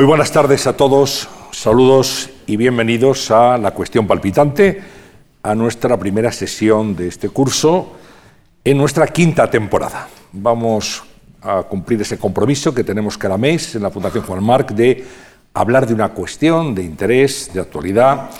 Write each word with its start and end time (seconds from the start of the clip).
Muy 0.00 0.06
buenas 0.06 0.32
tardes 0.32 0.66
a 0.66 0.72
todos, 0.72 1.28
saludos 1.50 2.30
y 2.46 2.56
bienvenidos 2.56 3.30
a 3.30 3.58
La 3.58 3.72
Cuestión 3.72 4.06
Palpitante, 4.06 4.80
a 5.42 5.54
nuestra 5.54 5.98
primera 5.98 6.32
sesión 6.32 6.96
de 6.96 7.06
este 7.06 7.28
curso 7.28 7.92
en 8.64 8.78
nuestra 8.78 9.06
quinta 9.08 9.50
temporada. 9.50 10.08
Vamos 10.32 11.02
a 11.42 11.64
cumplir 11.64 12.00
ese 12.00 12.16
compromiso 12.16 12.72
que 12.72 12.82
tenemos 12.82 13.18
cada 13.18 13.36
mes 13.36 13.74
en 13.74 13.82
la 13.82 13.90
Fundación 13.90 14.24
Juan 14.24 14.42
Marc 14.42 14.70
de 14.70 15.04
hablar 15.52 15.86
de 15.86 15.92
una 15.92 16.08
cuestión 16.14 16.74
de 16.74 16.82
interés, 16.82 17.50
de 17.52 17.60
actualidad 17.60 18.30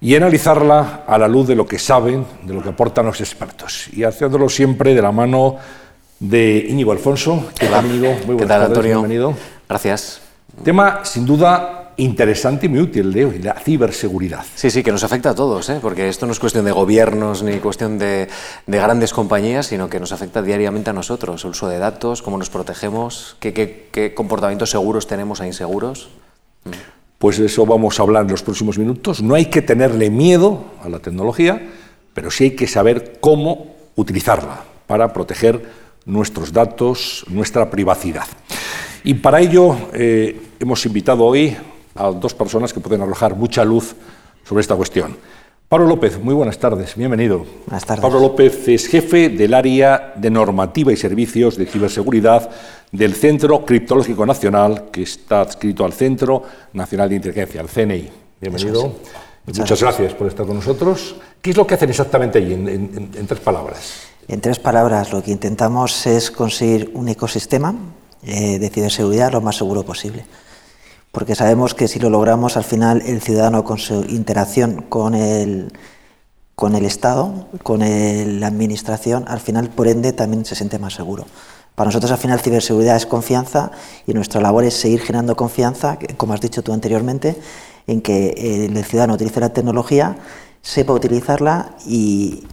y 0.00 0.14
analizarla 0.14 1.04
a 1.06 1.18
la 1.18 1.28
luz 1.28 1.46
de 1.46 1.56
lo 1.56 1.66
que 1.66 1.78
saben, 1.78 2.24
de 2.42 2.54
lo 2.54 2.62
que 2.62 2.70
aportan 2.70 3.04
los 3.04 3.20
expertos 3.20 3.88
y 3.92 4.04
haciéndolo 4.04 4.48
siempre 4.48 4.94
de 4.94 5.02
la 5.02 5.12
mano 5.12 5.58
de 6.20 6.64
Íñigo 6.70 6.92
Alfonso. 6.92 7.50
¿Qué 7.58 7.66
tal, 7.66 7.84
Íñigo? 7.84 8.16
Muy 8.24 8.36
buenas 8.36 8.48
tardes, 8.48 8.68
Antonio? 8.68 8.92
bienvenido. 9.00 9.34
Gracias. 9.68 10.25
Tema 10.62 11.04
sin 11.04 11.26
duda 11.26 11.92
interesante 11.96 12.66
y 12.66 12.68
muy 12.68 12.80
útil 12.80 13.12
de 13.12 13.24
hoy, 13.24 13.38
la 13.38 13.54
ciberseguridad. 13.54 14.44
Sí, 14.54 14.70
sí, 14.70 14.82
que 14.82 14.92
nos 14.92 15.04
afecta 15.04 15.30
a 15.30 15.34
todos, 15.34 15.68
¿eh? 15.70 15.78
porque 15.80 16.08
esto 16.08 16.26
no 16.26 16.32
es 16.32 16.38
cuestión 16.38 16.64
de 16.64 16.72
gobiernos 16.72 17.42
ni 17.42 17.58
cuestión 17.58 17.98
de, 17.98 18.28
de, 18.66 18.78
grandes 18.78 19.12
compañías, 19.12 19.66
sino 19.66 19.88
que 19.88 19.98
nos 19.98 20.12
afecta 20.12 20.42
diariamente 20.42 20.90
a 20.90 20.92
nosotros, 20.92 21.44
el 21.44 21.50
uso 21.50 21.68
de 21.68 21.78
datos, 21.78 22.22
cómo 22.22 22.36
nos 22.36 22.50
protegemos, 22.50 23.36
qué, 23.40 23.52
qué, 23.52 23.88
qué 23.90 24.14
comportamientos 24.14 24.70
seguros 24.70 25.06
tenemos 25.06 25.40
e 25.40 25.46
inseguros. 25.46 26.10
Pues 27.18 27.38
de 27.38 27.46
eso 27.46 27.64
vamos 27.64 27.98
a 27.98 28.02
hablar 28.02 28.24
en 28.24 28.30
los 28.30 28.42
próximos 28.42 28.78
minutos. 28.78 29.22
No 29.22 29.34
hay 29.34 29.46
que 29.46 29.62
tenerle 29.62 30.10
miedo 30.10 30.66
a 30.82 30.88
la 30.90 30.98
tecnología, 30.98 31.66
pero 32.12 32.30
sí 32.30 32.44
hay 32.44 32.50
que 32.56 32.66
saber 32.66 33.18
cómo 33.20 33.74
utilizarla 33.94 34.64
para 34.86 35.12
proteger 35.12 35.62
nuestros 36.04 36.52
datos, 36.52 37.24
nuestra 37.28 37.70
privacidad. 37.70 38.26
Y 39.06 39.14
para 39.14 39.40
ello 39.40 39.76
eh, 39.92 40.36
hemos 40.58 40.84
invitado 40.84 41.24
hoy 41.24 41.56
a 41.94 42.10
dos 42.10 42.34
personas 42.34 42.72
que 42.72 42.80
pueden 42.80 43.02
arrojar 43.02 43.36
mucha 43.36 43.64
luz 43.64 43.94
sobre 44.42 44.62
esta 44.62 44.74
cuestión. 44.74 45.16
Pablo 45.68 45.86
López, 45.86 46.18
muy 46.20 46.34
buenas 46.34 46.58
tardes, 46.58 46.96
bienvenido. 46.96 47.46
Buenas 47.66 47.84
tardes. 47.86 48.02
Pablo 48.02 48.18
López 48.18 48.66
es 48.66 48.88
jefe 48.88 49.28
del 49.28 49.54
área 49.54 50.12
de 50.16 50.28
normativa 50.28 50.92
y 50.92 50.96
servicios 50.96 51.56
de 51.56 51.66
ciberseguridad 51.66 52.50
del 52.90 53.14
Centro 53.14 53.64
Criptológico 53.64 54.26
Nacional, 54.26 54.86
que 54.90 55.02
está 55.02 55.42
adscrito 55.42 55.84
al 55.84 55.92
Centro 55.92 56.42
Nacional 56.72 57.08
de 57.08 57.14
Inteligencia, 57.14 57.60
al 57.60 57.68
CNI. 57.68 58.10
Bienvenido. 58.40 58.92
Muchas, 59.46 59.80
gracias 59.80 60.14
por 60.14 60.26
estar 60.26 60.44
con 60.44 60.56
nosotros. 60.56 61.14
¿Qué 61.40 61.50
es 61.50 61.56
lo 61.56 61.64
que 61.64 61.74
hacen 61.74 61.90
exactamente 61.90 62.38
allí, 62.38 62.54
en, 62.54 62.68
en, 62.68 63.10
en 63.14 63.26
tres 63.28 63.38
palabras? 63.38 64.08
En 64.26 64.40
tres 64.40 64.58
palabras, 64.58 65.12
lo 65.12 65.22
que 65.22 65.30
intentamos 65.30 66.08
es 66.08 66.32
conseguir 66.32 66.90
un 66.94 67.08
ecosistema 67.08 67.72
eh, 68.26 68.58
de 68.58 68.70
ciberseguridad 68.70 69.32
lo 69.32 69.40
más 69.40 69.56
seguro 69.56 69.84
posible. 69.84 70.26
Porque 71.12 71.34
sabemos 71.34 71.74
que 71.74 71.88
si 71.88 71.98
lo 71.98 72.10
logramos, 72.10 72.56
al 72.56 72.64
final 72.64 73.02
el 73.06 73.22
ciudadano 73.22 73.64
con 73.64 73.78
su 73.78 74.04
interacción 74.04 74.82
con 74.82 75.14
el, 75.14 75.72
con 76.54 76.74
el 76.74 76.84
Estado, 76.84 77.48
con 77.62 77.80
la 77.80 78.46
Administración, 78.46 79.24
al 79.28 79.40
final, 79.40 79.70
por 79.70 79.88
ende, 79.88 80.12
también 80.12 80.44
se 80.44 80.54
siente 80.54 80.78
más 80.78 80.94
seguro. 80.94 81.24
Para 81.74 81.88
nosotros, 81.88 82.10
al 82.10 82.18
final, 82.18 82.40
ciberseguridad 82.40 82.96
es 82.96 83.06
confianza 83.06 83.70
y 84.06 84.12
nuestra 84.12 84.40
labor 84.40 84.64
es 84.64 84.74
seguir 84.74 85.00
generando 85.00 85.36
confianza, 85.36 85.98
como 86.16 86.32
has 86.32 86.40
dicho 86.40 86.62
tú 86.62 86.72
anteriormente, 86.72 87.36
en 87.86 88.00
que 88.00 88.66
el 88.66 88.84
ciudadano 88.84 89.14
utilice 89.14 89.40
la 89.40 89.50
tecnología, 89.52 90.16
sepa 90.62 90.92
utilizarla 90.92 91.76
y, 91.86 92.44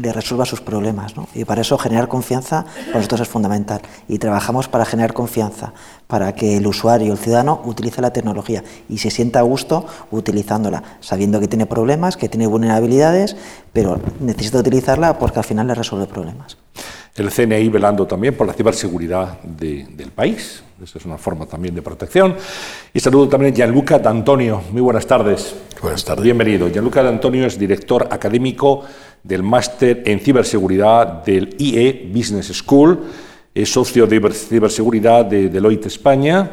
le 0.00 0.12
resuelva 0.12 0.44
sus 0.44 0.60
problemas. 0.60 1.16
¿no? 1.16 1.28
Y 1.34 1.44
para 1.44 1.60
eso 1.60 1.76
generar 1.78 2.08
confianza 2.08 2.64
para 2.86 2.98
nosotros 2.98 3.20
es 3.20 3.28
fundamental. 3.28 3.80
Y 4.08 4.18
trabajamos 4.18 4.68
para 4.68 4.84
generar 4.84 5.12
confianza, 5.12 5.72
para 6.06 6.34
que 6.34 6.56
el 6.56 6.66
usuario, 6.66 7.12
el 7.12 7.18
ciudadano, 7.18 7.60
utilice 7.64 8.00
la 8.00 8.12
tecnología 8.12 8.64
y 8.88 8.98
se 8.98 9.10
sienta 9.10 9.40
a 9.40 9.42
gusto 9.42 9.86
utilizándola, 10.10 10.82
sabiendo 11.00 11.40
que 11.40 11.48
tiene 11.48 11.66
problemas, 11.66 12.16
que 12.16 12.28
tiene 12.28 12.46
vulnerabilidades, 12.46 13.36
pero 13.72 14.00
necesita 14.20 14.58
utilizarla 14.58 15.18
porque 15.18 15.38
al 15.38 15.44
final 15.44 15.66
le 15.66 15.74
resuelve 15.74 16.06
problemas. 16.06 16.56
El 17.14 17.30
CNI 17.30 17.68
velando 17.68 18.06
también 18.06 18.36
por 18.36 18.46
la 18.46 18.52
ciberseguridad 18.52 19.40
de, 19.42 19.84
del 19.90 20.10
país. 20.10 20.62
Esa 20.82 20.98
es 20.98 21.04
una 21.04 21.18
forma 21.18 21.44
también 21.44 21.74
de 21.74 21.82
protección. 21.82 22.36
Y 22.94 23.00
saludo 23.00 23.28
también 23.28 23.52
a 23.52 23.56
Gianluca 23.56 23.98
D'Antonio. 23.98 24.62
Muy 24.72 24.80
buenas 24.80 25.06
tardes. 25.06 25.54
Buenas 25.82 26.04
tardes. 26.04 26.24
Bienvenido. 26.24 26.68
Gianluca 26.68 27.02
D'Antonio 27.02 27.46
es 27.46 27.58
director 27.58 28.08
académico 28.10 28.84
del 29.22 29.42
máster 29.42 30.02
en 30.06 30.20
ciberseguridad 30.20 31.24
del 31.24 31.54
IE 31.58 32.10
Business 32.12 32.48
School, 32.48 33.00
es 33.54 33.72
socio 33.72 34.06
de 34.06 34.20
ciberseguridad 34.32 35.24
de 35.24 35.48
Deloitte 35.48 35.86
España 35.86 36.50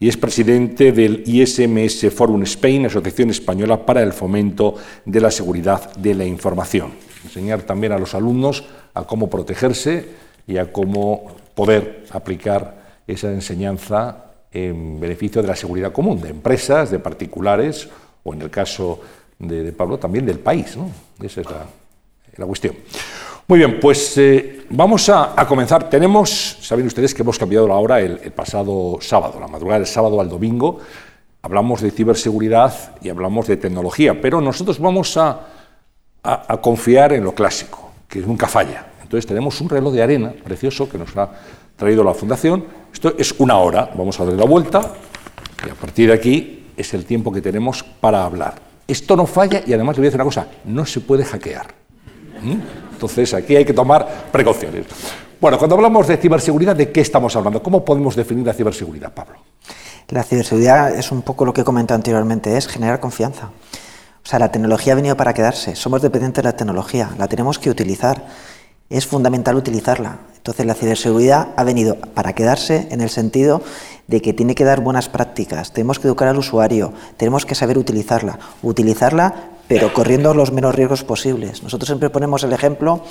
y 0.00 0.08
es 0.08 0.16
presidente 0.16 0.92
del 0.92 1.22
ISMS 1.26 2.12
Forum 2.14 2.42
Spain, 2.44 2.86
Asociación 2.86 3.30
Española 3.30 3.84
para 3.84 4.02
el 4.02 4.12
Fomento 4.12 4.76
de 5.04 5.20
la 5.20 5.30
Seguridad 5.30 5.94
de 5.96 6.14
la 6.14 6.24
Información. 6.24 6.92
Enseñar 7.24 7.62
también 7.62 7.92
a 7.92 7.98
los 7.98 8.14
alumnos 8.14 8.64
a 8.94 9.04
cómo 9.04 9.28
protegerse 9.28 10.08
y 10.46 10.56
a 10.56 10.72
cómo 10.72 11.26
poder 11.54 12.04
aplicar 12.10 13.02
esa 13.06 13.32
enseñanza 13.32 14.24
en 14.52 14.98
beneficio 15.00 15.42
de 15.42 15.48
la 15.48 15.56
seguridad 15.56 15.92
común, 15.92 16.20
de 16.20 16.30
empresas, 16.30 16.90
de 16.90 16.98
particulares 16.98 17.88
o, 18.24 18.32
en 18.32 18.42
el 18.42 18.50
caso 18.50 19.00
de, 19.38 19.72
Pablo, 19.72 19.98
también 19.98 20.24
del 20.24 20.38
país. 20.38 20.76
¿no? 20.76 20.90
Esa 21.20 21.40
es 21.40 21.50
la, 21.50 21.66
la 22.38 22.46
cuestión. 22.46 22.74
Muy 23.46 23.58
bien, 23.58 23.80
pues 23.80 24.16
eh, 24.18 24.64
vamos 24.70 25.08
a, 25.08 25.34
comenzar. 25.46 25.88
Tenemos, 25.88 26.58
saben 26.60 26.86
ustedes 26.86 27.14
que 27.14 27.22
hemos 27.22 27.38
cambiado 27.38 27.66
la 27.66 27.74
hora 27.74 28.00
el, 28.00 28.18
pasado 28.32 28.98
sábado, 29.00 29.40
la 29.40 29.48
madrugada 29.48 29.78
del 29.78 29.86
sábado 29.86 30.20
al 30.20 30.28
domingo. 30.28 30.80
Hablamos 31.42 31.80
de 31.80 31.90
ciberseguridad 31.90 32.96
y 33.00 33.08
hablamos 33.08 33.46
de 33.46 33.56
tecnología, 33.56 34.20
pero 34.20 34.40
nosotros 34.40 34.78
vamos 34.78 35.16
a, 35.16 35.46
a, 36.22 36.52
a 36.52 36.60
confiar 36.60 37.12
en 37.12 37.24
lo 37.24 37.34
clásico, 37.34 37.90
que 38.06 38.20
nunca 38.20 38.48
falla. 38.48 38.86
Entonces 39.02 39.26
tenemos 39.26 39.58
un 39.62 39.70
reloj 39.70 39.94
de 39.94 40.02
arena 40.02 40.34
precioso 40.44 40.88
que 40.88 40.98
nos 40.98 41.16
ha 41.16 41.30
traído 41.76 42.04
la 42.04 42.12
Fundación. 42.12 42.64
Esto 42.92 43.14
es 43.16 43.34
una 43.38 43.56
hora, 43.56 43.90
vamos 43.96 44.20
a 44.20 44.24
darle 44.24 44.38
la 44.38 44.44
vuelta 44.44 44.92
y 45.66 45.70
a 45.70 45.74
partir 45.74 46.08
de 46.08 46.14
aquí 46.14 46.66
es 46.76 46.92
el 46.92 47.06
tiempo 47.06 47.32
que 47.32 47.40
tenemos 47.40 47.82
para 47.82 48.24
hablar. 48.24 48.60
Esto 48.86 49.16
no 49.16 49.26
falla 49.26 49.62
y 49.66 49.72
además 49.72 49.96
le 49.96 50.00
voy 50.00 50.06
a 50.06 50.10
decir 50.10 50.20
una 50.20 50.24
cosa, 50.24 50.48
no 50.64 50.84
se 50.84 51.00
puede 51.00 51.24
hackear. 51.24 51.87
Entonces, 52.42 53.34
aquí 53.34 53.56
hay 53.56 53.64
que 53.64 53.72
tomar 53.72 54.06
precauciones. 54.30 54.86
Bueno, 55.40 55.56
cuando 55.56 55.76
hablamos 55.76 56.08
de 56.08 56.16
ciberseguridad, 56.16 56.74
¿de 56.74 56.90
qué 56.90 57.00
estamos 57.00 57.36
hablando? 57.36 57.62
¿Cómo 57.62 57.84
podemos 57.84 58.16
definir 58.16 58.44
la 58.44 58.52
ciberseguridad, 58.52 59.12
Pablo? 59.12 59.36
La 60.08 60.24
ciberseguridad 60.24 60.94
es 60.94 61.12
un 61.12 61.22
poco 61.22 61.44
lo 61.44 61.52
que 61.52 61.60
he 61.60 61.64
comentado 61.64 61.96
anteriormente, 61.96 62.56
es 62.56 62.66
generar 62.66 62.98
confianza. 62.98 63.50
O 64.24 64.28
sea, 64.28 64.38
la 64.38 64.50
tecnología 64.50 64.94
ha 64.94 64.96
venido 64.96 65.16
para 65.16 65.32
quedarse, 65.34 65.76
somos 65.76 66.02
dependientes 66.02 66.42
de 66.42 66.48
la 66.48 66.56
tecnología, 66.56 67.10
la 67.18 67.28
tenemos 67.28 67.58
que 67.58 67.70
utilizar, 67.70 68.26
es 68.90 69.06
fundamental 69.06 69.54
utilizarla. 69.54 70.18
Entonces, 70.36 70.66
la 70.66 70.74
ciberseguridad 70.74 71.48
ha 71.56 71.62
venido 71.62 71.96
para 71.96 72.32
quedarse 72.32 72.88
en 72.90 73.00
el 73.00 73.10
sentido 73.10 73.62
de 74.06 74.20
que 74.20 74.32
tiene 74.32 74.54
que 74.54 74.64
dar 74.64 74.80
buenas 74.80 75.08
prácticas, 75.08 75.72
tenemos 75.72 75.98
que 75.98 76.08
educar 76.08 76.26
al 76.26 76.38
usuario, 76.38 76.92
tenemos 77.16 77.46
que 77.46 77.54
saber 77.54 77.78
utilizarla, 77.78 78.38
utilizarla 78.62 79.34
pero 79.68 79.92
corriendo 79.92 80.32
los 80.34 80.50
menos 80.50 80.74
riesgos 80.74 81.04
posibles. 81.04 81.62
Nosotros 81.62 81.86
siempre 81.86 82.10
ponemos 82.10 82.42
el 82.42 82.52
ejemplo 82.52 83.02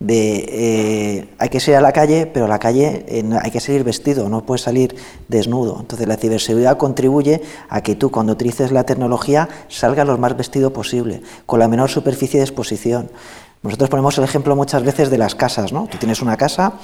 de 0.00 0.44
eh, 0.48 1.28
hay 1.38 1.48
que 1.50 1.60
salir 1.60 1.76
a 1.76 1.80
la 1.80 1.92
calle, 1.92 2.26
pero 2.26 2.46
a 2.46 2.48
la 2.48 2.58
calle 2.58 3.04
eh, 3.08 3.24
hay 3.42 3.50
que 3.50 3.60
salir 3.60 3.84
vestido, 3.84 4.28
no 4.28 4.46
puedes 4.46 4.62
salir 4.62 4.96
desnudo. 5.28 5.76
Entonces 5.78 6.08
la 6.08 6.16
ciberseguridad 6.16 6.78
contribuye 6.78 7.42
a 7.68 7.82
que 7.82 7.94
tú 7.94 8.10
cuando 8.10 8.32
utilices 8.32 8.72
la 8.72 8.84
tecnología 8.84 9.48
salgas 9.68 10.06
lo 10.06 10.16
más 10.16 10.36
vestido 10.36 10.72
posible, 10.72 11.22
con 11.46 11.58
la 11.58 11.68
menor 11.68 11.90
superficie 11.90 12.40
de 12.40 12.44
exposición. 12.44 13.10
Nosotros 13.62 13.90
ponemos 13.90 14.16
el 14.18 14.24
ejemplo 14.24 14.54
muchas 14.54 14.84
veces 14.84 15.10
de 15.10 15.18
las 15.18 15.34
casas, 15.34 15.72
¿no? 15.72 15.88
Tú 15.90 15.98
tienes 15.98 16.22
una 16.22 16.36
casa 16.36 16.74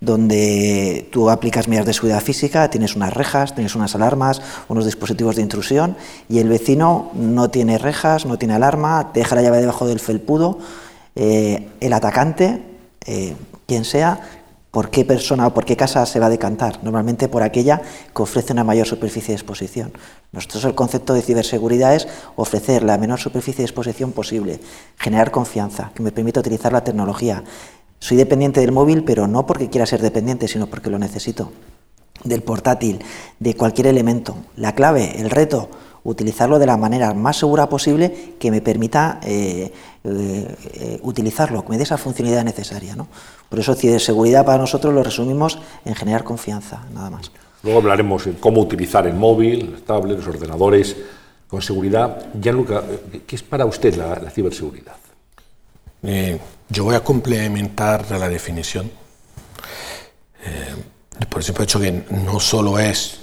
donde 0.00 1.08
tú 1.10 1.30
aplicas 1.30 1.68
medidas 1.68 1.86
de 1.86 1.94
seguridad 1.94 2.20
física, 2.20 2.68
tienes 2.70 2.96
unas 2.96 3.14
rejas, 3.14 3.54
tienes 3.54 3.74
unas 3.74 3.94
alarmas, 3.94 4.42
unos 4.68 4.84
dispositivos 4.84 5.36
de 5.36 5.42
intrusión 5.42 5.96
y 6.28 6.38
el 6.38 6.48
vecino 6.48 7.10
no 7.14 7.50
tiene 7.50 7.78
rejas, 7.78 8.26
no 8.26 8.38
tiene 8.38 8.54
alarma, 8.54 9.12
te 9.12 9.20
deja 9.20 9.34
la 9.34 9.42
llave 9.42 9.60
debajo 9.60 9.86
del 9.86 10.00
felpudo. 10.00 10.58
Eh, 11.14 11.68
el 11.80 11.92
atacante, 11.92 12.62
eh, 13.06 13.34
quien 13.66 13.84
sea, 13.84 14.20
por 14.76 14.90
qué 14.90 15.06
persona 15.06 15.46
o 15.46 15.54
por 15.54 15.64
qué 15.64 15.74
casa 15.74 16.04
se 16.04 16.20
va 16.20 16.26
a 16.26 16.28
decantar. 16.28 16.84
Normalmente 16.84 17.28
por 17.28 17.42
aquella 17.42 17.80
que 18.14 18.22
ofrece 18.22 18.52
una 18.52 18.62
mayor 18.62 18.86
superficie 18.86 19.28
de 19.28 19.36
exposición. 19.36 19.90
Nosotros 20.32 20.66
el 20.66 20.74
concepto 20.74 21.14
de 21.14 21.22
ciberseguridad 21.22 21.94
es 21.94 22.06
ofrecer 22.36 22.82
la 22.82 22.98
menor 22.98 23.18
superficie 23.18 23.62
de 23.62 23.64
exposición 23.64 24.12
posible, 24.12 24.60
generar 24.98 25.30
confianza, 25.30 25.92
que 25.94 26.02
me 26.02 26.12
permita 26.12 26.40
utilizar 26.40 26.74
la 26.74 26.84
tecnología. 26.84 27.42
Soy 27.98 28.16
dependiente 28.16 28.60
del 28.60 28.72
móvil, 28.72 29.04
pero 29.04 29.26
no 29.26 29.46
porque 29.46 29.70
quiera 29.70 29.86
ser 29.86 30.02
dependiente, 30.02 30.48
sino 30.48 30.66
porque 30.66 30.90
lo 30.90 30.98
necesito. 30.98 31.52
Del 32.24 32.42
portátil, 32.42 33.04
de 33.38 33.54
cualquier 33.54 33.88
elemento. 33.88 34.36
La 34.56 34.74
clave, 34.74 35.20
el 35.20 35.30
reto, 35.30 35.68
utilizarlo 36.06 36.58
de 36.58 36.66
la 36.66 36.76
manera 36.76 37.12
más 37.14 37.36
segura 37.36 37.68
posible 37.68 38.34
que 38.38 38.50
me 38.50 38.60
permita 38.60 39.20
eh, 39.24 39.72
eh, 40.04 41.00
utilizarlo, 41.02 41.64
que 41.64 41.70
me 41.70 41.76
dé 41.76 41.82
esa 41.82 41.98
funcionalidad 41.98 42.44
necesaria. 42.44 42.94
¿no? 42.94 43.08
Por 43.48 43.58
eso, 43.58 43.74
ciberseguridad 43.74 44.44
para 44.44 44.58
nosotros 44.58 44.94
lo 44.94 45.02
resumimos 45.02 45.58
en 45.84 45.94
generar 45.94 46.24
confianza, 46.24 46.84
nada 46.94 47.10
más. 47.10 47.30
Luego 47.62 47.80
hablaremos 47.80 48.24
de 48.24 48.34
cómo 48.34 48.60
utilizar 48.60 49.06
el 49.06 49.14
móvil, 49.14 49.72
las 49.72 49.82
tablets, 49.82 50.24
los 50.24 50.34
ordenadores 50.34 50.96
con 51.48 51.60
seguridad. 51.60 52.26
Gianluca, 52.40 52.82
¿qué 53.26 53.36
es 53.36 53.42
para 53.42 53.66
usted 53.66 53.96
la, 53.96 54.30
ciberseguridad? 54.30 54.94
Eh, 56.06 56.38
yo 56.68 56.84
voy 56.84 56.94
a 56.94 57.02
complementar 57.02 58.08
la 58.12 58.28
definición. 58.28 58.90
Eh, 60.44 60.74
por 61.28 61.40
ese 61.40 61.52
hecho 61.60 61.80
que 61.80 62.04
no 62.10 62.38
solo 62.38 62.78
es 62.78 63.18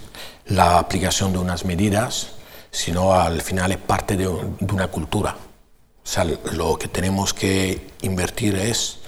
la 0.48 0.80
aplicación 0.80 1.32
de 1.32 1.40
unas 1.40 1.64
medidas, 1.64 2.32
sino 2.72 3.14
al 3.14 3.42
final 3.42 3.72
es 3.72 3.78
parte 3.78 4.18
de, 4.18 4.28
una 4.28 4.88
cultura. 4.88 5.32
O 5.32 6.08
sea, 6.08 6.26
lo 6.26 6.78
que 6.78 6.90
tenemos 6.90 7.34
que 7.34 7.92
invertir 8.02 8.56
es 8.56 9.00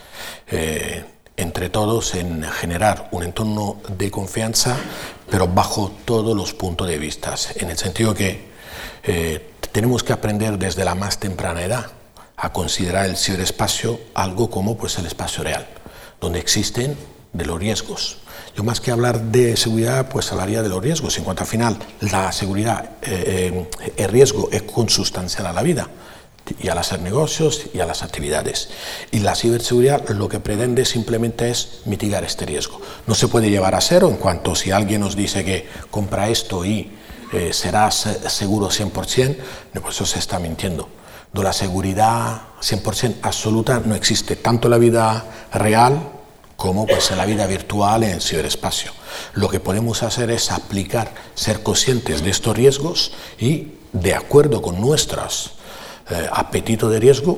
eh, 0.48 1.04
entre 1.36 1.70
todos 1.70 2.16
en 2.16 2.44
generar 2.44 3.10
un 3.12 3.24
entorno 3.24 3.82
de 3.90 4.10
confianza, 4.10 4.78
pero 5.30 5.48
bajo 5.48 5.92
todos 6.06 6.34
los 6.36 6.54
puntos 6.54 6.88
de 6.88 6.98
vista, 6.98 7.36
en 7.56 7.70
el 7.72 7.78
sentido 7.78 8.14
que 8.14 8.46
eh, 9.04 9.52
tenemos 9.74 10.04
que 10.04 10.14
aprender 10.14 10.58
desde 10.58 10.86
la 10.86 10.96
más 10.96 11.20
temprana 11.20 11.62
edad 11.62 11.92
a 12.38 12.52
considerar 12.52 13.06
el 13.06 13.18
ciberespacio 13.18 14.00
algo 14.14 14.50
como 14.50 14.78
pues, 14.78 14.98
el 14.98 15.06
espacio 15.06 15.44
real, 15.44 15.68
donde 16.20 16.40
existen 16.40 16.98
de 17.34 17.46
los 17.46 17.60
riesgos. 17.60 18.18
Yo 18.56 18.64
más 18.64 18.80
que 18.80 18.92
hablar 18.92 19.22
de 19.22 19.58
seguridad, 19.58 20.08
pues 20.10 20.32
hablaría 20.32 20.62
de 20.62 20.70
los 20.70 20.82
riesgos. 20.82 21.18
En 21.18 21.26
cuanto 21.26 21.44
al 21.44 21.48
final, 21.48 21.78
la 22.00 22.32
seguridad, 22.32 22.92
eh, 23.02 23.68
eh, 23.82 23.94
el 23.98 24.10
riesgo 24.10 24.50
es 24.52 24.64
consustancial 24.64 25.46
a 25.48 25.54
la 25.54 25.62
vida 25.62 25.90
y 26.60 26.70
al 26.70 26.78
hacer 26.78 27.02
negocios 27.02 27.66
y 27.74 27.80
a 27.80 27.86
las 27.86 28.04
actividades. 28.04 28.70
Y 29.12 29.20
la 29.20 29.36
ciberseguridad 29.36 30.08
lo 30.10 30.30
que 30.30 30.40
pretende 30.40 30.86
simplemente 30.86 31.50
es 31.50 31.82
mitigar 31.86 32.24
este 32.24 32.46
riesgo. 32.46 32.80
No 33.08 33.16
se 33.16 33.28
puede 33.28 33.50
llevar 33.50 33.76
a 33.76 33.82
cero 33.82 34.08
en 34.10 34.18
cuanto 34.18 34.56
si 34.56 34.72
alguien 34.72 35.02
nos 35.02 35.16
dice 35.16 35.44
que 35.44 35.68
compra 35.90 36.30
esto 36.30 36.64
y 36.64 36.92
eh, 37.34 37.52
serás 37.52 38.08
seguro 38.28 38.70
100%, 38.70 39.38
pues 39.82 39.96
eso 39.96 40.06
se 40.06 40.20
está 40.20 40.40
mintiendo. 40.40 40.88
De 41.36 41.44
la 41.44 41.52
seguridad 41.52 42.44
100% 42.62 43.18
absoluta 43.22 43.82
no 43.84 43.94
existe, 43.94 44.38
tanto 44.38 44.68
en 44.68 44.72
la 44.72 44.78
vida 44.78 45.26
real 45.54 46.00
como 46.56 46.88
pues 46.88 47.12
en 47.12 47.18
la 47.18 47.26
vida 47.26 47.46
virtual 47.46 48.04
en 48.06 48.12
el 48.12 48.22
ciberespacio. 48.22 48.94
Lo 49.34 49.50
que 49.50 49.60
podemos 49.60 50.02
hacer 50.02 50.32
es 50.32 50.50
aplicar, 50.50 51.14
ser 51.34 51.62
conscientes 51.62 52.24
de 52.24 52.30
estos 52.30 52.56
riesgos 52.56 53.12
y 53.38 53.74
de 53.92 54.16
acuerdo 54.16 54.62
con 54.62 54.80
nuestros 54.80 55.56
eh, 56.10 56.26
apetito 56.32 56.90
de 56.90 57.02
riesgo, 57.02 57.38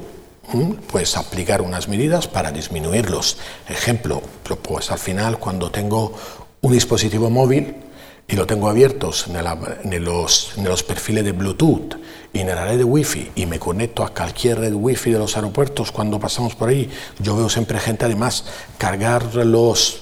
pues 0.92 1.18
aplicar 1.18 1.64
unas 1.64 1.88
medidas 1.88 2.28
para 2.28 2.52
disminuirlos. 2.52 3.38
Ejemplo, 3.68 4.22
pues 4.62 4.92
al 4.92 5.00
final 5.00 5.40
cuando 5.40 5.72
tengo 5.72 6.14
un 6.62 6.72
dispositivo 6.72 7.32
móvil 7.32 7.87
y 8.28 8.36
lo 8.36 8.46
tengo 8.46 8.70
abierto 8.70 9.12
en, 9.28 10.04
los, 10.04 10.58
en 10.58 10.64
los 10.66 10.84
perfiles 10.84 11.24
de 11.24 11.32
Bluetooth 11.32 11.96
y 12.34 12.40
en 12.40 12.48
la 12.48 12.66
red 12.66 12.78
de 12.78 12.84
Wi-Fi 12.84 13.32
y 13.36 13.46
me 13.46 13.58
conecto 13.58 14.04
a 14.04 14.14
cualquier 14.14 14.60
red 14.60 14.74
Wi-Fi 14.74 15.12
de 15.12 15.20
los 15.20 15.38
aeropuertos 15.38 15.94
cuando 15.94 16.20
pasamos 16.20 16.54
por 16.54 16.70
ahí, 16.70 16.90
yo 17.20 17.38
veo 17.38 17.50
siempre 17.50 17.80
gente 17.80 18.04
además 18.04 18.44
cargar 18.78 19.34
los, 19.34 20.02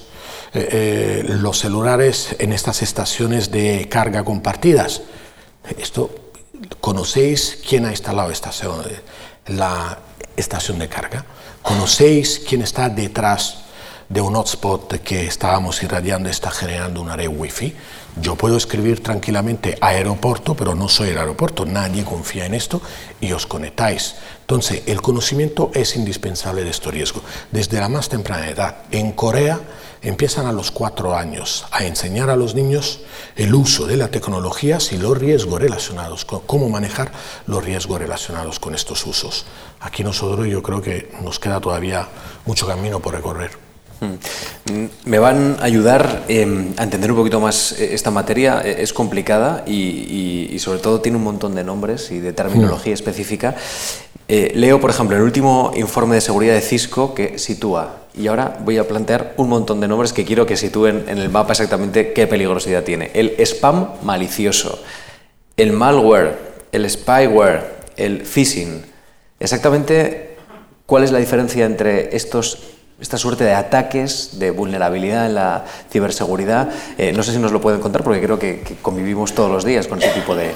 eh, 0.54 0.68
eh, 0.72 1.24
los 1.28 1.58
celulares 1.60 2.34
en 2.40 2.52
estas 2.52 2.82
estaciones 2.82 3.52
de 3.52 3.88
carga 3.88 4.24
compartidas. 4.24 5.02
Esto, 5.78 6.10
¿conocéis 6.80 7.60
quién 7.68 7.86
ha 7.86 7.90
instalado 7.90 8.30
esta, 8.30 8.50
la 9.46 10.00
estación 10.36 10.80
de 10.80 10.88
carga? 10.88 11.24
¿Conocéis 11.62 12.42
quién 12.46 12.62
está 12.62 12.88
detrás 12.88 13.58
de 14.08 14.20
un 14.20 14.34
hotspot 14.34 15.00
que 15.02 15.26
estábamos 15.26 15.82
irradiando 15.82 16.28
está 16.28 16.50
generando 16.50 17.00
una 17.00 17.16
red 17.16 17.28
Wi-Fi? 17.28 17.74
Yo 18.18 18.34
puedo 18.34 18.56
escribir 18.56 19.02
tranquilamente 19.02 19.76
aeropuerto, 19.78 20.54
pero 20.54 20.74
no 20.74 20.88
soy 20.88 21.10
el 21.10 21.18
aeropuerto, 21.18 21.66
nadie 21.66 22.02
confía 22.02 22.46
en 22.46 22.54
esto 22.54 22.80
y 23.20 23.32
os 23.32 23.46
conectáis. 23.46 24.14
Entonces, 24.40 24.84
el 24.86 25.02
conocimiento 25.02 25.70
es 25.74 25.96
indispensable 25.96 26.64
de 26.64 26.70
este 26.70 26.90
riesgo. 26.90 27.20
Desde 27.50 27.78
la 27.78 27.90
más 27.90 28.08
temprana 28.08 28.48
edad, 28.48 28.76
en 28.90 29.12
Corea 29.12 29.60
empiezan 30.00 30.46
a 30.46 30.52
los 30.52 30.70
cuatro 30.70 31.14
años 31.14 31.66
a 31.72 31.84
enseñar 31.84 32.30
a 32.30 32.36
los 32.36 32.54
niños 32.54 33.00
el 33.36 33.54
uso 33.54 33.86
de 33.86 33.98
la 33.98 34.08
tecnología 34.08 34.78
y 34.90 34.96
los 34.96 35.18
riesgos 35.18 35.60
relacionados, 35.60 36.24
con 36.24 36.40
cómo 36.40 36.70
manejar 36.70 37.12
los 37.46 37.62
riesgos 37.62 37.98
relacionados 37.98 38.58
con 38.58 38.74
estos 38.74 39.04
usos. 39.04 39.44
Aquí 39.80 40.02
nosotros 40.02 40.46
yo 40.46 40.62
creo 40.62 40.80
que 40.80 41.12
nos 41.22 41.38
queda 41.38 41.60
todavía 41.60 42.08
mucho 42.46 42.66
camino 42.66 43.00
por 43.00 43.14
recorrer. 43.14 43.65
Mm. 44.00 44.84
Me 45.04 45.18
van 45.18 45.56
a 45.60 45.64
ayudar 45.64 46.24
em, 46.28 46.72
a 46.76 46.82
entender 46.82 47.10
un 47.10 47.16
poquito 47.16 47.40
más 47.40 47.72
eh, 47.72 47.94
esta 47.94 48.10
materia. 48.10 48.62
E, 48.64 48.82
es 48.82 48.92
complicada 48.92 49.64
y, 49.66 50.56
sobre 50.58 50.80
todo 50.80 51.00
tiene 51.00 51.18
un 51.18 51.24
montón 51.24 51.54
de 51.54 51.62
nombres 51.62 52.10
y 52.10 52.20
de 52.20 52.32
terminología 52.32 52.92
mm. 52.92 52.94
específica. 52.94 53.54
Eh, 54.28 54.52
leo, 54.56 54.80
por 54.80 54.90
ejemplo, 54.90 55.16
el 55.16 55.22
último 55.22 55.70
informe 55.76 56.16
de 56.16 56.20
seguridad 56.20 56.54
de 56.54 56.60
Cisco 56.60 57.14
que 57.14 57.38
sitúa, 57.38 58.06
y 58.12 58.26
ahora 58.26 58.58
voy 58.64 58.76
a 58.78 58.88
plantear 58.88 59.34
un 59.36 59.48
montón 59.48 59.80
de 59.80 59.86
nombres 59.86 60.12
que 60.12 60.24
quiero 60.24 60.46
que 60.46 60.56
sitúen 60.56 61.04
en 61.06 61.18
el 61.18 61.28
mapa 61.28 61.52
exactamente 61.52 62.12
qué 62.12 62.26
peligrosidad 62.26 62.82
tiene. 62.82 63.12
El 63.14 63.36
spam 63.38 63.90
malicioso, 64.02 64.82
el 65.56 65.72
malware, 65.72 66.36
el 66.72 66.90
spyware, 66.90 67.76
el 67.96 68.26
phishing. 68.26 68.82
Exactamente, 69.38 70.36
¿cuál 70.86 71.04
es 71.04 71.12
la 71.12 71.18
diferencia 71.18 71.64
entre 71.64 72.16
estos 72.16 72.75
esta 73.00 73.18
suerte 73.18 73.44
de 73.44 73.52
ataques, 73.52 74.38
de 74.38 74.50
vulnerabilidad 74.50 75.26
en 75.26 75.34
la 75.34 75.64
ciberseguridad. 75.90 76.70
Eh, 76.96 77.12
no 77.12 77.22
sé 77.22 77.32
si 77.32 77.38
nos 77.38 77.52
lo 77.52 77.60
pueden 77.60 77.80
contar 77.80 78.02
porque 78.02 78.22
creo 78.22 78.38
que, 78.38 78.76
convivimos 78.80 79.34
todos 79.34 79.50
los 79.50 79.64
días 79.64 79.86
con 79.86 80.02
ese 80.02 80.10
tipo 80.12 80.34
de, 80.34 80.54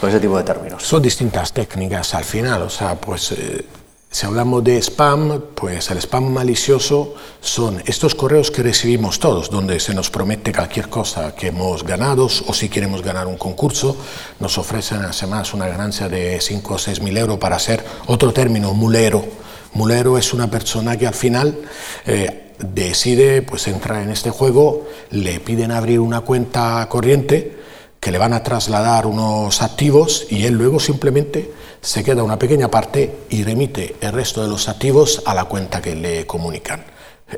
con 0.00 0.08
ese 0.08 0.20
tipo 0.20 0.36
de 0.36 0.44
términos. 0.44 0.82
Son 0.82 1.02
distintas 1.02 1.52
técnicas 1.52 2.14
al 2.14 2.24
final, 2.24 2.62
o 2.62 2.70
sea, 2.70 2.94
pues 2.94 3.32
eh, 3.32 3.66
si 4.10 4.24
hablamos 4.24 4.64
de 4.64 4.78
spam, 4.80 5.42
pues 5.54 5.90
el 5.90 5.98
spam 5.98 6.32
malicioso 6.32 7.14
son 7.40 7.82
estos 7.84 8.14
correos 8.14 8.50
que 8.50 8.62
recibimos 8.62 9.18
todos, 9.18 9.50
donde 9.50 9.78
se 9.78 9.92
nos 9.92 10.08
promete 10.08 10.52
cualquier 10.52 10.88
cosa 10.88 11.34
que 11.34 11.48
hemos 11.48 11.84
ganado 11.84 12.24
o 12.26 12.54
si 12.54 12.70
queremos 12.70 13.02
ganar 13.02 13.26
un 13.26 13.36
concurso, 13.36 13.96
nos 14.40 14.56
ofrecen 14.56 15.02
además 15.02 15.52
una 15.52 15.66
ganancia 15.66 16.08
de 16.08 16.40
5 16.40 16.74
o 16.74 16.78
6 16.78 17.00
mil 17.02 17.16
euros 17.18 17.38
para 17.38 17.56
hacer 17.56 17.84
otro 18.06 18.32
término, 18.32 18.72
mulero 18.72 19.43
Mulero 19.74 20.16
es 20.16 20.32
una 20.32 20.48
persona 20.48 20.96
que 20.96 21.06
al 21.06 21.14
final 21.14 21.58
eh, 22.06 22.52
decide 22.58 23.42
pues, 23.42 23.66
entrar 23.66 24.02
en 24.02 24.10
este 24.10 24.30
juego, 24.30 24.86
le 25.10 25.40
piden 25.40 25.72
abrir 25.72 26.00
una 26.00 26.20
cuenta 26.20 26.86
corriente 26.88 27.58
que 27.98 28.12
le 28.12 28.18
van 28.18 28.34
a 28.34 28.42
trasladar 28.42 29.06
unos 29.06 29.62
activos 29.62 30.26
y 30.30 30.44
él 30.44 30.54
luego 30.54 30.78
simplemente 30.78 31.50
se 31.80 32.04
queda 32.04 32.22
una 32.22 32.38
pequeña 32.38 32.70
parte 32.70 33.20
y 33.30 33.42
remite 33.42 33.96
el 34.00 34.12
resto 34.12 34.42
de 34.42 34.48
los 34.48 34.68
activos 34.68 35.22
a 35.26 35.34
la 35.34 35.46
cuenta 35.46 35.82
que 35.82 35.96
le 35.96 36.26
comunican. 36.26 36.84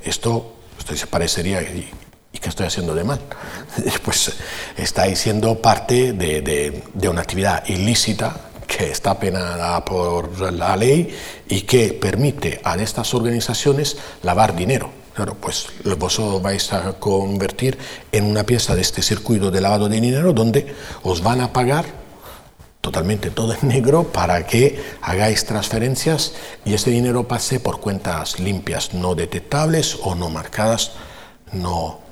Esto, 0.04 0.54
esto 0.78 0.94
se 0.94 1.06
parecería, 1.06 1.62
¿y, 1.62 1.90
qué 2.38 2.50
estoy 2.50 2.66
haciendo 2.66 2.94
de 2.94 3.04
mal? 3.04 3.20
Pues 4.04 4.32
estáis 4.76 5.18
siendo 5.18 5.60
parte 5.62 6.12
de 6.12 7.08
una 7.08 7.22
actividad 7.22 7.66
ilícita 7.66 8.36
que 8.66 8.90
está 8.90 9.18
penada 9.18 9.84
por 9.84 10.52
la 10.52 10.76
ley 10.76 11.14
y 11.48 11.62
que 11.62 11.92
permite 11.92 12.60
a 12.64 12.76
estas 12.76 13.14
organizaciones 13.14 13.96
lavar 14.22 14.54
dinero. 14.54 14.90
Claro, 15.14 15.34
pues 15.34 15.68
vosotros 15.98 16.42
vais 16.42 16.72
a 16.74 16.92
convertir 16.94 17.78
en 18.12 18.24
una 18.24 18.44
pieza 18.44 18.74
de 18.74 18.82
este 18.82 19.00
circuito 19.00 19.50
de 19.50 19.62
lavado 19.62 19.88
de 19.88 19.98
dinero 19.98 20.34
donde 20.34 20.74
os 21.04 21.22
van 21.22 21.40
a 21.40 21.52
pagar 21.52 21.86
totalmente 22.82 23.30
todo 23.30 23.52
en 23.54 23.66
negro 23.66 24.04
para 24.04 24.46
que 24.46 24.80
hagáis 25.02 25.44
transferencias 25.44 26.34
y 26.64 26.74
ese 26.74 26.90
dinero 26.90 27.26
pase 27.26 27.60
por 27.60 27.80
cuentas 27.80 28.38
limpias, 28.38 28.94
no 28.94 29.14
detectables 29.14 29.98
o 30.02 30.14
no 30.14 30.28
marcadas, 30.28 30.92
no 31.50 32.05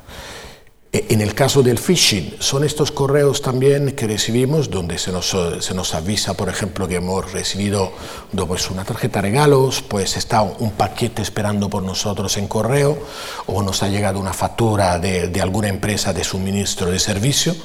en 0.94 1.20
el 1.20 1.34
caso 1.34 1.64
del 1.64 1.80
phishing, 1.80 2.36
son 2.38 2.62
estos 2.62 2.92
correos 2.92 3.42
también 3.42 3.96
que 3.96 4.06
recibimos 4.06 4.70
donde 4.70 4.96
se 4.96 5.10
nos, 5.10 5.36
se 5.58 5.74
nos 5.74 5.92
avisa, 5.92 6.34
por 6.34 6.48
ejemplo, 6.48 6.86
que 6.86 6.94
hemos 6.94 7.32
recibido 7.32 7.90
pues, 8.46 8.70
una 8.70 8.84
tarjeta 8.84 9.20
de 9.20 9.30
regalos, 9.30 9.82
pues 9.82 10.16
está 10.16 10.42
un 10.42 10.70
paquete 10.70 11.20
esperando 11.20 11.68
por 11.68 11.82
nosotros 11.82 12.36
en 12.36 12.46
correo, 12.46 12.96
o 13.46 13.60
nos 13.60 13.82
ha 13.82 13.88
llegado 13.88 14.20
una 14.20 14.32
factura 14.32 15.00
de, 15.00 15.26
de 15.26 15.40
alguna 15.40 15.66
empresa 15.66 16.12
de 16.12 16.22
suministro 16.22 16.92
de 16.92 17.00
servicio, 17.00 17.56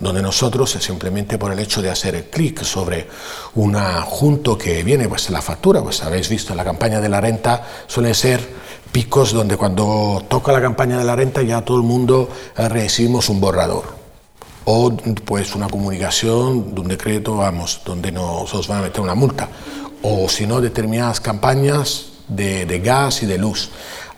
donde 0.00 0.22
nosotros 0.22 0.70
simplemente 0.70 1.38
por 1.38 1.52
el 1.52 1.58
hecho 1.58 1.82
de 1.82 1.90
hacer 1.90 2.30
clic 2.30 2.62
sobre 2.62 3.06
un 3.54 3.76
adjunto 3.76 4.58
que 4.58 4.82
viene, 4.82 5.08
pues 5.08 5.30
la 5.30 5.42
factura, 5.42 5.82
pues 5.82 6.02
habéis 6.02 6.28
visto 6.28 6.54
la 6.54 6.64
campaña 6.64 7.00
de 7.00 7.08
la 7.08 7.20
renta, 7.20 7.64
suele 7.86 8.14
ser 8.14 8.40
picos 8.90 9.32
donde 9.32 9.56
cuando 9.56 10.24
toca 10.28 10.50
la 10.52 10.60
campaña 10.60 10.98
de 10.98 11.04
la 11.04 11.14
renta 11.14 11.42
ya 11.42 11.62
todo 11.62 11.76
el 11.76 11.84
mundo 11.84 12.28
eh, 12.56 12.68
recibimos 12.68 13.28
un 13.28 13.40
borrador 13.40 14.00
o 14.64 14.92
pues 15.24 15.54
una 15.54 15.68
comunicación 15.68 16.74
de 16.74 16.80
un 16.80 16.88
decreto, 16.88 17.36
vamos, 17.36 17.80
donde 17.84 18.12
nos 18.12 18.68
van 18.68 18.78
a 18.78 18.82
meter 18.82 19.00
una 19.00 19.14
multa, 19.14 19.48
o 20.02 20.28
si 20.28 20.46
no, 20.46 20.60
determinadas 20.60 21.20
campañas 21.20 22.12
de, 22.28 22.80
gas 22.80 23.22
y 23.22 23.26
de 23.26 23.38
luz. 23.38 23.70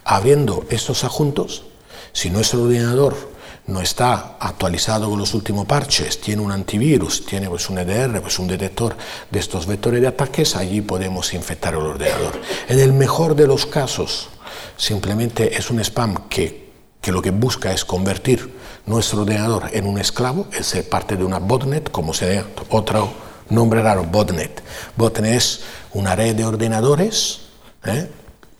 Abriendo 0.05 0.65
estos 0.69 1.05
adjuntos, 1.05 1.65
si 2.13 2.29
nuestro 2.29 2.65
ordenador 2.65 3.32
no 3.67 3.81
está 3.81 4.37
actualizado 4.41 5.09
con 5.09 5.19
los 5.19 5.35
últimos 5.35 5.67
parches, 5.67 6.21
tiene 6.21 6.43
un 6.43 6.51
antivirus, 6.51 7.25
tiene 7.25 7.49
pues 7.49 7.71
un 7.71 7.79
EDR, 7.79 8.21
pues 8.21 8.39
un 8.39 8.49
detector 8.49 8.97
de 9.31 9.39
estos 9.39 9.67
vectores 9.67 10.01
de 10.01 10.09
ataques, 10.09 10.57
allí 10.57 10.81
podemos 10.81 11.33
infectar 11.35 11.75
el 11.75 11.81
ordenador. 11.81 12.41
En 12.69 12.81
el 12.81 12.93
mejor 12.93 13.37
de 13.37 13.47
los 13.47 13.67
casos, 13.67 14.29
simplemente 14.77 15.57
es 15.57 15.71
un 15.71 15.81
spam 15.81 16.29
que, 16.29 16.73
que 17.01 17.13
lo 17.13 17.23
que 17.23 17.31
busca 17.31 17.73
es 17.73 17.85
convertir 17.85 18.53
nuestro 18.87 19.23
ordenador 19.23 19.71
en 19.73 19.87
un 19.87 19.99
esclavo, 19.99 20.49
es 20.53 20.75
parte 20.85 21.17
de 21.17 21.25
una 21.25 21.39
botnet, 21.39 21.91
como 21.91 22.15
se 22.15 22.45
otro 22.71 23.13
nombre 23.49 23.83
raro, 23.83 24.05
botnet. 24.05 24.63
Botnet 24.97 25.35
es 25.35 25.61
una 25.93 26.17
red 26.17 26.35
de 26.35 26.45
ordenadores 26.45 27.43
¿eh? 27.85 28.09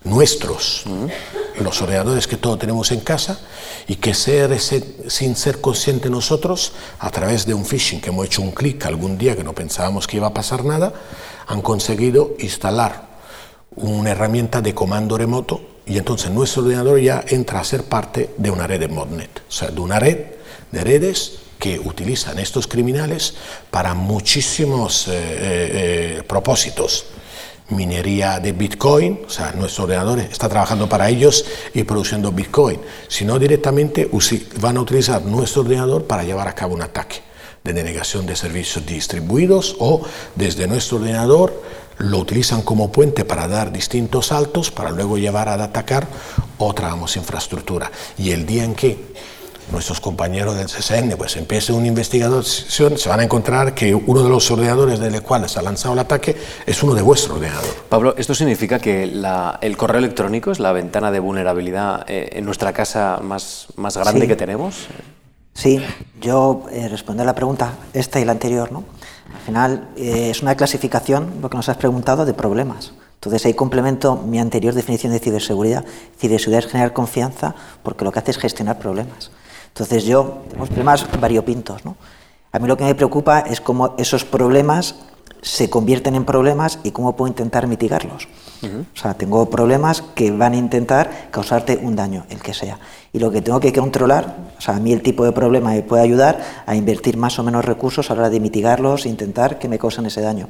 Nuestros, 0.05 0.85
los 1.61 1.81
ordenadores 1.83 2.27
que 2.27 2.37
todos 2.37 2.59
tenemos 2.59 2.91
en 2.93 3.01
casa, 3.01 3.39
y 3.87 3.97
que 3.97 4.15
ser 4.15 4.59
sin 4.59 5.37
ser 5.37 5.61
consciente 5.61 6.11
nosotros, 6.11 6.73
a 6.99 7.11
través 7.11 7.47
de 7.47 7.55
un 7.55 7.65
phishing 7.65 8.01
que 8.01 8.11
hemos 8.11 8.27
hecho 8.27 8.43
un 8.43 8.53
clic 8.53 8.85
algún 8.87 9.19
día 9.19 9.37
que 9.37 9.45
no 9.45 9.55
pensábamos 9.55 10.07
que 10.07 10.17
iba 10.17 10.29
a 10.29 10.35
pasar 10.35 10.65
nada, 10.65 10.93
han 11.47 11.63
conseguido 11.63 12.35
instalar 12.39 13.11
una 13.75 14.11
herramienta 14.11 14.61
de 14.61 14.75
comando 14.75 15.17
remoto 15.17 15.61
y 15.87 15.99
entonces 15.99 16.31
nuestro 16.31 16.63
ordenador 16.63 17.01
ya 17.01 17.25
entra 17.27 17.61
a 17.61 17.65
ser 17.65 17.85
parte 17.85 18.31
de 18.37 18.51
una 18.51 18.67
red 18.67 18.81
de 18.81 18.89
modnet, 18.89 19.43
o 19.49 19.53
sea, 19.53 19.71
de 19.71 19.81
una 19.81 19.99
red 19.99 20.19
de 20.71 20.85
redes 20.85 21.39
que 21.59 21.79
utilizan 21.79 22.39
estos 22.39 22.67
criminales 22.67 23.35
para 23.71 23.95
muchísimos 23.95 25.09
eh, 25.09 25.13
eh, 25.13 25.19
eh, 26.19 26.23
propósitos 26.27 27.07
minería 27.71 28.39
de 28.41 28.53
Bitcoin, 28.53 29.21
o 29.27 29.31
sea, 29.31 29.53
nuestro 29.53 29.85
ordenador 29.85 30.19
está 30.21 30.49
trabajando 30.49 30.89
para 30.89 31.09
ellos 31.09 31.45
y 31.75 31.85
produciendo 31.85 32.33
Bitcoin, 32.33 32.81
sino 33.09 33.39
directamente 33.39 34.11
van 34.61 34.77
a 34.77 34.81
utilizar 34.81 35.23
nuestro 35.23 35.63
ordenador 35.63 36.05
para 36.05 36.25
llevar 36.25 36.49
a 36.49 36.55
cabo 36.55 36.75
un 36.75 36.83
ataque 36.83 37.17
de 37.65 37.73
denegación 37.73 38.27
de 38.27 38.37
servicios 38.37 38.85
distribuidos 38.85 39.77
o 39.79 40.03
desde 40.35 40.67
nuestro 40.67 40.99
ordenador 40.99 41.63
lo 41.99 42.19
utilizan 42.19 42.63
como 42.63 42.91
puente 42.91 43.25
para 43.25 43.47
dar 43.47 43.71
distintos 43.71 44.27
saltos 44.27 44.71
para 44.71 44.91
luego 44.91 45.19
llevar 45.19 45.49
a 45.49 45.63
atacar 45.63 46.09
otra 46.59 46.97
infraestructura. 47.15 47.91
Y 48.19 48.33
el 48.33 48.47
día 48.47 48.65
en 48.65 48.75
que 48.75 48.99
nuestros 49.73 50.01
compañeros 50.01 50.55
del 50.57 50.67
CSN 50.67 51.17
pues 51.17 51.37
empiece 51.37 51.73
una 51.73 51.87
investigación, 51.87 52.99
se 52.99 53.09
van 53.09 53.21
a 53.21 53.25
encontrar 53.25 53.75
que 53.75 53.95
uno 53.95 54.23
de 54.23 54.29
los 54.29 54.51
ordenadores 54.51 55.01
del 55.01 55.23
cual 55.23 55.49
se 55.49 55.59
ha 55.59 55.63
lanzado 55.63 55.95
el 55.95 56.01
ataque 56.01 56.37
es 56.67 56.83
uno 56.83 56.95
de 56.95 57.03
vuestro 57.03 57.35
ordenador. 57.35 57.75
Pablo, 57.89 58.15
¿esto 58.17 58.35
significa 58.35 58.79
que 58.79 59.03
el 59.03 59.77
correo 59.77 59.99
electrónico 59.99 60.53
es 60.53 60.61
la 60.61 60.73
ventana 60.73 61.11
de 61.11 61.19
vulnerabilidad 61.19 62.05
eh, 62.09 62.31
en 62.33 62.45
nuestra 62.45 62.73
casa 62.73 63.19
más, 63.23 63.69
más 63.77 63.97
grande 63.97 64.29
que 64.29 64.37
tenemos? 64.37 64.87
Sí, 65.55 65.83
yo 66.21 66.65
eh, 66.71 66.89
respondo 66.89 67.23
a 67.23 67.27
la 67.27 67.35
pregunta, 67.35 67.73
esta 67.93 68.21
y 68.21 68.25
la 68.25 68.33
anterior, 68.33 68.73
¿no? 68.73 68.85
Al 69.35 69.41
final 69.41 69.89
eh, 69.97 70.31
es 70.31 70.43
una 70.43 70.55
clasificación, 70.55 71.41
lo 71.41 71.51
que 71.51 71.57
nos 71.57 71.69
has 71.69 71.77
preguntado, 71.77 72.25
de 72.25 72.35
problemas. 72.35 72.93
Entonces 73.15 73.47
ahí 73.47 73.55
complemento 73.55 74.17
mi 74.17 74.41
anterior 74.41 74.75
definición 74.75 75.13
de 75.13 75.21
ciberseguridad. 75.21 75.85
Ciberseguridad 76.19 76.65
es 76.65 76.71
generar 76.73 76.93
confianza 76.93 77.55
porque 77.83 78.05
lo 78.05 78.13
que 78.13 78.19
hace 78.19 78.33
es 78.33 78.39
gestionar 78.39 78.79
problemas. 78.79 79.31
Entonces 79.73 80.05
yo, 80.05 80.43
tenemos 80.49 80.69
problemas 80.69 81.07
variopintos. 81.19 81.85
¿no? 81.85 81.97
A 82.53 82.59
mí 82.59 82.69
lo 82.69 82.77
que 82.77 82.85
me 82.85 82.95
preocupa 82.95 83.41
es 83.41 83.61
cómo 83.61 83.95
esos 83.97 84.25
problemas 84.25 84.97
se 85.43 85.69
convierten 85.69 86.15
en 86.15 86.25
problemas 86.25 86.79
y 86.85 86.93
cómo 86.93 87.17
puedo 87.17 87.29
intentar 87.29 87.67
mitigarlos. 87.67 88.29
O 88.63 88.97
sea, 88.97 89.15
tengo 89.15 89.51
problemas 89.51 90.03
que 90.15 90.31
van 90.31 90.53
a 90.53 90.57
intentar 90.57 91.29
causarte 91.33 91.81
un 91.83 91.97
daño, 91.97 92.25
el 92.31 92.41
que 92.41 92.55
sea. 92.55 92.79
Y 93.13 93.19
lo 93.19 93.33
que 93.33 93.43
tengo 93.43 93.59
que 93.59 93.73
controlar, 93.73 94.37
o 94.57 94.61
sea, 94.61 94.77
a 94.77 94.79
mí 94.79 94.93
el 94.93 95.03
tipo 95.03 95.25
de 95.25 95.33
problema 95.33 95.71
me 95.71 95.83
puede 95.83 96.03
ayudar 96.05 96.41
a 96.65 96.77
invertir 96.77 97.17
más 97.17 97.41
o 97.41 97.43
menos 97.43 97.65
recursos 97.65 98.09
a 98.11 98.15
la 98.15 98.21
hora 98.21 98.31
de 98.31 98.39
mitigarlos 98.39 99.05
e 99.05 99.09
intentar 99.09 99.59
que 99.59 99.69
me 99.69 99.81
causen 99.81 100.07
ese 100.07 100.21
daño. 100.21 100.49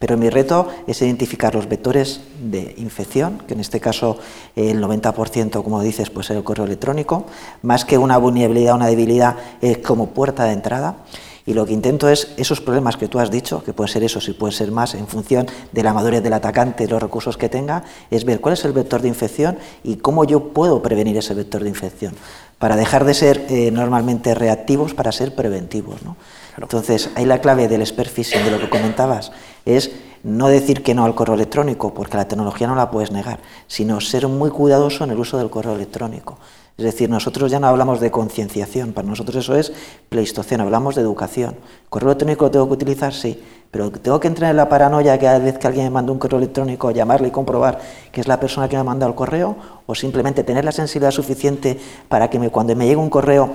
Pero 0.00 0.16
mi 0.16 0.28
reto 0.28 0.66
es 0.88 1.00
identificar 1.02 1.54
los 1.54 1.68
vectores 1.68 2.20
de 2.42 2.74
infección, 2.78 3.38
que 3.46 3.54
en 3.54 3.60
este 3.60 3.78
caso 3.78 4.18
el 4.56 4.82
90%, 4.82 5.62
como 5.62 5.80
dices, 5.82 6.10
puede 6.10 6.26
ser 6.26 6.38
el 6.38 6.44
correo 6.44 6.64
electrónico, 6.64 7.26
más 7.62 7.84
que 7.84 7.96
una 7.96 8.18
vulnerabilidad 8.18 8.72
o 8.72 8.76
una 8.76 8.88
debilidad 8.88 9.36
es 9.60 9.78
como 9.78 10.08
puerta 10.08 10.44
de 10.44 10.54
entrada. 10.54 10.96
Y 11.44 11.54
lo 11.54 11.66
que 11.66 11.72
intento 11.72 12.08
es 12.08 12.32
esos 12.36 12.60
problemas 12.60 12.96
que 12.96 13.08
tú 13.08 13.18
has 13.18 13.30
dicho, 13.30 13.64
que 13.64 13.72
puede 13.72 13.90
ser 13.90 14.04
eso, 14.04 14.20
si 14.20 14.32
puede 14.32 14.52
ser 14.52 14.70
más, 14.70 14.94
en 14.94 15.08
función 15.08 15.46
de 15.72 15.82
la 15.82 15.92
madurez 15.92 16.22
del 16.22 16.32
atacante, 16.32 16.86
los 16.86 17.02
recursos 17.02 17.36
que 17.36 17.48
tenga, 17.48 17.84
es 18.10 18.24
ver 18.24 18.40
cuál 18.40 18.54
es 18.54 18.64
el 18.64 18.72
vector 18.72 19.02
de 19.02 19.08
infección 19.08 19.58
y 19.82 19.96
cómo 19.96 20.24
yo 20.24 20.52
puedo 20.52 20.82
prevenir 20.82 21.16
ese 21.16 21.34
vector 21.34 21.62
de 21.64 21.68
infección, 21.68 22.14
para 22.58 22.76
dejar 22.76 23.04
de 23.04 23.14
ser 23.14 23.46
eh, 23.48 23.70
normalmente 23.72 24.34
reactivos 24.34 24.94
para 24.94 25.10
ser 25.10 25.34
preventivos. 25.34 26.02
¿no? 26.02 26.16
Entonces, 26.56 27.10
ahí 27.16 27.24
la 27.24 27.40
clave 27.40 27.66
del 27.66 27.80
expert 27.80 28.10
phishing, 28.10 28.44
de 28.44 28.50
lo 28.50 28.60
que 28.60 28.70
comentabas, 28.70 29.32
es 29.64 29.90
no 30.22 30.46
decir 30.48 30.84
que 30.84 30.94
no 30.94 31.04
al 31.04 31.16
correo 31.16 31.34
electrónico, 31.34 31.92
porque 31.92 32.16
la 32.16 32.28
tecnología 32.28 32.68
no 32.68 32.76
la 32.76 32.90
puedes 32.90 33.10
negar, 33.10 33.40
sino 33.66 34.00
ser 34.00 34.28
muy 34.28 34.50
cuidadoso 34.50 35.02
en 35.02 35.10
el 35.10 35.18
uso 35.18 35.38
del 35.38 35.50
correo 35.50 35.74
electrónico. 35.74 36.38
Es 36.78 36.84
decir, 36.84 37.10
nosotros 37.10 37.50
ya 37.50 37.60
no 37.60 37.66
hablamos 37.66 38.00
de 38.00 38.10
concienciación, 38.10 38.92
para 38.92 39.06
nosotros 39.06 39.36
eso 39.36 39.54
es 39.56 39.72
pleistoceno, 40.08 40.64
hablamos 40.64 40.94
de 40.94 41.02
educación. 41.02 41.56
¿Correo 41.90 42.10
electrónico 42.10 42.46
lo 42.46 42.50
tengo 42.50 42.66
que 42.68 42.72
utilizar? 42.72 43.12
Sí, 43.12 43.42
pero 43.70 43.90
tengo 43.90 44.18
que 44.18 44.28
entrar 44.28 44.50
en 44.50 44.56
la 44.56 44.68
paranoia 44.68 45.18
cada 45.18 45.38
vez 45.38 45.58
que 45.58 45.66
alguien 45.66 45.84
me 45.86 45.90
manda 45.90 46.12
un 46.12 46.18
correo 46.18 46.38
electrónico, 46.38 46.90
llamarle 46.90 47.28
y 47.28 47.30
comprobar 47.30 47.78
que 48.10 48.20
es 48.20 48.28
la 48.28 48.40
persona 48.40 48.68
que 48.68 48.76
me 48.76 48.80
ha 48.80 48.84
mandado 48.84 49.10
el 49.10 49.16
correo, 49.16 49.56
o 49.86 49.94
simplemente 49.94 50.44
tener 50.44 50.64
la 50.64 50.72
sensibilidad 50.72 51.10
suficiente 51.10 51.78
para 52.08 52.30
que 52.30 52.38
cuando 52.50 52.74
me 52.74 52.86
llegue 52.86 52.96
un 52.96 53.10
correo 53.10 53.50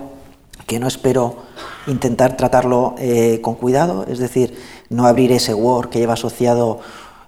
que 0.65 0.79
no 0.79 0.87
espero 0.87 1.35
intentar 1.87 2.35
tratarlo 2.35 2.95
eh, 2.97 3.39
con 3.41 3.55
cuidado, 3.55 4.05
es 4.07 4.19
decir, 4.19 4.57
no 4.89 5.07
abrir 5.07 5.31
ese 5.31 5.53
Word 5.53 5.89
que 5.89 5.99
lleva 5.99 6.13
asociado 6.13 6.79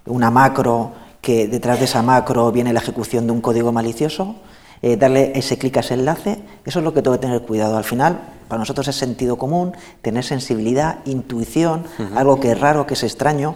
una 0.06 0.30
macro, 0.30 0.92
que 1.20 1.46
detrás 1.48 1.78
de 1.78 1.84
esa 1.84 2.02
macro 2.02 2.50
viene 2.52 2.72
la 2.72 2.80
ejecución 2.80 3.26
de 3.26 3.32
un 3.32 3.40
código 3.40 3.72
malicioso, 3.72 4.36
eh, 4.82 4.96
darle 4.96 5.32
ese 5.34 5.58
clic 5.58 5.76
a 5.76 5.80
ese 5.80 5.94
enlace, 5.94 6.38
eso 6.64 6.78
es 6.78 6.84
lo 6.84 6.94
que 6.94 7.02
tengo 7.02 7.16
que 7.16 7.22
tener 7.22 7.42
cuidado. 7.42 7.76
Al 7.76 7.84
final, 7.84 8.20
para 8.48 8.60
nosotros 8.60 8.88
es 8.88 8.96
sentido 8.96 9.36
común, 9.36 9.72
tener 10.02 10.24
sensibilidad, 10.24 10.98
intuición, 11.04 11.84
algo 12.14 12.40
que 12.40 12.52
es 12.52 12.60
raro, 12.60 12.86
que 12.86 12.94
es 12.94 13.02
extraño, 13.02 13.54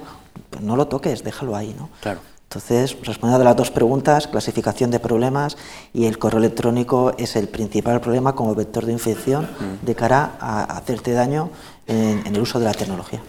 pues 0.50 0.62
no 0.62 0.76
lo 0.76 0.86
toques, 0.86 1.24
déjalo 1.24 1.56
ahí, 1.56 1.74
¿no? 1.78 1.88
Claro. 2.00 2.20
Entonces, 2.54 2.96
respondiendo 3.02 3.42
a 3.42 3.44
las 3.44 3.56
dos 3.56 3.72
preguntas, 3.72 4.28
clasificación 4.28 4.92
de 4.92 5.00
problemas 5.00 5.56
y 5.92 6.06
el 6.06 6.18
correo 6.18 6.38
electrónico 6.38 7.12
es 7.18 7.34
el 7.34 7.48
principal 7.48 8.00
problema 8.00 8.36
como 8.36 8.54
vector 8.54 8.86
de 8.86 8.92
infección 8.92 9.48
de 9.82 9.94
cara 9.96 10.36
a 10.38 10.62
hacerte 10.76 11.12
daño 11.12 11.50
en, 11.88 12.24
el 12.24 12.40
uso 12.40 12.60
de 12.60 12.66
la 12.66 12.72
tecnología. 12.72 13.20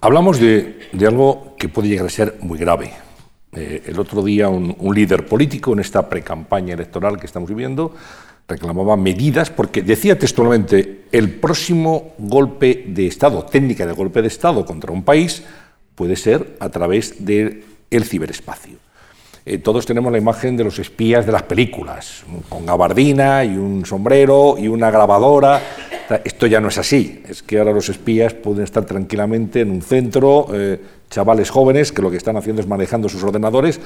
Hablamos 0.00 0.40
de, 0.40 0.88
algo 1.06 1.54
que 1.56 1.68
puede 1.68 1.86
llegar 1.86 2.06
a 2.06 2.10
ser 2.10 2.38
muy 2.40 2.58
grave. 2.58 2.92
Eh, 3.58 3.82
el 3.86 3.98
otro 3.98 4.22
día 4.22 4.48
un, 4.48 4.76
líder 4.94 5.26
político 5.26 5.72
en 5.72 5.80
esta 5.80 6.08
precampaña 6.08 6.74
electoral 6.74 7.18
que 7.18 7.26
estamos 7.26 7.48
viviendo 7.48 7.92
reclamaba 8.46 8.96
medidas 8.96 9.50
porque 9.50 9.82
decía 9.82 10.16
textualmente 10.16 11.06
el 11.10 11.30
próximo 11.40 12.14
golpe 12.18 12.84
de 12.86 13.08
Estado, 13.08 13.42
técnica 13.44 13.84
de 13.84 13.92
golpe 13.92 14.22
de 14.22 14.28
Estado 14.28 14.64
contra 14.64 14.92
un 14.92 15.02
país 15.02 15.42
puede 15.96 16.14
ser 16.14 16.56
a 16.60 16.68
través 16.68 17.24
del 17.24 17.64
ciberespacio. 18.04 18.87
Eh, 19.48 19.56
todos 19.56 19.86
tenemos 19.86 20.12
la 20.12 20.18
imagen 20.18 20.58
de 20.58 20.64
los 20.64 20.78
espías 20.78 21.24
de 21.24 21.32
las 21.32 21.44
películas, 21.44 22.22
con 22.50 22.66
gabardina 22.66 23.42
y 23.44 23.56
un 23.56 23.86
sombrero 23.86 24.56
y 24.58 24.68
una 24.68 24.90
grabadora. 24.90 25.62
Esto 26.22 26.46
ya 26.46 26.60
no 26.60 26.68
es 26.68 26.76
así, 26.76 27.22
es 27.26 27.42
que 27.42 27.58
ahora 27.58 27.72
los 27.72 27.88
espías 27.88 28.34
pueden 28.34 28.64
estar 28.64 28.84
tranquilamente 28.84 29.62
en 29.62 29.70
un 29.70 29.80
centro, 29.80 30.48
eh, 30.52 30.78
chavales 31.08 31.48
jóvenes 31.48 31.92
que 31.92 32.02
lo 32.02 32.10
que 32.10 32.18
están 32.18 32.36
haciendo 32.36 32.60
es 32.60 32.68
manejando 32.68 33.08
sus 33.08 33.22
ordenadores 33.22 33.80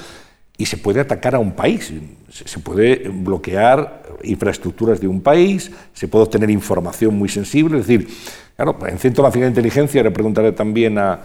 y 0.59 0.67
se 0.67 0.79
puede 0.79 0.99
atacar 0.99 1.37
a 1.37 1.39
un 1.39 1.53
país, 1.53 1.93
se 2.29 2.59
puede 2.59 3.09
bloquear 3.09 4.03
infraestructuras 4.25 5.01
de 5.01 5.07
un 5.07 5.21
país, 5.21 5.71
se 5.93 6.09
puede 6.09 6.25
obtener 6.25 6.51
información 6.51 7.17
muy 7.17 7.29
sensible, 7.29 7.79
es 7.79 7.87
decir, 7.87 8.09
claro, 8.57 8.77
en 8.85 8.99
Centro 8.99 9.23
Nacional 9.23 9.51
de 9.51 9.61
Inteligencia 9.61 10.03
le 10.03 10.11
preguntaré 10.11 10.51
también 10.51 10.99
a, 10.99 11.21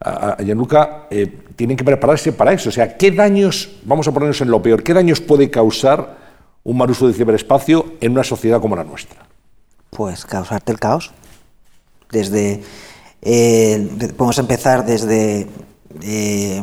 a, 0.00 0.36
Gianluca, 0.42 1.06
eh, 1.10 1.26
tienen 1.56 1.76
que 1.76 1.84
prepararse 1.84 2.32
para 2.32 2.52
eso. 2.52 2.70
O 2.70 2.72
sea, 2.72 2.96
¿qué 2.96 3.10
daños, 3.10 3.80
vamos 3.84 4.08
a 4.08 4.12
ponernos 4.12 4.40
en 4.40 4.50
lo 4.50 4.62
peor, 4.62 4.82
qué 4.82 4.94
daños 4.94 5.20
puede 5.20 5.50
causar 5.50 6.18
un 6.64 6.76
mal 6.76 6.90
uso 6.90 7.06
del 7.06 7.14
ciberespacio 7.14 7.94
en 8.00 8.12
una 8.12 8.24
sociedad 8.24 8.60
como 8.60 8.76
la 8.76 8.84
nuestra? 8.84 9.26
Pues 9.90 10.24
causarte 10.24 10.72
el 10.72 10.78
caos. 10.78 11.12
Desde, 12.10 12.62
eh, 13.22 13.88
podemos 14.16 14.38
empezar 14.38 14.84
desde 14.84 15.46
eh, 16.02 16.62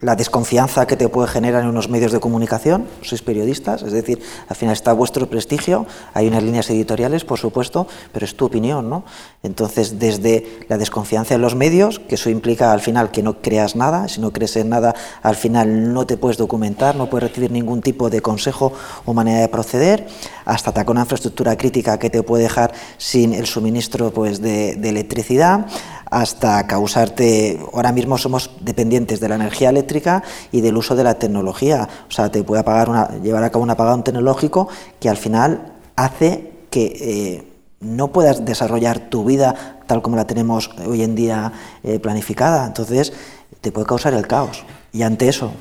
la 0.00 0.16
desconfianza 0.16 0.86
que 0.86 0.96
te 0.96 1.08
puede 1.08 1.28
generar 1.28 1.62
en 1.62 1.68
unos 1.68 1.90
medios 1.90 2.10
de 2.10 2.20
comunicación, 2.20 2.86
sois 3.02 3.20
periodistas, 3.20 3.82
es 3.82 3.92
decir, 3.92 4.22
al 4.48 4.56
final 4.56 4.72
está 4.72 4.94
vuestro 4.94 5.28
prestigio, 5.28 5.84
hay 6.14 6.26
unas 6.26 6.42
líneas 6.42 6.70
editoriales, 6.70 7.24
por 7.24 7.38
supuesto, 7.38 7.86
pero 8.12 8.24
es 8.24 8.34
tu 8.34 8.46
opinión, 8.46 8.88
¿no? 8.88 9.04
Entonces, 9.42 9.98
desde 9.98 10.64
la 10.68 10.78
desconfianza 10.78 11.34
en 11.34 11.42
los 11.42 11.54
medios, 11.54 11.98
que 12.00 12.14
eso 12.14 12.30
implica 12.30 12.72
al 12.72 12.80
final 12.80 13.10
que 13.10 13.22
no 13.22 13.42
creas 13.42 13.76
nada, 13.76 14.08
si 14.08 14.22
no 14.22 14.32
crees 14.32 14.56
en 14.56 14.70
nada, 14.70 14.94
al 15.22 15.36
final 15.36 15.92
no 15.92 16.06
te 16.06 16.16
puedes 16.16 16.38
documentar, 16.38 16.96
no 16.96 17.10
puedes 17.10 17.28
recibir 17.28 17.50
ningún 17.50 17.82
tipo 17.82 18.08
de 18.08 18.22
consejo 18.22 18.72
o 19.04 19.12
manera 19.12 19.40
de 19.40 19.48
proceder, 19.48 20.06
hasta 20.46 20.70
atacar 20.70 20.92
una 20.92 21.02
infraestructura 21.02 21.56
crítica 21.56 21.98
que 21.98 22.08
te 22.08 22.22
puede 22.22 22.44
dejar 22.44 22.72
sin 22.96 23.34
el 23.34 23.46
suministro 23.46 24.12
pues, 24.12 24.40
de, 24.40 24.76
de 24.76 24.88
electricidad, 24.88 25.66
hasta 26.10 26.66
causarte, 26.66 27.58
ahora 27.72 27.92
mismo 27.92 28.18
somos 28.18 28.50
dependientes 28.60 29.20
de 29.20 29.28
la 29.28 29.36
energía 29.36 29.70
eléctrica 29.70 30.22
y 30.52 30.60
del 30.60 30.76
uso 30.76 30.96
de 30.96 31.04
la 31.04 31.14
tecnología, 31.14 31.88
o 32.08 32.12
sea, 32.12 32.30
te 32.30 32.42
puede 32.42 32.60
apagar 32.60 32.90
una, 32.90 33.08
llevar 33.22 33.44
a 33.44 33.50
cabo 33.50 33.64
un 33.64 33.70
apagón 33.70 34.02
tecnológico 34.02 34.68
que 34.98 35.08
al 35.08 35.16
final 35.16 35.72
hace 35.96 36.52
que 36.70 36.84
eh, 37.00 37.52
no 37.80 38.08
puedas 38.08 38.44
desarrollar 38.44 39.08
tu 39.08 39.24
vida 39.24 39.78
tal 39.86 40.02
como 40.02 40.16
la 40.16 40.26
tenemos 40.26 40.70
hoy 40.86 41.02
en 41.02 41.14
día 41.14 41.52
eh, 41.82 41.98
planificada, 41.98 42.66
entonces 42.66 43.12
te 43.60 43.72
puede 43.72 43.86
causar 43.86 44.14
el 44.14 44.26
caos. 44.26 44.64
Y 44.92 45.02
ante 45.02 45.28
eso, 45.28 45.52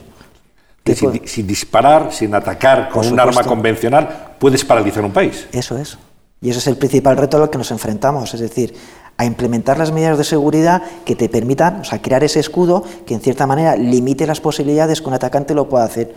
sin, 0.86 1.27
sin, 1.27 1.48
disparar, 1.48 2.12
sin 2.12 2.34
atacar 2.34 2.89
con 2.89 3.08
un 3.08 3.20
arma 3.20 3.44
convencional, 3.44 4.36
puedes 4.39 4.63
paralizar 4.65 5.03
un 5.03 5.12
país. 5.12 5.48
Eso 5.51 5.77
es. 5.77 5.98
Y 6.41 6.50
ese 6.50 6.60
es 6.60 6.68
el 6.68 6.77
principal 6.77 7.18
reto 7.18 7.41
al 7.41 7.50
que 7.50 7.58
nos 7.58 7.72
enfrentamos. 7.72 8.34
Es 8.34 8.39
decir, 8.39 8.74
a 9.20 9.26
implementar 9.26 9.78
las 9.78 9.92
medidas 9.92 10.18
de 10.18 10.24
seguridad 10.24 10.82
que 11.04 11.14
te 11.14 11.28
permitan, 11.28 11.82
o 11.82 11.84
sea, 11.84 12.02
crear 12.02 12.24
ese 12.24 12.40
escudo 12.40 12.86
que 13.06 13.14
en 13.14 13.20
cierta 13.20 13.46
manera 13.46 13.76
limite 13.76 14.26
las 14.26 14.40
posibilidades 14.40 15.02
que 15.02 15.10
un 15.10 15.14
atacante 15.14 15.54
lo 15.54 15.68
pueda 15.68 15.84
hacer. 15.84 16.16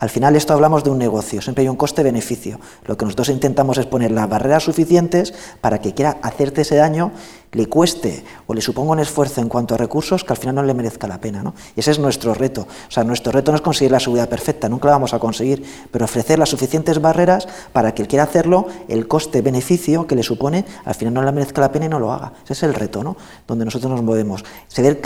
Al 0.00 0.10
final 0.10 0.34
esto 0.34 0.52
hablamos 0.52 0.82
de 0.82 0.90
un 0.90 0.98
negocio, 0.98 1.40
siempre 1.40 1.62
hay 1.62 1.68
un 1.68 1.76
coste-beneficio. 1.76 2.58
Lo 2.86 2.96
que 2.96 3.04
nosotros 3.04 3.28
intentamos 3.28 3.78
es 3.78 3.86
poner 3.86 4.10
las 4.10 4.28
barreras 4.28 4.64
suficientes 4.64 5.32
para 5.60 5.80
que 5.80 5.94
quiera 5.94 6.18
hacerte 6.20 6.62
ese 6.62 6.74
daño 6.74 7.12
le 7.52 7.66
cueste 7.66 8.24
o 8.46 8.54
le 8.54 8.60
suponga 8.60 8.92
un 8.92 9.00
esfuerzo 9.00 9.40
en 9.40 9.48
cuanto 9.48 9.74
a 9.74 9.78
recursos 9.78 10.24
que 10.24 10.32
al 10.32 10.38
final 10.38 10.54
no 10.54 10.62
le 10.62 10.74
merezca 10.74 11.06
la 11.06 11.20
pena. 11.20 11.42
¿no? 11.42 11.54
Y 11.76 11.80
ese 11.80 11.90
es 11.90 11.98
nuestro 11.98 12.34
reto. 12.34 12.62
O 12.62 12.90
sea, 12.90 13.04
nuestro 13.04 13.30
reto 13.30 13.52
no 13.52 13.56
es 13.56 13.62
conseguir 13.62 13.92
la 13.92 14.00
seguridad 14.00 14.28
perfecta, 14.28 14.68
nunca 14.68 14.86
la 14.86 14.92
vamos 14.92 15.12
a 15.12 15.18
conseguir, 15.18 15.62
pero 15.90 16.04
ofrecer 16.06 16.38
las 16.38 16.48
suficientes 16.48 17.00
barreras 17.00 17.46
para 17.72 17.94
que 17.94 18.02
el 18.02 18.08
quiera 18.08 18.24
hacerlo, 18.24 18.66
el 18.88 19.06
coste-beneficio 19.06 20.06
que 20.06 20.16
le 20.16 20.22
supone, 20.22 20.64
al 20.84 20.94
final 20.94 21.14
no 21.14 21.22
le 21.22 21.32
merezca 21.32 21.60
la 21.60 21.70
pena 21.70 21.86
y 21.86 21.88
no 21.88 22.00
lo 22.00 22.12
haga. 22.12 22.32
Ese 22.44 22.54
es 22.54 22.62
el 22.62 22.74
reto, 22.74 23.04
¿no? 23.04 23.16
donde 23.46 23.64
nosotros 23.64 23.90
nos 23.90 24.02
movemos. 24.02 24.44
Ser, 24.68 25.00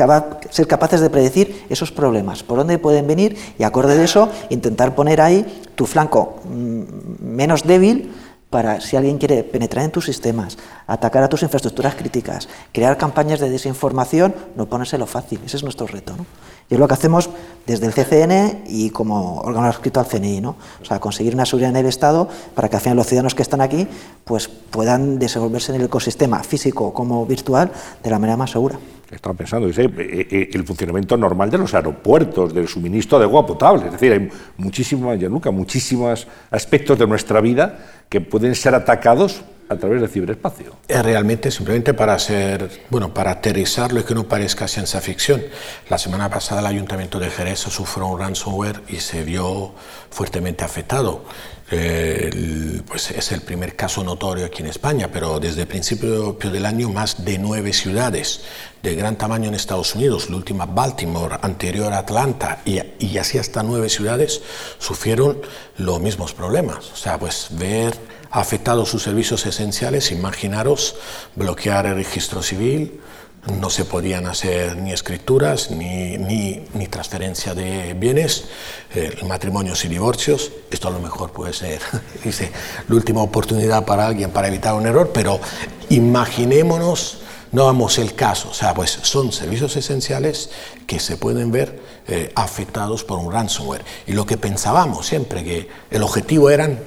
ser 0.50 0.66
capaces 0.68 1.00
de 1.00 1.10
predecir 1.10 1.66
esos 1.68 1.90
problemas, 1.90 2.44
por 2.44 2.58
dónde 2.58 2.78
pueden 2.78 3.06
venir 3.06 3.36
y 3.58 3.64
acorde 3.64 3.96
de 3.96 4.04
eso, 4.04 4.28
intentar 4.50 4.94
poner 4.94 5.20
ahí 5.20 5.62
tu 5.74 5.86
flanco 5.86 6.36
mm, 6.44 6.82
menos 7.20 7.64
débil 7.64 8.12
para 8.56 8.80
si 8.80 8.96
alguien 8.96 9.18
quiere 9.18 9.44
penetrar 9.44 9.84
en 9.84 9.90
tus 9.90 10.06
sistemas, 10.06 10.56
atacar 10.86 11.22
a 11.22 11.28
tus 11.28 11.42
infraestructuras 11.42 11.94
críticas, 11.94 12.48
crear 12.72 12.96
campañas 12.96 13.38
de 13.38 13.50
desinformación, 13.50 14.34
no 14.56 14.64
ponérselo 14.64 15.04
fácil. 15.04 15.42
Ese 15.44 15.58
es 15.58 15.62
nuestro 15.62 15.86
reto. 15.86 16.16
¿no? 16.16 16.24
Y 16.70 16.72
es 16.72 16.80
lo 16.80 16.88
que 16.88 16.94
hacemos 16.94 17.28
desde 17.66 17.84
el 17.84 17.92
CCN 17.92 18.64
y 18.66 18.88
como 18.88 19.40
órgano 19.40 19.66
adscrito 19.66 20.00
al 20.00 20.06
CNI. 20.06 20.40
¿no? 20.40 20.56
O 20.80 20.86
sea, 20.86 20.98
conseguir 21.00 21.34
una 21.34 21.44
seguridad 21.44 21.68
en 21.68 21.76
el 21.76 21.84
Estado 21.84 22.30
para 22.54 22.70
que 22.70 22.76
al 22.76 22.80
final 22.80 22.96
los 22.96 23.06
ciudadanos 23.06 23.34
que 23.34 23.42
están 23.42 23.60
aquí 23.60 23.86
pues, 24.24 24.48
puedan 24.48 25.18
desenvolverse 25.18 25.72
en 25.72 25.82
el 25.82 25.88
ecosistema 25.88 26.42
físico 26.42 26.94
como 26.94 27.26
virtual 27.26 27.70
de 28.02 28.08
la 28.08 28.18
manera 28.18 28.38
más 28.38 28.52
segura. 28.52 28.78
Estaba 29.10 29.34
pensando, 29.34 29.68
dice, 29.68 29.84
eh, 29.84 30.28
eh, 30.30 30.50
el 30.52 30.64
funcionamiento 30.64 31.16
normal 31.16 31.50
de 31.50 31.58
los 31.58 31.74
aeropuertos, 31.74 32.52
del 32.52 32.66
suministro 32.66 33.18
de 33.18 33.24
agua 33.24 33.46
potable. 33.46 33.86
Es 33.86 33.92
decir, 33.92 34.12
hay 34.12 34.28
muchísimas, 34.56 35.18
nunca 35.20 35.50
muchísimos 35.50 36.26
aspectos 36.50 36.98
de 36.98 37.06
nuestra 37.06 37.40
vida 37.40 37.78
que 38.08 38.20
pueden 38.20 38.54
ser 38.54 38.74
atacados 38.74 39.42
a 39.68 39.76
través 39.76 40.00
del 40.00 40.10
ciberespacio. 40.10 40.76
Es 40.86 41.04
realmente 41.04 41.50
simplemente 41.50 41.94
para 41.94 42.14
hacer, 42.14 42.84
bueno, 42.90 43.12
para 43.12 43.32
aterrizarlo 43.32 44.00
y 44.00 44.04
que 44.04 44.14
no 44.14 44.24
parezca 44.24 44.68
ciencia 44.68 45.00
ficción. 45.00 45.42
La 45.88 45.98
semana 45.98 46.28
pasada 46.28 46.60
el 46.60 46.66
Ayuntamiento 46.66 47.18
de 47.18 47.30
Jerez 47.30 47.60
sufrió 47.60 48.06
un 48.06 48.18
ransomware 48.18 48.82
y 48.88 48.96
se 48.96 49.24
vio 49.24 49.72
fuertemente 50.10 50.64
afectado. 50.64 51.24
Pues 51.68 53.10
es 53.10 53.32
el 53.32 53.40
primer 53.40 53.74
caso 53.74 54.04
notorio 54.04 54.46
aquí 54.46 54.62
en 54.62 54.68
España, 54.68 55.10
pero 55.12 55.40
desde 55.40 55.62
el 55.62 55.66
principio 55.66 56.32
del 56.34 56.64
año 56.64 56.88
más 56.90 57.24
de 57.24 57.38
nueve 57.38 57.72
ciudades 57.72 58.42
de 58.82 58.94
gran 58.94 59.16
tamaño 59.16 59.48
en 59.48 59.54
Estados 59.54 59.96
Unidos, 59.96 60.30
la 60.30 60.36
última 60.36 60.66
Baltimore, 60.66 61.38
anterior 61.42 61.92
Atlanta, 61.92 62.62
y, 62.64 62.78
y 63.00 63.18
así 63.18 63.38
hasta 63.38 63.64
nueve 63.64 63.88
ciudades 63.88 64.42
sufrieron 64.78 65.40
los 65.78 66.00
mismos 66.00 66.34
problemas. 66.34 66.92
O 66.92 66.96
sea, 66.96 67.18
pues 67.18 67.48
ver 67.50 67.94
afectados 68.30 68.88
sus 68.88 69.02
servicios 69.02 69.44
esenciales, 69.44 70.12
imaginaros 70.12 70.94
bloquear 71.34 71.86
el 71.86 71.96
registro 71.96 72.42
civil, 72.42 73.00
no 73.46 73.70
se 73.70 73.84
podían 73.84 74.26
hacer 74.26 74.76
ni 74.76 74.92
escrituras 74.92 75.70
ni, 75.70 76.18
ni, 76.18 76.64
ni 76.74 76.88
transferencia 76.88 77.54
de 77.54 77.94
bienes, 77.94 78.46
eh, 78.94 79.16
matrimonios 79.26 79.84
y 79.84 79.88
divorcios. 79.88 80.50
Esto 80.70 80.88
a 80.88 80.90
lo 80.90 80.98
mejor 80.98 81.32
puede 81.32 81.52
ser 81.52 81.80
dice, 82.24 82.50
la 82.88 82.94
última 82.94 83.22
oportunidad 83.22 83.84
para 83.84 84.06
alguien 84.06 84.30
para 84.30 84.48
evitar 84.48 84.74
un 84.74 84.86
error, 84.86 85.10
pero 85.12 85.40
imaginémonos 85.88 87.18
no 87.52 87.66
vamos 87.66 87.98
el 87.98 88.14
caso, 88.14 88.50
o 88.50 88.54
sea, 88.54 88.74
pues 88.74 88.98
son 89.02 89.32
servicios 89.32 89.76
esenciales 89.76 90.50
que 90.86 90.98
se 90.98 91.16
pueden 91.16 91.52
ver 91.52 91.80
eh, 92.08 92.32
afectados 92.34 93.04
por 93.04 93.18
un 93.18 93.32
ransomware. 93.32 93.84
Y 94.06 94.12
lo 94.12 94.26
que 94.26 94.36
pensábamos 94.36 95.06
siempre, 95.06 95.44
que 95.44 95.68
el 95.90 96.02
objetivo 96.02 96.50
eran 96.50 96.80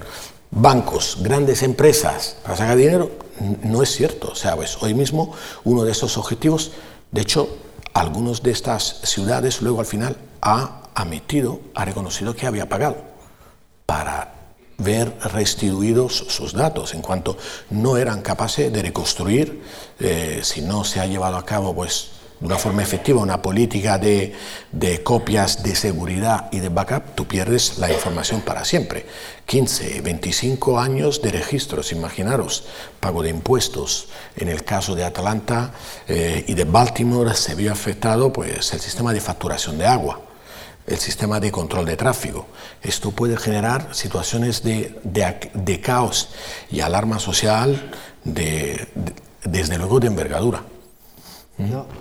bancos, 0.51 1.17
grandes 1.21 1.63
empresas 1.63 2.37
para 2.43 2.55
sacar 2.55 2.77
dinero, 2.77 3.11
no 3.63 3.83
es 3.83 3.91
cierto. 3.95 4.29
O 4.31 4.35
sea, 4.35 4.55
pues 4.55 4.81
hoy 4.81 4.93
mismo 4.93 5.33
uno 5.63 5.83
de 5.83 5.91
esos 5.91 6.17
objetivos, 6.17 6.71
de 7.11 7.21
hecho, 7.21 7.57
algunos 7.93 8.43
de 8.43 8.51
estas 8.51 9.01
ciudades 9.03 9.61
luego 9.61 9.79
al 9.79 9.85
final 9.85 10.17
ha 10.41 10.81
admitido, 10.93 11.61
ha 11.75 11.85
reconocido 11.85 12.35
que 12.35 12.47
había 12.47 12.69
pagado 12.69 12.97
para 13.85 14.35
ver 14.77 15.13
restituidos 15.33 16.25
sus 16.29 16.53
datos, 16.53 16.93
en 16.93 17.01
cuanto 17.01 17.37
no 17.69 17.97
eran 17.97 18.21
capaces 18.21 18.71
de 18.71 18.81
reconstruir, 18.81 19.61
eh, 19.99 20.39
si 20.43 20.61
no 20.61 20.83
se 20.83 21.01
ha 21.01 21.05
llevado 21.05 21.35
a 21.35 21.45
cabo 21.45 21.75
pues, 21.75 22.11
una 22.41 22.57
forma 22.57 22.81
efectiva 22.81 23.21
una 23.21 23.41
política 23.41 23.97
de, 23.97 24.33
de, 24.71 25.03
copias 25.03 25.61
de 25.61 25.75
seguridad 25.75 26.49
y 26.51 26.59
de 26.59 26.69
backup, 26.69 27.15
tú 27.15 27.27
pierdes 27.27 27.77
la 27.77 27.91
información 27.91 28.41
para 28.41 28.63
siempre. 28.63 29.05
15, 29.45 30.01
25 30.01 30.79
años 30.79 31.21
de 31.21 31.31
registros, 31.31 31.91
imaginaros, 31.91 32.65
pago 32.99 33.23
de 33.23 33.29
impuestos. 33.29 34.07
En 34.37 34.47
el 34.47 34.63
caso 34.63 34.95
de 34.95 35.03
Atlanta 35.03 35.73
eh, 36.07 36.45
y 36.47 36.53
de 36.53 36.63
Baltimore 36.63 37.33
se 37.35 37.55
vio 37.55 37.71
afectado 37.71 38.31
pues, 38.31 38.73
el 38.73 38.79
sistema 38.79 39.13
de 39.13 39.21
facturación 39.21 39.77
de 39.77 39.85
agua 39.85 40.21
el 40.87 40.97
sistema 40.97 41.39
de 41.39 41.51
control 41.51 41.85
de 41.85 41.95
tráfico. 41.95 42.47
Esto 42.81 43.11
puede 43.11 43.37
generar 43.37 43.93
situaciones 43.93 44.63
de, 44.63 44.99
de, 45.03 45.81
caos 45.81 46.29
y 46.71 46.79
alarma 46.79 47.19
social 47.19 47.91
de, 48.23 48.87
desde 49.43 49.77
luego 49.77 49.99
de 49.99 50.07
envergadura. 50.07 50.63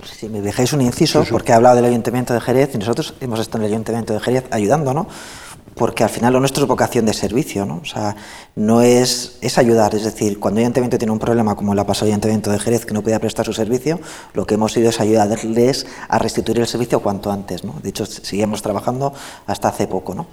Si 0.05 0.29
me 0.29 0.41
dejáis 0.41 0.73
un 0.73 0.81
inciso, 0.81 1.25
porque 1.31 1.53
he 1.53 1.55
hablado 1.55 1.77
del 1.77 1.85
Ayuntamiento 1.85 2.35
de 2.35 2.41
Jerez 2.41 2.71
y 2.75 2.79
nosotros 2.79 3.15
hemos 3.21 3.41
estado 3.41 3.59
en 3.59 3.67
el 3.67 3.73
Ayuntamiento 3.73 4.13
de 4.13 4.21
Jerez 4.21 4.45
ayudando, 4.51 4.95
¿no? 4.95 5.09
porque 5.79 6.03
al 6.03 6.11
final 6.11 6.33
lo 6.33 6.41
nuestro 6.41 6.65
es 6.65 6.69
vocación 6.69 7.07
de 7.07 7.15
servicio, 7.15 7.65
¿no? 7.65 7.77
O 7.77 7.85
sea, 7.85 8.17
no 8.57 8.83
es, 8.83 9.39
es 9.41 9.59
ayudar, 9.59 9.95
es 9.95 10.05
decir, 10.05 10.41
cuando 10.41 10.59
el 10.59 10.65
ayuntamiento 10.65 10.99
tiene 10.99 11.13
un 11.13 11.21
problema 11.21 11.55
como 11.55 11.73
el 11.73 11.87
pasado 11.87 12.07
ayuntamiento 12.07 12.51
de 12.51 12.59
Jerez 12.59 12.85
que 12.85 12.93
no 12.93 13.03
podía 13.03 13.21
prestar 13.21 13.47
su 13.47 13.53
servicio, 13.53 14.01
lo 14.35 14.45
que 14.45 14.55
hemos 14.55 14.77
ido 14.77 14.91
es 14.91 15.01
ayudarles 15.01 15.87
a 16.09 16.19
restituir 16.19 16.59
el 16.59 16.67
servicio 16.67 17.01
cuanto 17.01 17.31
antes, 17.31 17.65
¿no? 17.65 17.77
De 17.81 17.91
hecho, 17.91 18.05
seguimos 18.07 18.61
trabajando 18.61 19.15
hasta 19.47 19.69
hace 19.69 19.87
poco, 19.87 20.15
¿no? 20.15 20.27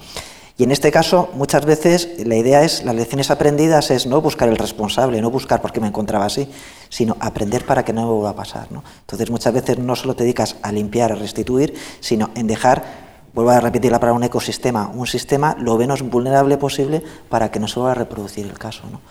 Y 0.57 0.63
en 0.63 0.71
este 0.71 0.89
caso, 0.89 1.29
muchas 1.33 1.65
veces 1.65 2.09
la 2.25 2.37
idea 2.37 2.63
es, 2.63 2.83
las 2.83 2.95
lecciones 2.95 3.29
aprendidas 3.29 3.91
es 3.91 4.07
no 4.07 4.21
buscar 4.21 4.49
el 4.49 4.57
responsable, 4.57 5.21
no 5.21 5.29
buscar 5.29 5.61
por 5.61 5.73
qué 5.73 5.81
me 5.81 5.87
encontraba 5.87 6.25
así, 6.25 6.49
sino 6.89 7.17
aprender 7.19 7.65
para 7.65 7.83
que 7.83 7.93
no 7.93 8.07
vuelva 8.11 8.31
a 8.31 8.35
pasar. 8.35 8.71
¿no? 8.71 8.83
Entonces, 9.01 9.29
muchas 9.29 9.53
veces 9.53 9.79
no 9.79 9.95
solo 9.95 10.15
te 10.15 10.23
dedicas 10.23 10.55
a 10.61 10.71
limpiar, 10.71 11.11
a 11.11 11.15
restituir, 11.15 11.75
sino 11.99 12.29
en 12.35 12.47
dejar 12.47 13.05
vuelvo 13.33 13.51
a 13.51 13.59
repetir 13.59 13.91
la 13.91 13.99
palabra 13.99 14.17
un 14.17 14.23
ecosistema, 14.23 14.89
un 14.93 15.07
sistema 15.07 15.57
lo 15.59 15.77
menos 15.77 16.01
vulnerable 16.01 16.57
posible 16.57 17.03
para 17.27 17.51
que 17.51 17.59
no 17.59 17.67
se 17.67 17.79
vuelva 17.79 17.91
a 17.91 17.95
reproducir 17.95 18.45
el 18.45 18.57
caso. 18.57 18.83
¿no? 18.89 19.01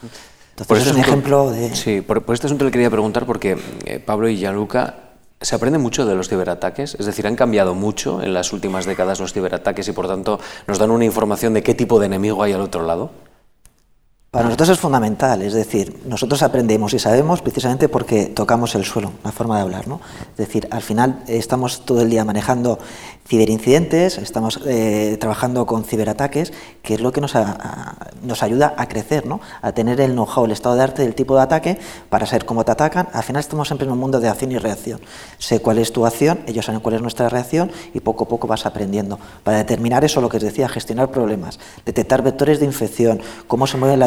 Entonces, 0.57 0.87
es 0.87 0.93
un 0.93 0.99
ejemplo 0.99 1.51
de... 1.51 1.75
Sí, 1.75 2.01
por, 2.01 2.23
este 2.33 2.47
asunto 2.47 2.65
le 2.65 2.71
quería 2.71 2.89
preguntar 2.89 3.25
porque 3.25 3.57
eh, 3.85 3.99
Pablo 3.99 4.27
y 4.27 4.37
Gianluca 4.37 5.05
¿Se 5.41 5.53
aprende 5.53 5.77
mucho 5.77 6.05
de 6.05 6.15
los 6.15 6.29
ciberataques? 6.29 6.95
Es 6.97 7.05
decir, 7.05 7.27
¿han 7.27 7.35
cambiado 7.35 7.75
mucho 7.75 8.21
en 8.23 8.33
las 8.33 8.53
últimas 8.53 8.85
décadas 8.85 9.19
los 9.19 9.33
ciberataques 9.33 9.87
y 9.87 9.91
por 9.91 10.07
tanto 10.07 10.39
nos 10.65 10.79
dan 10.79 10.91
una 10.91 11.05
información 11.05 11.53
de 11.53 11.61
qué 11.61 11.75
tipo 11.75 11.99
de 11.99 12.05
enemigo 12.05 12.41
hay 12.41 12.53
al 12.53 12.61
otro 12.61 12.83
lado? 12.83 13.11
Para 14.35 14.47
nosotros 14.47 14.67
es 14.67 14.79
fundamental, 14.79 15.41
es 15.43 15.53
decir, 15.53 16.01
nosotros 16.05 16.43
aprendemos 16.43 16.93
y 16.93 16.99
sabemos 16.99 17.41
precisamente 17.41 17.87
porque 17.87 18.25
tocamos 18.25 18.75
el 18.75 18.83
suelo, 18.83 19.13
la 19.23 19.31
forma 19.31 19.55
de 19.55 19.61
hablar, 19.61 19.87
¿no? 19.87 20.01
Es 20.31 20.35
decir, 20.35 20.67
al 20.71 20.81
final 20.81 21.23
estamos 21.27 21.85
todo 21.85 22.01
el 22.01 22.09
día 22.09 22.25
manejando 22.25 22.77
ciberincidentes, 23.27 24.17
estamos 24.17 24.59
eh, 24.65 25.17
trabajando 25.19 25.65
con 25.65 25.83
ciberataques, 25.83 26.53
que 26.83 26.95
es 26.95 27.01
lo 27.01 27.11
que 27.11 27.21
nos, 27.21 27.33
nos 28.21 28.43
ayuda 28.43 28.75
a 28.77 28.87
crecer, 28.87 29.25
¿no? 29.25 29.41
a 29.61 29.71
tener 29.71 29.99
el 29.99 30.11
know-how, 30.11 30.45
el 30.45 30.51
estado 30.51 30.75
de 30.75 30.83
arte 30.83 31.01
del 31.01 31.15
tipo 31.15 31.35
de 31.35 31.41
ataque 31.41 31.79
para 32.09 32.25
saber 32.27 32.45
cómo 32.45 32.63
te 32.63 32.71
atacan. 32.71 33.07
Al 33.13 33.23
final 33.23 33.39
estamos 33.39 33.67
siempre 33.67 33.87
en 33.87 33.93
un 33.93 33.99
mundo 33.99 34.19
de 34.19 34.27
acción 34.29 34.51
y 34.51 34.59
reacción. 34.59 35.01
Sé 35.39 35.59
cuál 35.59 35.79
es 35.79 35.91
tu 35.91 36.05
acción, 36.05 36.41
ellos 36.45 36.65
saben 36.65 36.81
cuál 36.81 36.95
es 36.95 37.01
nuestra 37.01 37.27
reacción 37.29 37.71
y 37.93 37.99
poco 37.99 38.25
a 38.25 38.27
poco 38.27 38.47
vas 38.47 38.65
aprendiendo. 38.67 39.17
Para 39.43 39.57
determinar 39.57 40.05
eso, 40.05 40.21
lo 40.21 40.29
que 40.29 40.37
os 40.37 40.43
decía, 40.43 40.69
gestionar 40.69 41.09
problemas, 41.09 41.59
detectar 41.83 42.21
vectores 42.21 42.59
de 42.59 42.65
infección, 42.65 43.21
cómo 43.47 43.65
se 43.65 43.77
mueven 43.77 43.99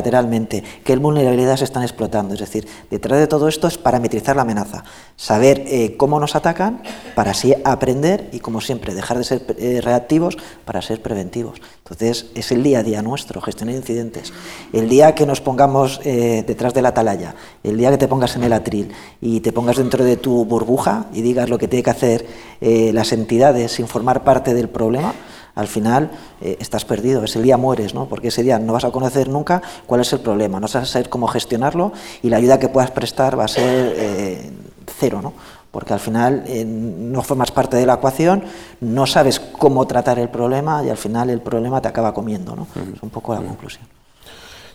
qué 0.84 0.96
vulnerabilidades 0.96 1.62
están 1.62 1.82
explotando. 1.82 2.34
Es 2.34 2.40
decir, 2.40 2.66
detrás 2.90 3.18
de 3.18 3.26
todo 3.26 3.48
esto 3.48 3.68
es 3.68 3.78
parametrizar 3.78 4.36
la 4.36 4.42
amenaza, 4.42 4.84
saber 5.16 5.64
eh, 5.66 5.96
cómo 5.96 6.18
nos 6.18 6.34
atacan 6.34 6.82
para 7.14 7.32
así 7.32 7.54
aprender 7.64 8.28
y, 8.32 8.40
como 8.40 8.60
siempre, 8.60 8.94
dejar 8.94 9.18
de 9.18 9.24
ser 9.24 9.56
eh, 9.58 9.80
reactivos 9.82 10.36
para 10.64 10.82
ser 10.82 11.02
preventivos. 11.02 11.60
Entonces, 11.78 12.26
es 12.34 12.52
el 12.52 12.62
día 12.62 12.80
a 12.80 12.82
día 12.82 13.02
nuestro, 13.02 13.40
gestionar 13.40 13.74
incidentes. 13.74 14.32
El 14.72 14.88
día 14.88 15.14
que 15.14 15.26
nos 15.26 15.40
pongamos 15.40 16.00
eh, 16.04 16.44
detrás 16.46 16.74
de 16.74 16.82
la 16.82 16.90
atalaya, 16.90 17.34
el 17.62 17.76
día 17.76 17.90
que 17.90 17.98
te 17.98 18.08
pongas 18.08 18.36
en 18.36 18.44
el 18.44 18.52
atril 18.52 18.92
y 19.20 19.40
te 19.40 19.52
pongas 19.52 19.76
dentro 19.76 20.04
de 20.04 20.16
tu 20.16 20.44
burbuja 20.44 21.06
y 21.12 21.22
digas 21.22 21.48
lo 21.48 21.58
que 21.58 21.68
tiene 21.68 21.82
que 21.82 21.90
hacer 21.90 22.26
las 22.60 23.12
entidades 23.12 23.70
sin 23.70 23.86
formar 23.86 24.24
parte 24.24 24.52
del 24.52 24.68
problema, 24.68 25.14
al 25.58 25.66
final 25.66 26.10
estás 26.40 26.84
perdido, 26.84 27.24
ese 27.24 27.42
día 27.42 27.56
mueres, 27.56 27.94
¿no? 27.94 28.06
porque 28.06 28.28
ese 28.28 28.42
día 28.42 28.58
no 28.58 28.72
vas 28.72 28.84
a 28.84 28.90
conocer 28.90 29.28
nunca 29.28 29.60
cuál 29.86 30.00
es 30.00 30.12
el 30.12 30.20
problema, 30.20 30.60
no 30.60 30.66
vas 30.66 30.76
a 30.76 30.86
saber 30.86 31.08
cómo 31.08 31.26
gestionarlo 31.26 31.92
y 32.22 32.30
la 32.30 32.36
ayuda 32.36 32.58
que 32.58 32.68
puedas 32.68 32.90
prestar 32.92 33.38
va 33.38 33.44
a 33.44 33.48
ser 33.48 34.52
cero. 34.98 35.20
¿no? 35.22 35.32
porque 35.70 35.92
al 35.92 36.00
final 36.00 36.44
eh, 36.46 36.64
no 36.64 37.22
formas 37.22 37.50
parte 37.50 37.76
de 37.76 37.86
la 37.86 37.94
ecuación, 37.94 38.44
no 38.80 39.06
sabes 39.06 39.38
cómo 39.40 39.86
tratar 39.86 40.18
el 40.18 40.28
problema 40.28 40.82
y 40.84 40.90
al 40.90 40.96
final 40.96 41.30
el 41.30 41.40
problema 41.40 41.80
te 41.80 41.88
acaba 41.88 42.14
comiendo. 42.14 42.56
¿no? 42.56 42.66
Es 42.74 43.02
un 43.02 43.10
poco 43.10 43.34
la 43.34 43.40
conclusión. 43.40 43.86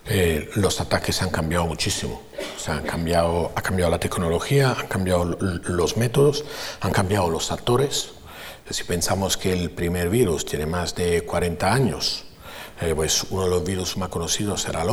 Eh, 0.06 0.50
los 0.56 0.82
ataques 0.82 1.22
han 1.22 1.30
cambiado 1.30 1.66
muchísimo. 1.66 2.22
O 2.68 2.72
han 2.72 2.84
cambiado, 2.84 3.52
ha 3.56 3.62
cambiado 3.62 3.92
la 3.92 4.00
tecnología, 4.00 4.76
han 4.78 4.88
cambiado 4.88 5.26
los 5.26 5.98
métodos, 5.98 6.46
han 6.82 6.92
cambiado 6.92 7.30
los 7.30 7.52
actores. 7.52 8.12
Si 8.70 8.84
pensamos 8.86 9.38
que 9.38 9.52
el 9.52 9.72
primer 9.72 10.10
virus 10.10 10.46
tiene 10.46 10.66
más 10.66 10.96
de 10.96 11.24
40 11.24 11.74
años, 11.74 12.24
eh, 12.82 12.94
pues 12.96 13.26
uno 13.30 13.44
de 13.44 13.50
los 13.50 13.64
virus 13.64 13.98
más 13.98 14.10
conocidos 14.10 14.68
era 14.68 14.84
el 14.84 14.90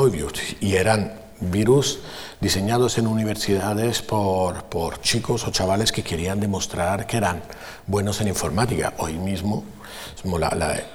y 0.61 0.75
eran 0.75 1.15
virus 1.41 2.01
diseñados 2.41 2.99
en 2.99 3.07
universidades 3.07 4.03
por, 4.03 4.65
por, 4.65 5.01
chicos 5.01 5.47
o 5.47 5.51
chavales 5.51 5.93
que 5.93 6.03
querían 6.03 6.41
demostrar 6.41 7.07
que 7.07 7.17
eran 7.17 7.43
buenos 7.87 8.21
en 8.21 8.29
informática. 8.29 8.93
Hoy 8.99 9.15
mismo 9.15 9.65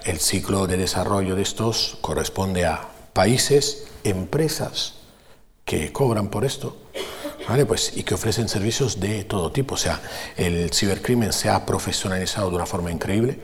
el 0.04 0.20
ciclo 0.20 0.68
de 0.68 0.78
desarrollo 0.78 1.36
de 1.36 1.42
estos 1.42 1.98
corresponde 2.02 2.66
a 2.66 2.90
países, 3.14 3.88
empresas 4.04 4.96
que 5.64 5.92
cobran 5.92 6.28
por 6.28 6.46
esto. 6.46 6.78
¿Vale? 7.48 7.66
Pues, 7.66 7.96
y 7.96 8.04
que 8.04 8.16
ofrecen 8.16 8.50
servicios 8.50 9.00
de 9.00 9.24
todo 9.24 9.52
tipo. 9.52 9.76
O 9.76 9.78
sea, 9.78 10.02
el 10.36 10.72
cibercrimen 10.74 11.32
se 11.32 11.50
ha 11.50 11.66
profesionalizado 11.66 12.50
de 12.50 12.56
una 12.56 12.66
forma 12.66 12.92
increíble. 12.92 13.40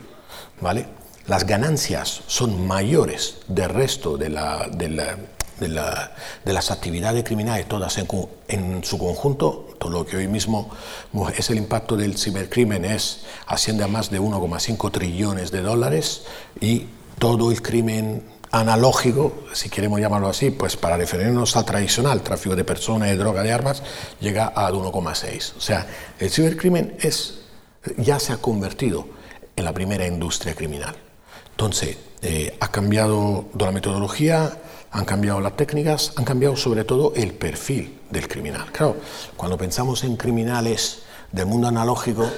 ¿vale? 0.60 0.88
Las 1.28 1.46
ganancias 1.46 2.22
son 2.28 2.66
mayores 2.66 3.38
del 3.48 3.70
resto 3.70 4.18
de 4.18 4.30
la, 4.30 4.68
de 4.72 4.90
la 4.90 5.18
de, 5.68 6.54
las 6.54 6.72
actividades 6.72 7.24
criminales, 7.24 7.68
todas 7.68 7.98
en, 8.48 8.84
su 8.84 8.98
conjunto, 8.98 9.70
todo 9.80 9.92
lo 9.92 10.06
que 10.06 10.18
hoy 10.18 10.28
mismo 10.28 10.72
es 11.38 11.50
el 11.50 11.58
impacto 11.58 11.96
del 11.96 12.18
cibercrimen, 12.18 12.84
es, 12.86 13.22
asciende 13.46 13.84
a 13.84 13.88
más 13.88 14.10
de 14.10 14.20
1,5 14.20 14.92
trillones 14.92 15.52
de 15.52 15.62
dólares 15.62 16.24
y 16.60 16.88
todo 17.20 17.52
el 17.52 17.62
crimen 17.62 18.24
analógico, 18.52 19.46
si 19.54 19.70
queremos 19.70 20.00
llamarlo 20.00 20.28
así, 20.28 20.52
pues 20.52 20.76
para 20.76 20.98
referirnos 20.98 21.56
al 21.56 21.66
tradicional, 21.66 22.22
tráfico 22.22 22.56
de 22.56 22.64
personas, 22.64 23.10
de 23.10 23.18
droga, 23.18 23.44
de 23.44 23.52
armas, 23.52 23.82
llega 24.20 24.48
a 24.48 24.70
1,6. 24.72 25.54
O 25.58 25.62
sea, 25.62 25.88
el 26.20 26.30
cibercrimen 26.30 26.98
es, 27.00 27.40
ya 27.98 28.20
se 28.20 28.34
ha 28.34 28.38
convertido 28.38 29.08
en 29.56 29.66
la 29.66 29.74
primera 29.74 30.06
industria 30.06 30.54
criminal. 30.54 30.96
Entonces, 31.52 31.98
eh, 32.22 32.56
ha 32.60 32.70
cambiado 32.70 33.46
la 33.58 33.72
metodología, 33.72 34.58
han 34.92 35.06
cambiado 35.06 35.40
las 35.40 35.56
técnicas, 35.56 36.14
han 36.18 36.26
cambiado 36.26 36.56
sobre 36.56 36.84
todo 36.84 37.14
el 37.16 37.34
perfil 37.34 38.00
del 38.10 38.28
criminal. 38.28 38.72
Claro, 38.72 38.98
cuando 39.38 39.58
pensamos 39.58 40.04
en 40.04 40.18
criminales 40.18 41.04
del 41.32 41.46
mundo 41.46 41.70
analógico, 41.70 42.30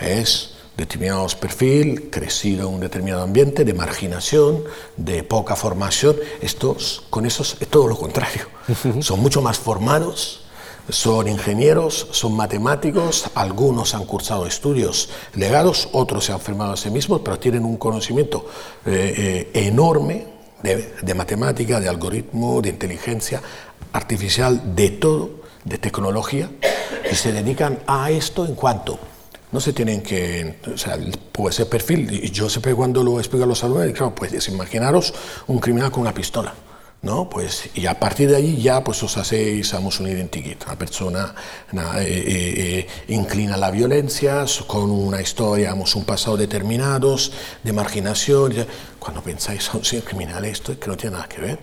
es 0.00 0.53
determinado 0.76 1.26
perfil, 1.40 2.10
crecido 2.10 2.68
en 2.68 2.74
un 2.74 2.80
determinado 2.80 3.22
ambiente, 3.22 3.64
de 3.64 3.74
marginación, 3.74 4.64
de 4.96 5.22
poca 5.22 5.56
formación. 5.56 6.16
Estos, 6.40 7.04
con 7.10 7.26
esos 7.26 7.56
es 7.60 7.68
todo 7.68 7.86
lo 7.86 7.96
contrario. 7.96 8.48
Son 9.00 9.20
mucho 9.20 9.40
más 9.42 9.58
formados, 9.58 10.44
son 10.88 11.28
ingenieros, 11.28 12.08
son 12.10 12.34
matemáticos, 12.34 13.30
algunos 13.34 13.94
han 13.94 14.04
cursado 14.04 14.46
estudios 14.46 15.10
legados, 15.34 15.88
otros 15.92 16.26
se 16.26 16.32
han 16.32 16.40
formado 16.40 16.72
a 16.72 16.76
sí 16.76 16.90
mismos, 16.90 17.20
pero 17.24 17.38
tienen 17.38 17.64
un 17.64 17.76
conocimiento 17.76 18.46
eh, 18.84 19.50
eh, 19.54 19.66
enorme 19.66 20.26
de, 20.62 21.14
matemática, 21.14 21.78
de 21.78 21.88
algoritmo, 21.88 22.62
de 22.62 22.70
inteligencia 22.70 23.42
artificial, 23.92 24.74
de 24.74 24.90
todo, 24.90 25.30
de 25.64 25.78
tecnología, 25.78 26.50
y 27.10 27.14
se 27.14 27.32
dedican 27.32 27.80
a 27.86 28.10
esto 28.10 28.46
en 28.46 28.54
cuanto 28.54 28.98
no 29.54 29.60
se 29.60 29.72
tienen 29.72 30.02
que, 30.02 30.56
o 30.74 30.76
sea, 30.76 30.98
pues 31.30 31.54
ese 31.54 31.66
perfil, 31.66 32.12
y 32.12 32.28
yo 32.32 32.50
siempre 32.50 32.74
cuando 32.74 33.04
lo 33.04 33.20
explico 33.20 33.44
a 33.44 33.46
los 33.46 33.62
alumnos, 33.62 33.92
claro, 33.92 34.12
pues 34.12 34.48
imaginaros 34.48 35.14
un 35.46 35.60
criminal 35.60 35.92
con 35.92 36.00
una 36.00 36.12
pistola. 36.12 36.52
¿no? 37.02 37.30
Pues, 37.30 37.68
y 37.74 37.86
a 37.86 38.00
partir 38.00 38.30
de 38.30 38.36
allí 38.36 38.60
ya 38.60 38.82
pues 38.82 39.00
os 39.04 39.16
hacéis 39.16 39.72
un 39.74 40.08
identikit. 40.08 40.66
La 40.66 40.76
persona 40.76 41.34
eh, 41.72 41.76
eh, 42.00 42.54
eh, 42.80 42.86
inclina 43.14 43.54
a 43.54 43.58
la 43.58 43.70
violencia 43.70 44.44
con 44.66 44.90
una 44.90 45.20
historia, 45.20 45.72
un 45.72 46.04
pasado 46.04 46.36
determinados 46.36 47.30
de 47.62 47.72
marginación. 47.72 48.54
Cuando 48.98 49.22
pensáis 49.22 49.70
a 49.70 49.76
un 49.76 49.82
criminal 50.00 50.44
esto 50.46 50.72
es 50.72 50.78
que 50.78 50.88
no 50.88 50.96
tiene 50.96 51.14
nada 51.16 51.28
que 51.28 51.40
ver. 51.40 51.58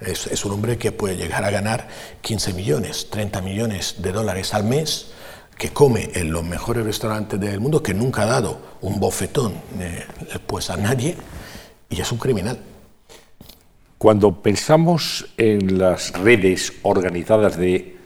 Es, 0.00 0.44
un 0.44 0.52
hombre 0.52 0.78
que 0.78 0.92
puede 0.92 1.16
llegar 1.16 1.44
a 1.44 1.50
ganar 1.50 1.88
15 2.20 2.52
millones, 2.52 3.08
30 3.10 3.40
millones 3.40 3.96
de 3.98 4.12
dólares 4.12 4.54
al 4.54 4.64
mes, 4.64 5.08
que 5.62 5.70
come 5.70 6.10
en 6.14 6.32
los 6.32 6.42
mejores 6.42 6.84
restaurantes 6.84 7.38
del 7.38 7.60
mundo, 7.60 7.80
que 7.80 7.94
nunca 7.94 8.22
ha 8.22 8.26
dado 8.26 8.58
un 8.80 8.98
bofetón 8.98 9.52
pues 10.44 10.68
a 10.70 10.76
nadie, 10.76 11.14
y 11.88 12.00
es 12.00 12.10
un 12.10 12.18
criminal. 12.18 12.58
Cuando 13.96 14.42
pensamos 14.42 15.24
en 15.36 15.78
las 15.78 16.14
redes 16.18 16.72
organizadas 16.82 17.56
de 17.56 17.96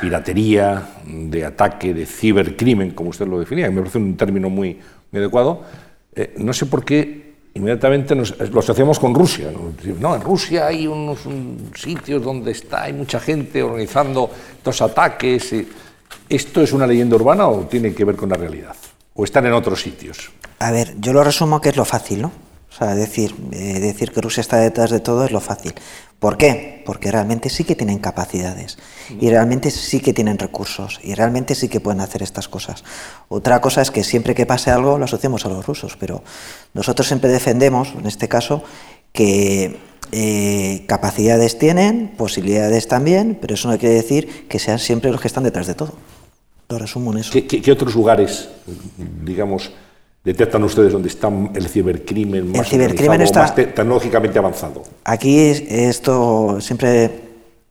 piratería, 0.00 0.88
de 1.06 1.44
ataque, 1.44 1.94
de 1.94 2.04
cibercrimen, 2.04 2.90
como 2.90 3.10
usted 3.10 3.28
lo 3.28 3.38
definía, 3.38 3.70
me 3.70 3.78
parece 3.78 3.98
un 3.98 4.16
término 4.16 4.50
muy, 4.50 4.80
adecuado, 5.12 5.62
eh, 6.16 6.34
no 6.38 6.52
sé 6.52 6.66
por 6.66 6.84
qué 6.84 7.28
inmediatamente 7.54 8.16
nos, 8.16 8.36
lo 8.50 8.58
asociamos 8.58 8.98
con 8.98 9.14
Rusia. 9.14 9.52
¿no? 10.00 10.16
en 10.16 10.20
Rusia 10.20 10.66
hay 10.66 10.88
unos 10.88 11.20
sitios 11.76 12.24
donde 12.24 12.50
está, 12.50 12.82
hay 12.82 12.92
mucha 12.92 13.20
gente 13.20 13.62
organizando 13.62 14.28
estos 14.58 14.82
ataques. 14.82 15.54
¿Esto 16.28 16.62
es 16.62 16.72
una 16.72 16.86
leyenda 16.86 17.16
urbana 17.16 17.48
o 17.48 17.66
tiene 17.66 17.94
que 17.94 18.04
ver 18.04 18.16
con 18.16 18.28
la 18.28 18.36
realidad? 18.36 18.76
¿O 19.14 19.24
están 19.24 19.46
en 19.46 19.52
otros 19.52 19.80
sitios? 19.80 20.30
A 20.58 20.70
ver, 20.70 20.94
yo 21.00 21.12
lo 21.12 21.24
resumo 21.24 21.60
que 21.60 21.70
es 21.70 21.76
lo 21.76 21.84
fácil, 21.84 22.22
¿no? 22.22 22.32
O 22.70 22.74
sea, 22.78 22.94
decir, 22.94 23.34
eh, 23.52 23.80
decir 23.80 24.12
que 24.12 24.20
Rusia 24.20 24.40
está 24.40 24.58
detrás 24.58 24.90
de 24.90 25.00
todo 25.00 25.24
es 25.24 25.32
lo 25.32 25.40
fácil. 25.40 25.74
¿Por 26.18 26.36
qué? 26.36 26.82
Porque 26.84 27.10
realmente 27.10 27.48
sí 27.48 27.64
que 27.64 27.74
tienen 27.74 27.98
capacidades 27.98 28.76
y 29.20 29.30
realmente 29.30 29.70
sí 29.70 30.00
que 30.00 30.12
tienen 30.12 30.38
recursos 30.38 31.00
y 31.02 31.14
realmente 31.14 31.54
sí 31.54 31.68
que 31.68 31.80
pueden 31.80 32.00
hacer 32.00 32.22
estas 32.22 32.48
cosas. 32.48 32.84
Otra 33.28 33.60
cosa 33.60 33.82
es 33.82 33.90
que 33.90 34.04
siempre 34.04 34.34
que 34.34 34.44
pase 34.44 34.70
algo 34.70 34.98
lo 34.98 35.04
asociamos 35.04 35.46
a 35.46 35.48
los 35.48 35.64
rusos, 35.64 35.96
pero 35.98 36.22
nosotros 36.74 37.06
siempre 37.06 37.30
defendemos, 37.30 37.94
en 37.96 38.06
este 38.06 38.28
caso, 38.28 38.64
que 39.12 39.76
eh, 40.12 40.84
capacidades 40.86 41.58
tienen, 41.58 42.12
posibilidades 42.16 42.88
también, 42.88 43.36
pero 43.40 43.54
eso 43.54 43.70
no 43.70 43.78
quiere 43.78 43.94
decir 43.94 44.46
que 44.48 44.58
sean 44.58 44.78
siempre 44.78 45.10
los 45.10 45.20
que 45.20 45.28
están 45.28 45.44
detrás 45.44 45.66
de 45.66 45.74
todo. 45.74 45.94
Lo 46.68 46.78
resumo 46.78 47.12
en 47.12 47.18
eso. 47.18 47.32
qué 47.32 47.72
otros 47.72 47.94
lugares, 47.94 48.48
digamos, 49.24 49.72
detectan 50.24 50.62
ustedes 50.62 50.92
dónde 50.92 51.08
está 51.08 51.30
el 51.54 51.68
cibercrimen 51.68 52.50
más, 52.50 52.60
el 52.60 52.66
cibercrimen 52.66 53.22
está, 53.22 53.40
más 53.40 53.54
tecnológicamente 53.54 54.38
avanzado? 54.38 54.82
Aquí 55.04 55.38
esto 55.38 56.60
siempre 56.60 57.27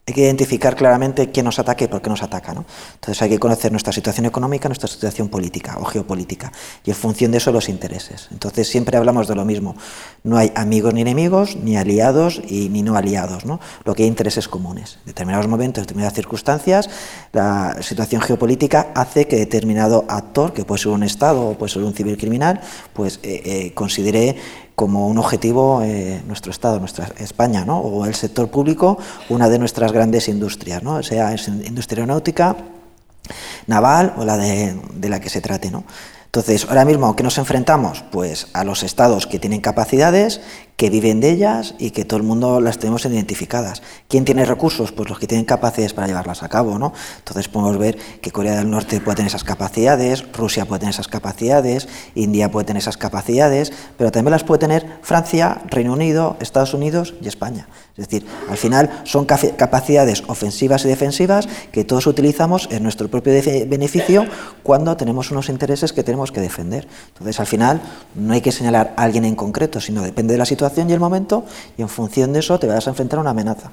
hay 0.09 0.13
que 0.13 0.21
identificar 0.21 0.77
claramente 0.77 1.31
quién 1.31 1.43
nos 1.43 1.59
ataca 1.59 1.83
y 1.83 1.89
por 1.89 2.01
qué 2.01 2.09
nos 2.09 2.23
ataca. 2.23 2.53
¿no? 2.53 2.63
Entonces 2.93 3.21
hay 3.21 3.29
que 3.29 3.39
conocer 3.39 3.73
nuestra 3.73 3.91
situación 3.91 4.25
económica, 4.25 4.69
nuestra 4.69 4.87
situación 4.87 5.27
política 5.27 5.77
o 5.81 5.83
geopolítica 5.83 6.49
y 6.85 6.91
en 6.91 6.95
función 6.95 7.31
de 7.31 7.39
eso 7.39 7.51
los 7.51 7.67
intereses. 7.67 8.29
Entonces 8.31 8.69
siempre 8.69 8.95
hablamos 8.95 9.27
de 9.27 9.35
lo 9.35 9.43
mismo. 9.43 9.75
No 10.23 10.37
hay 10.37 10.53
amigos 10.55 10.93
ni 10.93 11.01
enemigos, 11.01 11.57
ni 11.57 11.75
aliados 11.75 12.41
y 12.47 12.69
ni 12.69 12.83
no 12.83 12.95
aliados. 12.95 13.43
¿no? 13.43 13.59
Lo 13.83 13.95
que 13.95 14.03
hay 14.03 14.07
intereses 14.07 14.47
comunes. 14.47 14.97
En 15.01 15.07
determinados 15.07 15.49
momentos, 15.49 15.81
en 15.81 15.87
determinadas 15.87 16.13
circunstancias, 16.13 16.89
la 17.33 17.75
situación 17.81 18.21
geopolítica 18.21 18.91
hace 18.95 19.27
que 19.27 19.35
determinado 19.35 20.05
actor, 20.07 20.53
que 20.53 20.63
puede 20.63 20.81
ser 20.81 20.93
un 20.93 21.03
Estado 21.03 21.49
o 21.49 21.57
puede 21.57 21.73
ser 21.73 21.83
un 21.83 21.93
civilcriminal, 21.93 22.61
pues 22.93 23.19
eh, 23.23 23.41
eh, 23.43 23.73
considere 23.73 24.37
como 24.77 25.07
un 25.07 25.17
objetivo 25.17 25.81
eh, 25.81 26.21
nuestro 26.27 26.51
Estado, 26.51 26.79
nuestra 26.79 27.09
España, 27.17 27.65
¿no? 27.65 27.79
o 27.79 28.05
el 28.05 28.13
sector 28.13 28.51
público, 28.51 28.99
una 29.27 29.49
de 29.49 29.57
nuestras 29.57 29.91
grandes 29.91 30.27
industrias, 30.27 30.83
¿no? 30.83 31.01
sea 31.01 31.33
es 31.33 31.47
industria 31.47 32.03
aeronáutica, 32.03 32.55
naval 33.65 34.13
o 34.17 34.23
la 34.23 34.37
de, 34.37 34.79
de 34.93 35.09
la 35.09 35.19
que 35.19 35.29
se 35.29 35.41
trate. 35.41 35.71
¿no? 35.71 35.83
Entonces, 36.25 36.67
ahora 36.69 36.85
mismo, 36.85 37.15
¿qué 37.15 37.23
nos 37.23 37.39
enfrentamos? 37.39 38.03
Pues 38.11 38.49
a 38.53 38.63
los 38.63 38.83
estados 38.83 39.25
que 39.25 39.39
tienen 39.39 39.61
capacidades, 39.61 40.41
que 40.77 40.91
viven 40.91 41.19
de 41.19 41.31
ellas 41.31 41.73
y 41.79 41.89
que 41.89 42.05
todo 42.05 42.17
el 42.17 42.23
mundo 42.23 42.61
las 42.61 42.77
tenemos 42.77 43.03
identificadas. 43.05 43.81
¿Quién 44.07 44.25
tiene 44.25 44.45
recursos? 44.45 44.91
Pues 44.91 45.09
los 45.09 45.17
que 45.17 45.25
tienen 45.25 45.43
capacidades 45.43 45.93
para 45.93 46.05
llevarlas 46.05 46.43
a 46.43 46.49
cabo, 46.49 46.77
¿no? 46.77 46.93
Entonces 47.17 47.47
podemos 47.47 47.79
ver 47.79 47.97
que 48.21 48.29
Corea 48.29 48.55
del 48.55 48.69
Norte 48.69 49.01
puede 49.01 49.15
tener 49.15 49.29
esas 49.29 49.43
capacidades, 49.43 50.23
Rusia 50.33 50.65
puede 50.65 50.81
tener 50.81 50.93
esas 50.93 51.07
capacidades, 51.07 51.87
India 52.13 52.51
puede 52.51 52.65
tener 52.65 52.81
esas 52.81 52.95
capacidades, 52.95 53.73
pero 53.97 54.11
también 54.11 54.33
las 54.33 54.43
puede 54.43 54.59
tener 54.59 54.99
Francia, 55.01 55.63
Reino 55.65 55.93
Unido, 55.93 56.37
Estados 56.41 56.75
Unidos 56.75 57.15
y 57.23 57.27
España. 57.27 57.67
Es 57.97 58.07
decir, 58.07 58.27
al 58.47 58.57
final 58.57 59.01
son 59.03 59.25
capacidades 59.25 60.23
ofensivas 60.27 60.85
y 60.85 60.89
defensivas 60.89 61.49
que 61.71 61.85
todos 61.85 62.05
utilizamos 62.05 62.69
en 62.69 62.83
nuestro 62.83 63.07
propio 63.07 63.33
beneficio 63.33 64.27
cuando 64.61 64.95
tenemos 64.95 65.31
unos 65.31 65.49
intereses 65.49 65.91
que 65.91 66.03
tenemos 66.03 66.31
que 66.31 66.39
defender. 66.39 66.87
Entonces, 67.07 67.39
al 67.39 67.47
final, 67.47 67.81
no 68.13 68.33
hay 68.33 68.41
que 68.41 68.51
señalar 68.51 68.93
a 68.95 69.01
alguien 69.01 69.25
en 69.25 69.33
concreto, 69.33 69.81
sino 69.81 70.03
depende 70.03 70.33
de 70.33 70.37
la 70.37 70.45
situación 70.45 70.66
y 70.89 70.93
el 70.93 70.99
momento 70.99 71.45
y 71.77 71.81
en 71.81 71.89
función 71.89 72.33
de 72.33 72.39
eso 72.39 72.59
te 72.59 72.67
vas 72.67 72.87
a 72.87 72.91
enfrentar 72.91 73.19
a 73.19 73.21
una 73.21 73.31
amenaza. 73.31 73.71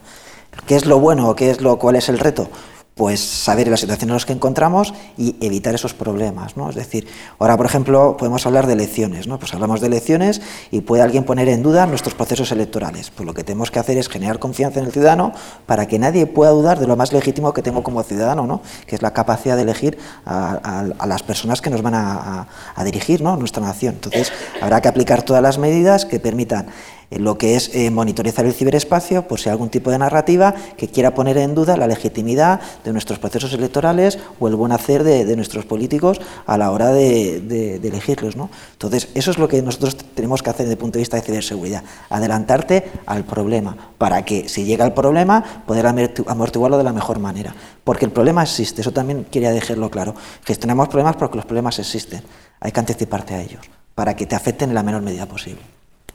¿Qué 0.66 0.76
es 0.76 0.86
lo 0.86 1.00
bueno 1.00 1.28
qué 1.34 1.50
es 1.50 1.60
lo, 1.60 1.78
cuál 1.78 1.96
es 1.96 2.08
el 2.08 2.18
reto? 2.18 2.48
Pues 2.94 3.20
saber 3.20 3.66
la 3.68 3.76
situación 3.76 4.10
en 4.10 4.16
la 4.16 4.24
que 4.24 4.32
encontramos 4.32 4.94
y 5.16 5.34
evitar 5.40 5.74
esos 5.74 5.94
problemas. 5.94 6.56
¿no? 6.56 6.70
Es 6.70 6.76
decir, 6.76 7.08
ahora, 7.38 7.56
por 7.56 7.66
ejemplo, 7.66 8.16
podemos 8.16 8.46
hablar 8.46 8.68
de 8.68 8.74
elecciones. 8.74 9.26
¿no? 9.26 9.38
Pues 9.38 9.52
hablamos 9.52 9.80
de 9.80 9.88
elecciones 9.88 10.40
y 10.70 10.80
puede 10.82 11.02
alguien 11.02 11.24
poner 11.24 11.48
en 11.48 11.62
duda 11.62 11.86
nuestros 11.86 12.14
procesos 12.14 12.52
electorales. 12.52 13.10
Pues 13.10 13.26
lo 13.26 13.34
que 13.34 13.42
tenemos 13.42 13.72
que 13.72 13.80
hacer 13.80 13.98
es 13.98 14.08
generar 14.08 14.38
confianza 14.38 14.78
en 14.78 14.86
el 14.86 14.92
ciudadano 14.92 15.32
para 15.66 15.86
que 15.86 15.98
nadie 15.98 16.26
pueda 16.26 16.52
dudar 16.52 16.78
de 16.78 16.86
lo 16.86 16.96
más 16.96 17.12
legítimo 17.12 17.52
que 17.52 17.62
tengo 17.62 17.82
como 17.82 18.02
ciudadano, 18.04 18.46
¿no? 18.46 18.62
que 18.86 18.94
es 18.94 19.02
la 19.02 19.12
capacidad 19.12 19.56
de 19.56 19.62
elegir 19.62 19.98
a, 20.24 20.84
las 21.06 21.22
personas 21.22 21.60
que 21.60 21.70
nos 21.70 21.82
van 21.82 21.94
a, 21.94 22.46
a 22.74 22.84
dirigir 22.84 23.22
¿no? 23.22 23.36
nuestra 23.36 23.62
nación. 23.62 23.94
Entonces, 23.94 24.32
habrá 24.60 24.80
que 24.80 24.88
aplicar 24.88 25.22
todas 25.22 25.42
las 25.42 25.58
medidas 25.58 26.04
que 26.04 26.20
permitan 26.20 26.66
lo 27.10 27.38
que 27.38 27.56
es 27.56 27.74
eh, 27.74 27.90
monitorizar 27.90 28.44
el 28.44 28.52
ciberespacio 28.52 29.26
por 29.28 29.40
si 29.40 29.48
hay 29.48 29.52
algún 29.52 29.68
tipo 29.68 29.90
de 29.90 29.98
narrativa 29.98 30.54
que 30.76 30.88
quiera 30.88 31.14
poner 31.14 31.38
en 31.38 31.54
duda 31.54 31.76
la 31.76 31.86
legitimidad 31.86 32.60
de 32.84 32.92
nuestros 32.92 33.18
procesos 33.18 33.52
electorales 33.52 34.18
o 34.40 34.48
el 34.48 34.56
buen 34.56 34.72
hacer 34.72 35.04
de, 35.04 35.34
nuestros 35.36 35.64
políticos 35.64 36.20
a 36.46 36.58
la 36.58 36.70
hora 36.70 36.92
de, 36.92 37.80
elegirlos. 37.82 38.36
¿no? 38.36 38.50
Entonces, 38.72 39.08
eso 39.14 39.30
es 39.30 39.38
lo 39.38 39.48
que 39.48 39.62
nosotros 39.62 39.96
tenemos 39.96 40.42
que 40.42 40.50
hacer 40.50 40.66
desde 40.66 40.74
el 40.74 40.78
punto 40.78 40.94
de 40.94 41.00
vista 41.00 41.16
de 41.16 41.22
ciberseguridad, 41.22 41.82
adelantarte 42.10 42.90
al 43.06 43.24
problema, 43.24 43.76
para 43.98 44.24
que 44.24 44.48
si 44.48 44.64
llega 44.64 44.84
el 44.84 44.92
problema, 44.92 45.62
poder 45.66 45.86
amortiguarlo 45.86 46.78
de 46.78 46.84
la 46.84 46.92
mejor 46.92 47.18
manera. 47.18 47.54
Porque 47.84 48.04
el 48.04 48.12
problema 48.12 48.42
existe, 48.42 48.80
eso 48.80 48.92
también 48.92 49.24
quería 49.30 49.50
dejarlo 49.52 49.90
claro. 49.90 50.14
Gestionamos 50.44 50.88
problemas 50.88 51.16
porque 51.16 51.36
los 51.36 51.44
problemas 51.44 51.78
existen, 51.78 52.22
hay 52.60 52.72
que 52.72 52.80
anticiparte 52.80 53.34
a 53.34 53.42
ellos, 53.42 53.68
para 53.94 54.14
que 54.16 54.26
te 54.26 54.34
afecten 54.34 54.70
en 54.70 54.74
la 54.74 54.82
menor 54.82 55.02
medida 55.02 55.26
posible. 55.26 55.60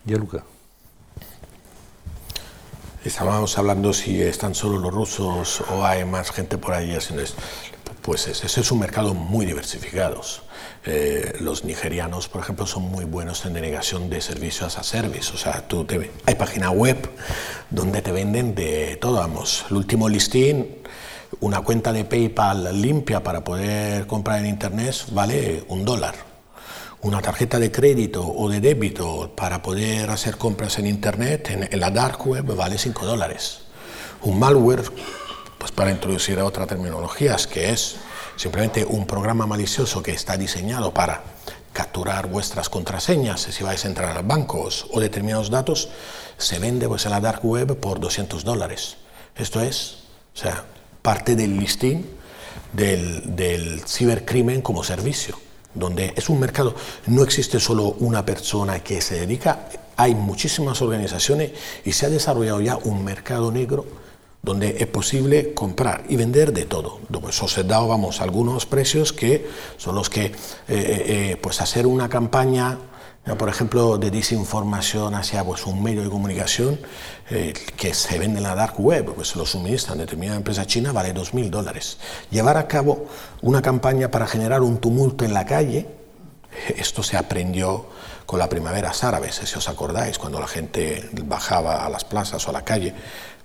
Ya, 0.06 0.18
Luca. 0.18 0.44
Estábamos 3.06 3.58
hablando 3.58 3.94
si 3.94 4.22
están 4.22 4.54
solo 4.54 4.78
los 4.78 4.94
rusos 4.94 5.62
o 5.72 5.86
hay 5.86 6.04
más 6.04 6.32
gente 6.32 6.58
por 6.58 6.74
ahí. 6.74 6.98
Pues 8.02 8.28
ese 8.28 8.60
es 8.60 8.72
un 8.72 8.80
mercado 8.80 9.14
muy 9.14 9.46
diversificado. 9.46 10.22
Eh, 10.86 11.38
los 11.40 11.64
nigerianos, 11.64 12.28
por 12.28 12.42
ejemplo, 12.42 12.66
son 12.66 12.84
muy 12.84 13.06
buenos 13.06 13.46
en 13.46 13.54
denegación 13.54 14.10
de 14.10 14.20
servicios 14.20 14.78
a 14.78 14.84
service. 14.84 15.32
O 15.34 15.38
sea, 15.38 15.66
tú 15.66 15.86
te, 15.86 16.12
hay 16.26 16.36
página 16.36 16.72
web 16.72 17.10
donde 17.70 18.02
te 18.02 18.12
venden 18.12 18.54
de 18.54 18.98
todo. 18.98 19.14
Vamos, 19.14 19.66
el 19.70 19.78
último 19.78 20.10
listing, 20.10 20.66
una 21.40 21.62
cuenta 21.62 21.94
de 21.94 22.04
PayPal 22.04 22.82
limpia 22.82 23.24
para 23.24 23.46
poder 23.46 24.08
comprar 24.08 24.40
en 24.40 24.48
Internet 24.48 25.06
vale 25.12 25.64
un 25.70 25.86
dólar 25.86 26.29
una 27.02 27.22
tarjeta 27.22 27.60
de 27.60 27.72
crédito 27.72 28.28
o 28.28 28.50
de 28.50 28.60
débito 28.60 29.32
para 29.36 29.62
poder 29.62 30.10
hacer 30.10 30.38
compras 30.38 30.80
en 30.80 30.88
Internet, 30.88 31.50
en, 31.50 31.80
la 31.80 31.92
dark 31.92 32.26
web, 32.28 32.46
vale 32.56 32.78
5 32.78 33.06
dólares. 33.06 33.62
Un 34.22 34.38
malware, 34.38 34.84
pues 35.58 35.72
para 35.72 35.92
introducir 35.92 36.40
otra 36.40 36.68
terminología, 36.68 37.38
que 37.52 37.70
es 37.72 37.96
simplemente 38.36 38.84
un 38.84 39.08
programa 39.08 39.46
malicioso 39.46 40.04
que 40.04 40.12
está 40.12 40.38
diseñado 40.38 40.94
para 40.94 41.24
capturar 41.72 42.28
vuestras 42.28 42.68
contraseñas 42.68 43.42
si 43.42 43.64
vais 43.64 43.86
a 43.86 43.88
entrar 43.88 44.18
a 44.18 44.22
bancos 44.22 44.88
o 44.92 45.00
determinados 45.00 45.50
datos, 45.50 45.90
se 46.38 46.60
vende 46.60 46.88
pues, 46.88 47.06
en 47.06 47.12
la 47.12 47.22
dark 47.22 47.46
web 47.46 47.80
por 47.80 48.02
200 48.02 48.44
dólares. 48.44 48.98
Esto 49.38 49.62
es, 49.62 50.00
o 50.36 50.38
sea, 50.38 50.66
parte 51.02 51.38
del 51.38 51.58
listing 51.58 52.04
del, 52.74 53.36
del 53.38 53.82
cibercrimen 53.88 54.62
como 54.62 54.84
servicio 54.84 55.38
donde 55.74 56.14
es 56.16 56.30
un 56.30 56.40
mercado, 56.40 56.76
no 57.08 57.24
existe 57.24 57.60
solo 57.60 57.96
una 58.00 58.26
persona 58.26 58.80
que 58.80 59.02
se 59.02 59.20
dedica, 59.20 59.68
hay 59.96 60.16
muchísimas 60.16 60.82
organizaciones 60.82 61.52
y 61.84 61.92
se 61.92 62.06
ha 62.06 62.10
desarrollado 62.10 62.62
ya 62.62 62.78
un 62.78 63.04
mercado 63.04 63.52
negro 63.52 63.86
donde 64.42 64.78
es 64.80 64.88
posible 64.88 65.54
comprar 65.54 66.06
y 66.08 66.16
vender 66.16 66.54
de 66.54 66.66
todo. 66.66 67.00
Pues 67.12 67.42
os 67.44 67.58
he 67.58 67.64
dado 67.64 67.88
vamos, 67.90 68.22
algunos 68.22 68.66
precios 68.66 69.12
que 69.12 69.48
son 69.78 69.96
los 69.96 70.10
que, 70.10 70.26
eh, 70.26 70.32
eh, 70.70 71.04
eh, 71.08 71.38
pues 71.42 71.60
hacer 71.62 71.86
una 71.86 72.08
campaña 72.08 72.78
por 73.38 73.50
ejemplo, 73.50 73.98
de 73.98 74.12
desinformación 74.12 75.14
hacia 75.14 75.44
pues, 75.44 75.66
un 75.66 75.84
medio 75.84 76.02
de 76.02 76.10
comunicación 76.10 76.80
eh, 77.30 77.54
que 77.78 77.94
se 77.94 78.18
vende 78.18 78.38
en 78.38 78.44
la 78.44 78.56
dark 78.56 78.80
web, 78.80 79.14
pues 79.14 79.30
se 79.30 79.38
lo 79.38 79.46
suministran 79.46 79.98
determinada 79.98 80.38
empresa 80.38 80.66
china, 80.66 80.92
vale 80.92 81.14
2.000 81.14 81.50
dólares. 81.50 81.98
Llevar 82.32 82.58
a 82.58 82.68
cabo 82.68 83.06
una 83.42 83.62
campaña 83.62 84.10
para 84.10 84.26
generar 84.26 84.62
un 84.62 84.80
tumulto 84.80 85.26
en 85.26 85.34
la 85.34 85.46
calle, 85.46 85.88
esto 86.76 87.04
se 87.04 87.18
aprendió 87.18 87.88
con 88.26 88.40
la 88.40 88.50
primavera 88.50 88.92
árabe, 89.02 89.32
si 89.32 89.58
os 89.58 89.70
acordáis, 89.70 90.18
cuando 90.18 90.40
la 90.40 90.48
gente 90.48 91.10
bajaba 91.26 91.86
a 91.86 91.90
las 91.90 92.06
plazas 92.06 92.46
o 92.48 92.50
a 92.50 92.54
la 92.54 92.64
calle, 92.64 92.94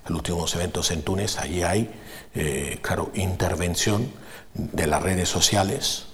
los 0.07 0.19
últimos 0.19 0.55
eventos 0.55 0.91
en 0.91 1.03
Túnez, 1.03 1.39
allí 1.39 1.63
hay, 1.63 1.91
eh, 2.35 2.79
claro, 2.83 3.11
intervención 3.15 4.13
de 4.55 4.87
las 4.87 5.03
redes 5.03 5.29
sociales, 5.29 6.07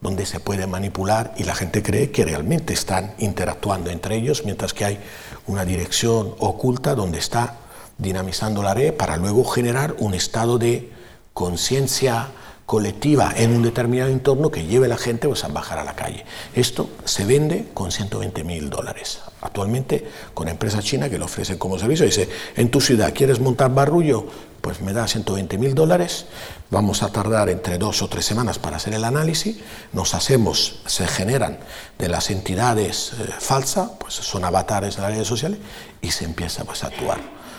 donde 0.00 0.26
se 0.26 0.40
puede 0.40 0.66
manipular 0.66 1.34
y 1.36 1.44
la 1.44 1.54
gente 1.54 1.82
cree 1.82 2.10
que 2.10 2.24
realmente 2.24 2.72
están 2.72 3.14
interactuando 3.18 3.90
entre 3.90 4.16
ellos, 4.16 4.44
mientras 4.44 4.72
que 4.72 4.84
hay 4.84 5.00
una 5.46 5.64
dirección 5.64 6.34
oculta 6.38 6.94
donde 6.94 7.18
está 7.18 7.56
dinamizando 7.98 8.62
la 8.62 8.74
red 8.74 8.94
para 8.94 9.16
luego 9.16 9.44
generar 9.44 9.96
un 9.98 10.14
estado 10.14 10.58
de 10.58 10.92
conciencia 11.34 12.28
colectiva 12.68 13.32
en 13.34 13.52
un 13.56 13.62
determinado 13.62 14.10
entorno 14.10 14.50
que 14.50 14.66
lleve 14.66 14.84
a 14.84 14.88
la 14.90 14.98
gente 14.98 15.26
pues, 15.26 15.42
a 15.42 15.48
bajar 15.48 15.78
a 15.78 15.84
la 15.84 15.96
calle. 15.96 16.26
Esto 16.54 16.90
se 17.06 17.24
vende 17.24 17.68
con 17.72 17.90
120 17.90 18.44
mil 18.44 18.68
dólares. 18.68 19.20
Actualmente, 19.40 20.06
con 20.34 20.44
una 20.44 20.50
empresa 20.50 20.82
china 20.82 21.08
que 21.08 21.16
lo 21.16 21.24
ofrece 21.24 21.56
como 21.56 21.78
servicio, 21.78 22.04
dice, 22.04 22.28
en 22.56 22.70
tu 22.70 22.82
ciudad 22.82 23.14
quieres 23.14 23.40
montar 23.40 23.72
barullo, 23.72 24.26
pues 24.60 24.82
me 24.82 24.92
da 24.92 25.08
120 25.08 25.56
mil 25.56 25.74
dólares, 25.74 26.26
vamos 26.70 27.02
a 27.02 27.10
tardar 27.10 27.48
entre 27.48 27.78
dos 27.78 28.02
o 28.02 28.08
tres 28.08 28.24
semanas 28.24 28.58
para 28.58 28.76
hacer 28.76 28.94
el 28.94 29.04
análisis, 29.04 29.58
nos 29.92 30.14
hacemos, 30.14 30.80
se 30.86 31.06
generan 31.06 31.58
de 31.98 32.08
las 32.08 32.30
entidades 32.30 33.12
eh, 33.18 33.28
falsas, 33.38 33.90
pues 33.98 34.14
son 34.14 34.44
avatares 34.44 34.96
en 34.96 35.02
las 35.02 35.12
redes 35.12 35.28
sociales, 35.28 35.58
y 36.02 36.10
se 36.10 36.24
empieza 36.24 36.64
pues, 36.64 36.84
a 36.84 36.88
actuar. 36.88 37.18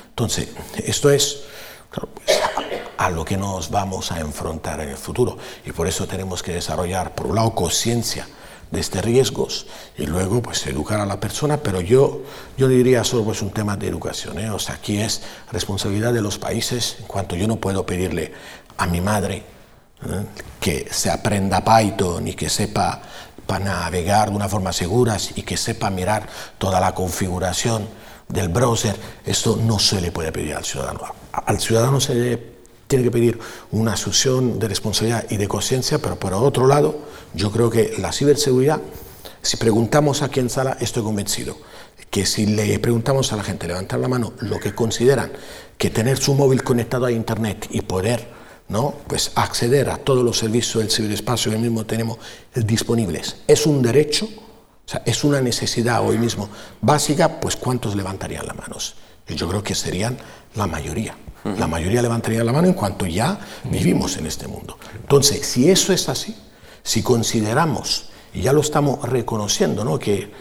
Entonces, 0.10 0.50
esto 0.86 1.10
es 1.10 1.42
pues, 1.92 2.40
a 2.98 3.10
lo 3.10 3.26
que 3.26 3.38
nos 3.38 3.72
vamos 3.72 4.12
a 4.12 4.20
enfrentar 4.20 4.82
en 4.82 4.90
el 4.90 4.98
futuro. 4.98 5.38
Y 5.66 5.72
por 5.72 5.88
eso 5.88 6.08
tenemos 6.08 6.44
que 6.44 6.54
desarrollar, 6.54 7.16
por 7.16 7.28
un 7.28 7.36
lado, 7.36 7.56
conciencia 7.56 8.28
de 8.72 8.80
estos 8.80 9.04
riesgos 9.04 9.66
y 9.98 10.06
luego 10.06 10.42
pues 10.42 10.66
educar 10.68 11.00
a 11.00 11.06
la 11.06 11.20
persona, 11.20 11.58
pero 11.58 11.82
yo, 11.82 12.22
yo 12.58 12.68
diría 12.68 13.04
solo 13.04 13.24
pues 13.24 13.42
un 13.42 13.50
tema 13.50 13.76
de 13.78 13.88
educación. 13.88 14.40
¿eh? 14.40 14.52
O 14.52 14.60
sea, 14.60 14.76
aquí 14.76 15.00
es 15.00 15.22
responsabilidad 15.52 16.14
de 16.14 16.22
los 16.22 16.38
países, 16.38 16.98
en 17.00 17.08
cuanto 17.08 17.36
yo 17.36 17.48
no 17.48 17.56
puedo 17.56 17.86
pedirle 17.86 18.34
a 18.80 18.88
mi 18.88 19.02
madre 19.02 19.44
¿eh? 20.04 20.26
que 20.60 20.88
se 20.90 21.12
aprenda 21.12 21.64
Python 21.64 22.28
y 22.28 22.34
que 22.34 22.50
sepa 22.50 23.02
para 23.46 23.66
navegar 23.66 24.30
de 24.30 24.36
una 24.36 24.48
forma 24.48 24.72
segura 24.72 25.18
y 25.36 25.42
que 25.44 25.58
sepa 25.58 25.90
mirar 25.90 26.28
toda 26.58 26.80
la 26.80 26.94
configuración 26.94 27.88
del 28.28 28.50
browser, 28.50 28.96
esto 29.26 29.58
no 29.62 29.80
se 29.80 30.00
le 30.02 30.12
puede 30.12 30.32
pedir 30.32 30.54
al 30.54 30.64
ciudadano. 30.64 31.02
Al 31.32 31.60
ciudadano 31.60 32.00
se 32.00 32.14
le 32.14 32.38
tiene 32.88 33.04
que 33.04 33.12
pedir 33.12 33.40
una 33.72 33.94
asunción 33.94 34.60
de 34.60 34.68
responsabilidad 34.68 35.26
y 35.30 35.38
de 35.38 35.48
conciencia, 35.48 36.00
pero 36.00 36.18
por 36.20 36.34
otro 36.34 36.68
lado, 36.68 37.00
yo 37.34 37.52
creo 37.52 37.70
que 37.70 37.96
la 37.98 38.12
ciberseguridad, 38.12 38.82
si 39.42 39.58
preguntamos 39.58 40.22
a 40.22 40.30
quien 40.30 40.50
sala, 40.50 40.78
estoy 40.80 41.04
convencido 41.04 41.58
que 42.10 42.26
si 42.26 42.46
le 42.46 42.80
preguntamos 42.80 43.34
a 43.34 43.36
la 43.36 43.44
gente 43.44 43.68
levantar 43.68 44.00
la 44.00 44.08
mano 44.08 44.34
lo 44.40 44.60
que 44.60 44.74
consideran 44.74 45.32
que 45.78 45.90
tener 45.90 46.18
su 46.18 46.34
móvil 46.34 46.64
conectado 46.64 47.06
a 47.06 47.12
internet 47.12 47.68
y 47.70 47.82
poder 47.82 48.39
¿no? 48.70 48.94
pues 49.08 49.32
acceder 49.36 49.90
a 49.90 49.98
todos 49.98 50.24
los 50.24 50.38
servicios 50.38 50.84
del 50.84 50.92
ciberespacio 50.92 51.52
que 51.52 51.58
mismo 51.58 51.86
tenemos 51.86 52.20
disponibles 52.56 53.38
es 53.48 53.66
un 53.66 53.82
derecho, 53.82 54.26
o 54.26 54.90
sea, 54.90 55.02
es 55.06 55.24
una 55.24 55.42
necesidad 55.42 56.08
hoy 56.08 56.18
mismo 56.18 56.50
básica, 56.82 57.40
pues 57.40 57.56
¿cuántos 57.56 57.96
levantarían 57.96 58.46
las 58.48 58.56
manos? 58.56 58.96
Yo 59.28 59.48
creo 59.48 59.64
que 59.64 59.76
serían 59.76 60.18
la 60.56 60.66
mayoría. 60.66 61.16
La 61.58 61.68
mayoría 61.68 62.02
levantaría 62.02 62.44
la 62.44 62.52
mano 62.52 62.68
en 62.68 62.74
cuanto 62.74 63.06
ya 63.06 63.40
vivimos 63.64 64.18
en 64.18 64.26
este 64.26 64.48
mundo. 64.48 64.78
Entonces, 64.96 65.46
si 65.46 65.70
eso 65.70 65.94
es 65.94 66.10
así, 66.10 66.36
si 66.84 67.02
consideramos, 67.02 68.10
y 68.34 68.42
ya 68.42 68.52
lo 68.52 68.62
estamos 68.62 69.08
reconociendo, 69.08 69.86
¿no? 69.86 69.98
que 70.00 70.32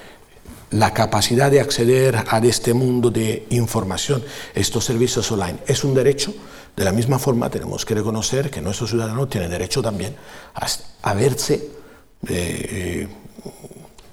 la 0.70 0.92
capacidad 0.92 1.50
de 1.50 1.60
acceder 1.60 2.16
a 2.16 2.38
este 2.38 2.74
mundo 2.74 3.10
de 3.10 3.46
información, 3.50 4.22
estos 4.54 4.84
servicios 4.84 5.30
online, 5.30 5.58
es 5.66 5.84
un 5.84 5.94
derecho, 5.94 6.34
de 6.76 6.84
la 6.84 6.92
misma 6.92 7.18
forma 7.18 7.50
tenemos 7.50 7.84
que 7.84 7.94
reconocer 7.94 8.50
que 8.50 8.60
nuestros 8.60 8.90
ciudadanos 8.90 9.28
tienen 9.28 9.50
derecho 9.50 9.82
también 9.82 10.16
a, 11.02 11.14
verse 11.14 11.68
eh, 12.28 13.08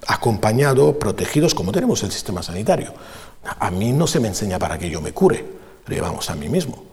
acompañados, 0.06 0.96
protegidos, 0.96 1.54
como 1.54 1.72
tenemos 1.72 2.02
el 2.02 2.12
sistema 2.12 2.42
sanitario. 2.42 2.92
A 3.58 3.70
mí 3.70 3.92
no 3.92 4.06
se 4.06 4.20
me 4.20 4.28
enseña 4.28 4.58
para 4.58 4.78
que 4.78 4.90
yo 4.90 5.00
me 5.00 5.12
cure, 5.12 5.44
vamos 6.00 6.30
a 6.30 6.34
mí 6.34 6.48
mismo. 6.48 6.84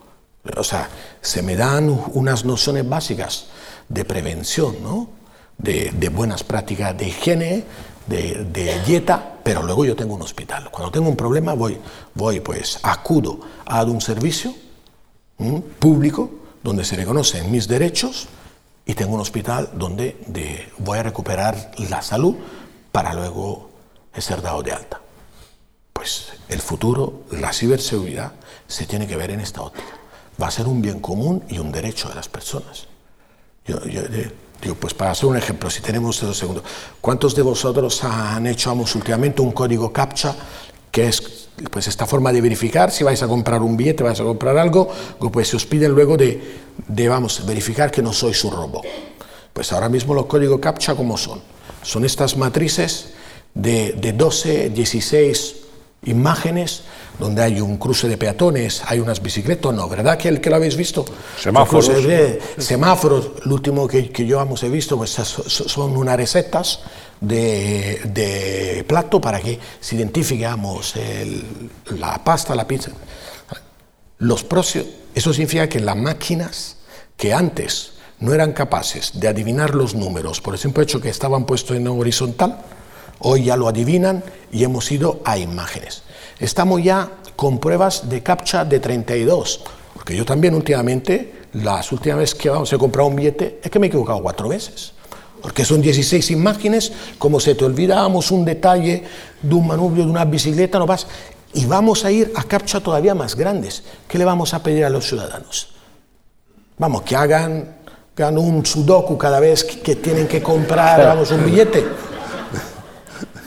O 0.56 0.64
sea, 0.64 0.88
se 1.20 1.42
me 1.42 1.56
dan 1.56 1.88
unas 2.12 2.44
nociones 2.44 2.88
básicas 2.88 3.46
de 3.88 4.04
prevención, 4.04 4.76
¿no? 4.82 5.08
de, 5.58 6.08
buenas 6.10 6.44
prácticas 6.44 6.96
de 6.96 7.08
higiene, 7.08 7.64
de, 8.06 8.80
dieta, 8.86 9.38
pero 9.42 9.62
luego 9.62 9.84
yo 9.84 9.96
tengo 9.96 10.14
un 10.14 10.22
hospital. 10.22 10.70
Cuando 10.70 10.90
tengo 10.90 11.08
un 11.08 11.16
problema 11.16 11.54
voy, 11.54 11.78
voy 12.14 12.40
pues 12.40 12.78
acudo 12.82 13.40
a 13.64 13.82
un 13.84 14.00
servicio 14.00 14.54
público 15.78 16.30
donde 16.62 16.84
se 16.84 16.96
reconocen 16.96 17.50
mis 17.50 17.68
derechos 17.68 18.28
y 18.86 18.94
tengo 18.94 19.14
un 19.14 19.20
hospital 19.20 19.70
donde 19.74 20.16
voy 20.78 20.98
a 20.98 21.02
recuperar 21.02 21.72
la 21.90 22.02
salud 22.02 22.36
para 22.92 23.14
luego 23.14 23.70
ser 24.16 24.42
dado 24.42 24.62
de 24.62 24.72
alta. 24.72 25.00
Pues 25.92 26.32
el 26.48 26.60
futuro, 26.60 27.22
la 27.30 27.52
ciberseguridad, 27.52 28.32
se 28.66 28.86
tiene 28.86 29.06
que 29.06 29.16
ver 29.16 29.30
en 29.30 29.40
esta 29.40 29.62
óptica. 29.62 29.98
Va 30.40 30.48
a 30.48 30.50
ser 30.50 30.66
un 30.66 30.82
bien 30.82 31.00
común 31.00 31.44
y 31.48 31.58
un 31.58 31.70
derecho 31.70 32.08
de 32.08 32.14
las 32.14 32.28
personas. 32.28 32.86
Yo, 33.66 33.78
digo, 34.60 34.74
pues 34.74 34.92
para 34.92 35.12
hacer 35.12 35.26
un 35.26 35.36
ejemplo, 35.36 35.70
si 35.70 35.80
tenemos 35.80 36.20
dos 36.20 36.36
segundos, 36.36 36.64
¿cuántos 37.00 37.34
de 37.34 37.42
vosotros 37.42 38.02
han 38.04 38.46
hecho 38.46 38.72
últimamente 38.72 39.40
un 39.40 39.52
código 39.52 39.92
CAPTCHA 39.92 40.34
que 40.94 41.08
es 41.08 41.48
pues 41.72 41.88
esta 41.88 42.06
forma 42.06 42.32
de 42.32 42.40
verificar 42.40 42.92
si 42.92 43.02
vais 43.02 43.20
a 43.20 43.26
comprar 43.26 43.62
un 43.62 43.76
billete, 43.76 44.04
vais 44.04 44.20
a 44.20 44.22
comprar 44.22 44.56
algo, 44.56 44.88
pues 45.32 45.48
se 45.48 45.56
os 45.56 45.66
piden 45.66 45.90
luego 45.90 46.16
de, 46.16 46.40
de 46.86 47.08
vamos, 47.08 47.44
verificar 47.44 47.90
que 47.90 48.00
no 48.00 48.12
sois 48.12 48.38
un 48.44 48.52
robo. 48.52 48.80
Pues 49.52 49.72
ahora 49.72 49.88
mismo 49.88 50.14
los 50.14 50.26
códigos 50.26 50.60
CAPTCHA, 50.60 50.94
¿cómo 50.94 51.18
son? 51.18 51.42
Son 51.82 52.04
estas 52.04 52.36
matrices 52.36 53.10
de, 53.54 53.98
de 53.98 54.12
12, 54.12 54.70
16 54.70 55.56
imágenes 56.04 56.82
donde 57.18 57.42
hay 57.42 57.60
un 57.60 57.76
cruce 57.76 58.06
de 58.06 58.16
peatones, 58.16 58.82
hay 58.86 59.00
unas 59.00 59.20
bicicletas, 59.20 59.74
no, 59.74 59.88
¿verdad 59.88 60.16
que, 60.16 60.28
el, 60.28 60.40
que 60.40 60.48
lo 60.48 60.56
habéis 60.56 60.76
visto? 60.76 61.04
Semáforos. 61.40 61.90
semáforos, 62.58 63.30
el 63.44 63.50
último 63.50 63.88
que, 63.88 64.10
que, 64.10 64.26
yo 64.26 64.40
hemos 64.40 64.62
visto 64.70 64.96
pues, 64.96 65.10
son 65.10 65.96
unas 65.96 66.16
recetas 66.16 66.80
de, 67.26 68.84
plato 68.86 69.20
para 69.20 69.40
que 69.40 69.58
se 69.80 69.96
identifiquemos 69.96 70.94
la 71.98 72.22
pasta, 72.22 72.54
la 72.54 72.66
pizza. 72.66 72.90
Los 74.18 74.44
precios, 74.44 74.86
eso 75.14 75.32
significa 75.32 75.68
que 75.68 75.80
las 75.80 75.96
máquinas 75.96 76.76
que 77.16 77.32
antes 77.32 77.92
no 78.20 78.32
eran 78.32 78.52
capaces 78.52 79.12
de 79.14 79.28
adivinar 79.28 79.74
los 79.74 79.94
números 79.94 80.40
por 80.40 80.54
el 80.54 80.60
simple 80.60 80.84
hecho 80.84 81.00
que 81.00 81.08
estaban 81.08 81.44
puestos 81.44 81.76
en 81.76 81.88
horizontal, 81.88 82.58
Hoy 83.20 83.44
ya 83.44 83.56
lo 83.56 83.68
adivinan 83.68 84.22
y 84.52 84.64
hemos 84.64 84.90
ido 84.90 85.20
a 85.24 85.38
imágenes. 85.38 86.02
Estamos 86.38 86.82
ya 86.82 87.10
con 87.36 87.58
pruebas 87.58 88.08
de 88.08 88.22
captcha 88.22 88.64
de 88.64 88.80
32, 88.80 89.60
porque 89.94 90.16
yo 90.16 90.24
también 90.24 90.54
últimamente, 90.54 91.32
las 91.54 91.90
últimas 91.92 92.18
veces 92.18 92.34
que 92.34 92.50
vamos 92.50 92.72
a 92.72 92.78
comprar 92.78 93.06
un 93.06 93.16
billete, 93.16 93.60
es 93.62 93.70
que 93.70 93.78
me 93.78 93.86
he 93.86 93.88
equivocado 93.88 94.20
cuatro 94.22 94.48
veces. 94.48 94.92
Porque 95.44 95.62
son 95.62 95.82
16 95.82 96.30
imágenes, 96.30 96.90
como 97.18 97.38
se 97.38 97.54
te 97.54 97.66
olvidamos 97.66 98.30
un 98.30 98.46
detalle 98.46 99.04
de 99.42 99.54
un 99.54 99.66
manubrio, 99.66 100.06
de 100.06 100.10
una 100.10 100.24
bicicleta, 100.24 100.78
no 100.78 100.86
vas. 100.86 101.06
Y 101.52 101.66
vamos 101.66 102.06
a 102.06 102.10
ir 102.10 102.32
a 102.34 102.44
captcha 102.44 102.80
todavía 102.80 103.14
más 103.14 103.36
grandes. 103.36 103.82
¿Qué 104.08 104.16
le 104.16 104.24
vamos 104.24 104.54
a 104.54 104.62
pedir 104.62 104.86
a 104.86 104.88
los 104.88 105.06
ciudadanos? 105.06 105.68
Vamos, 106.78 107.02
que 107.02 107.14
hagan, 107.14 107.76
un 108.18 108.64
sudoku 108.64 109.18
cada 109.18 109.38
vez 109.38 109.64
que, 109.64 109.96
tienen 109.96 110.26
que 110.26 110.42
comprar 110.42 111.04
vamos, 111.08 111.30
un 111.30 111.44
billete. 111.44 111.84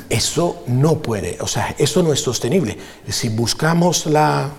Eso 0.08 0.66
no 0.68 1.00
puede, 1.00 1.40
o 1.42 1.48
sea, 1.48 1.74
eso 1.80 2.04
no 2.04 2.14
es 2.14 2.22
sostenible. 2.22 2.78
Si 3.10 3.30
buscamos 3.30 4.06
la, 4.06 4.52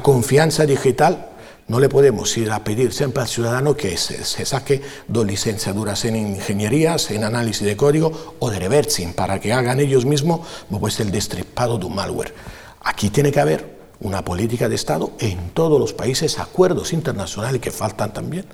confianza 0.00 0.64
digital, 0.64 1.27
no 1.68 1.80
le 1.80 1.88
podemos 1.88 2.36
ir 2.38 2.50
a 2.50 2.64
pedir 2.64 2.92
siempre 2.92 3.22
al 3.22 3.28
ciudadano 3.28 3.76
que 3.76 3.96
se, 3.96 4.24
saque 4.24 4.80
dos 5.06 5.26
licenciaturas 5.26 6.04
en 6.06 6.16
ingenierías, 6.16 7.10
en 7.10 7.24
análisis 7.24 7.66
de 7.66 7.76
código 7.76 8.36
o 8.38 8.50
de 8.50 8.58
reversing 8.58 9.12
para 9.12 9.38
que 9.38 9.52
hagan 9.52 9.78
ellos 9.78 10.06
mismos 10.06 10.40
pues, 10.80 10.98
el 11.00 11.10
destripado 11.10 11.78
de 11.78 11.84
un 11.84 11.94
malware. 11.94 12.34
Aquí 12.80 13.10
tiene 13.10 13.30
que 13.30 13.40
haber 13.40 13.78
una 14.00 14.24
política 14.24 14.68
de 14.68 14.76
Estado 14.76 15.12
en 15.18 15.50
todos 15.50 15.78
los 15.78 15.92
países, 15.92 16.38
acuerdos 16.38 16.92
internacionales 16.92 17.60
que 17.60 17.70
faltan 17.70 18.12
también, 18.12 18.46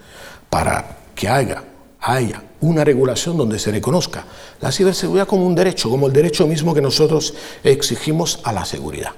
para 0.51 0.99
que 1.15 1.29
haya 1.29 1.65
haya 2.01 2.43
una 2.61 2.85
regulación 2.85 3.37
donde 3.37 3.59
se 3.59 3.71
reconozca 3.71 4.27
la 4.61 4.71
ciberseguridad 4.71 5.27
como 5.27 5.47
un 5.47 5.55
derecho, 5.55 5.89
como 5.89 6.07
el 6.07 6.13
derecho 6.13 6.47
mismo 6.47 6.75
que 6.75 6.83
nosotros 6.83 7.35
exigimos 7.63 8.41
a 8.45 8.53
la 8.53 8.65
seguridad. 8.65 9.13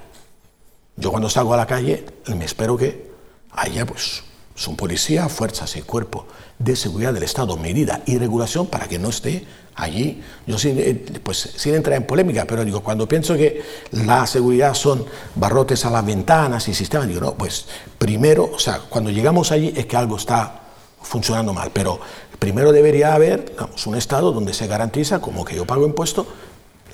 Yo 0.95 1.11
cuando 1.11 1.29
salgo 1.29 1.53
a 1.53 1.57
la 1.57 1.67
calle 1.67 2.05
me 2.33 2.45
espero 2.45 2.77
que 2.77 3.16
haya 3.51 3.85
pues 3.85 4.23
son 4.55 4.75
policía, 4.75 5.29
fuerzas 5.29 5.75
y 5.75 5.81
cuerpo 5.81 6.27
de 6.57 6.75
seguridad 6.75 7.13
del 7.13 7.23
Estado, 7.23 7.57
medida 7.57 8.01
y 8.05 8.17
regulación 8.17 8.67
para 8.67 8.87
que 8.87 8.97
no 8.97 9.09
esté 9.09 9.45
allí. 9.75 10.23
Yo 10.47 10.57
sin, 10.57 10.79
eh, 10.79 10.95
pues, 11.21 11.37
sin 11.55 11.75
entrar 11.75 11.97
en 11.97 12.07
polémica, 12.07 12.45
pero 12.45 12.65
digo, 12.65 12.81
cuando 12.81 13.07
pienso 13.07 13.35
que 13.35 13.61
la 13.91 14.25
seguridad 14.25 14.73
son 14.73 15.05
barrotes 15.35 15.85
a 15.85 15.91
las 15.91 16.03
ventanas 16.03 16.67
y 16.67 16.73
sistemas, 16.73 17.07
digo, 17.07 17.21
no, 17.21 17.35
pues 17.35 17.67
primero, 17.99 18.49
o 18.51 18.59
sea, 18.59 18.79
cuando 18.89 19.11
llegamos 19.11 19.51
allí 19.51 19.73
es 19.75 19.85
que 19.85 19.95
algo 19.95 20.17
está 20.17 20.61
funcionando 21.01 21.53
mal, 21.53 21.69
pero 21.71 21.99
Primero 22.39 22.71
debería 22.71 23.15
haber 23.15 23.55
un 23.85 23.95
Estado 23.95 24.31
donde 24.31 24.53
se 24.53 24.67
garantiza, 24.67 25.19
como 25.19 25.43
que 25.43 25.55
yo 25.55 25.65
pago 25.65 25.87
impuesto, 25.87 26.27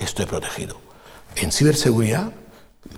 estoy 0.00 0.24
protegido. 0.24 0.76
En 1.36 1.52
ciberseguridad, 1.52 2.32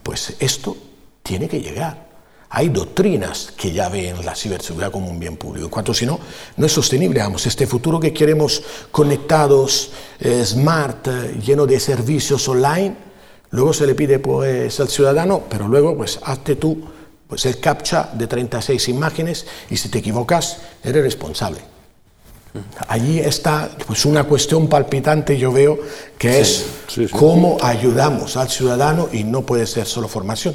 pues 0.02 0.36
esto 0.38 0.76
tiene 1.24 1.48
que 1.48 1.60
llegar. 1.60 2.05
Hay 2.50 2.68
doctrinas 2.68 3.52
que 3.56 3.72
ya 3.72 3.88
ven 3.88 4.24
la 4.24 4.34
ciberseguridad 4.34 4.92
como 4.92 5.10
un 5.10 5.18
bien 5.18 5.36
público. 5.36 5.66
En 5.66 5.70
cuanto 5.70 5.92
si 5.92 6.06
no, 6.06 6.18
no 6.56 6.66
es 6.66 6.72
sostenible. 6.72 7.20
Vamos, 7.20 7.46
este 7.46 7.66
futuro 7.66 7.98
que 7.98 8.12
queremos 8.12 8.62
conectados, 8.90 9.90
eh, 10.20 10.44
smart, 10.44 11.08
eh, 11.08 11.40
lleno 11.44 11.66
de 11.66 11.80
servicios 11.80 12.48
online, 12.48 12.94
luego 13.50 13.72
se 13.72 13.86
le 13.86 13.94
pide 13.94 14.18
pues 14.20 14.78
al 14.78 14.88
ciudadano, 14.88 15.42
pero 15.48 15.66
luego 15.66 15.96
pues 15.96 16.20
hazte 16.22 16.56
tú 16.56 16.84
pues 17.26 17.44
el 17.46 17.58
captcha 17.58 18.10
de 18.12 18.26
36 18.26 18.88
imágenes 18.88 19.46
y 19.68 19.76
si 19.76 19.88
te 19.88 19.98
equivocas 19.98 20.58
eres 20.84 21.02
responsable. 21.02 21.60
Allí 22.88 23.18
está 23.18 23.70
pues, 23.86 24.04
una 24.04 24.24
cuestión 24.24 24.68
palpitante, 24.68 25.36
yo 25.36 25.52
veo, 25.52 25.78
que 26.16 26.40
es 26.40 26.64
cómo 27.10 27.58
ayudamos 27.60 28.36
al 28.36 28.48
ciudadano 28.48 29.08
y 29.12 29.24
no 29.24 29.42
puede 29.42 29.66
ser 29.66 29.86
solo 29.86 30.08
formación. 30.08 30.54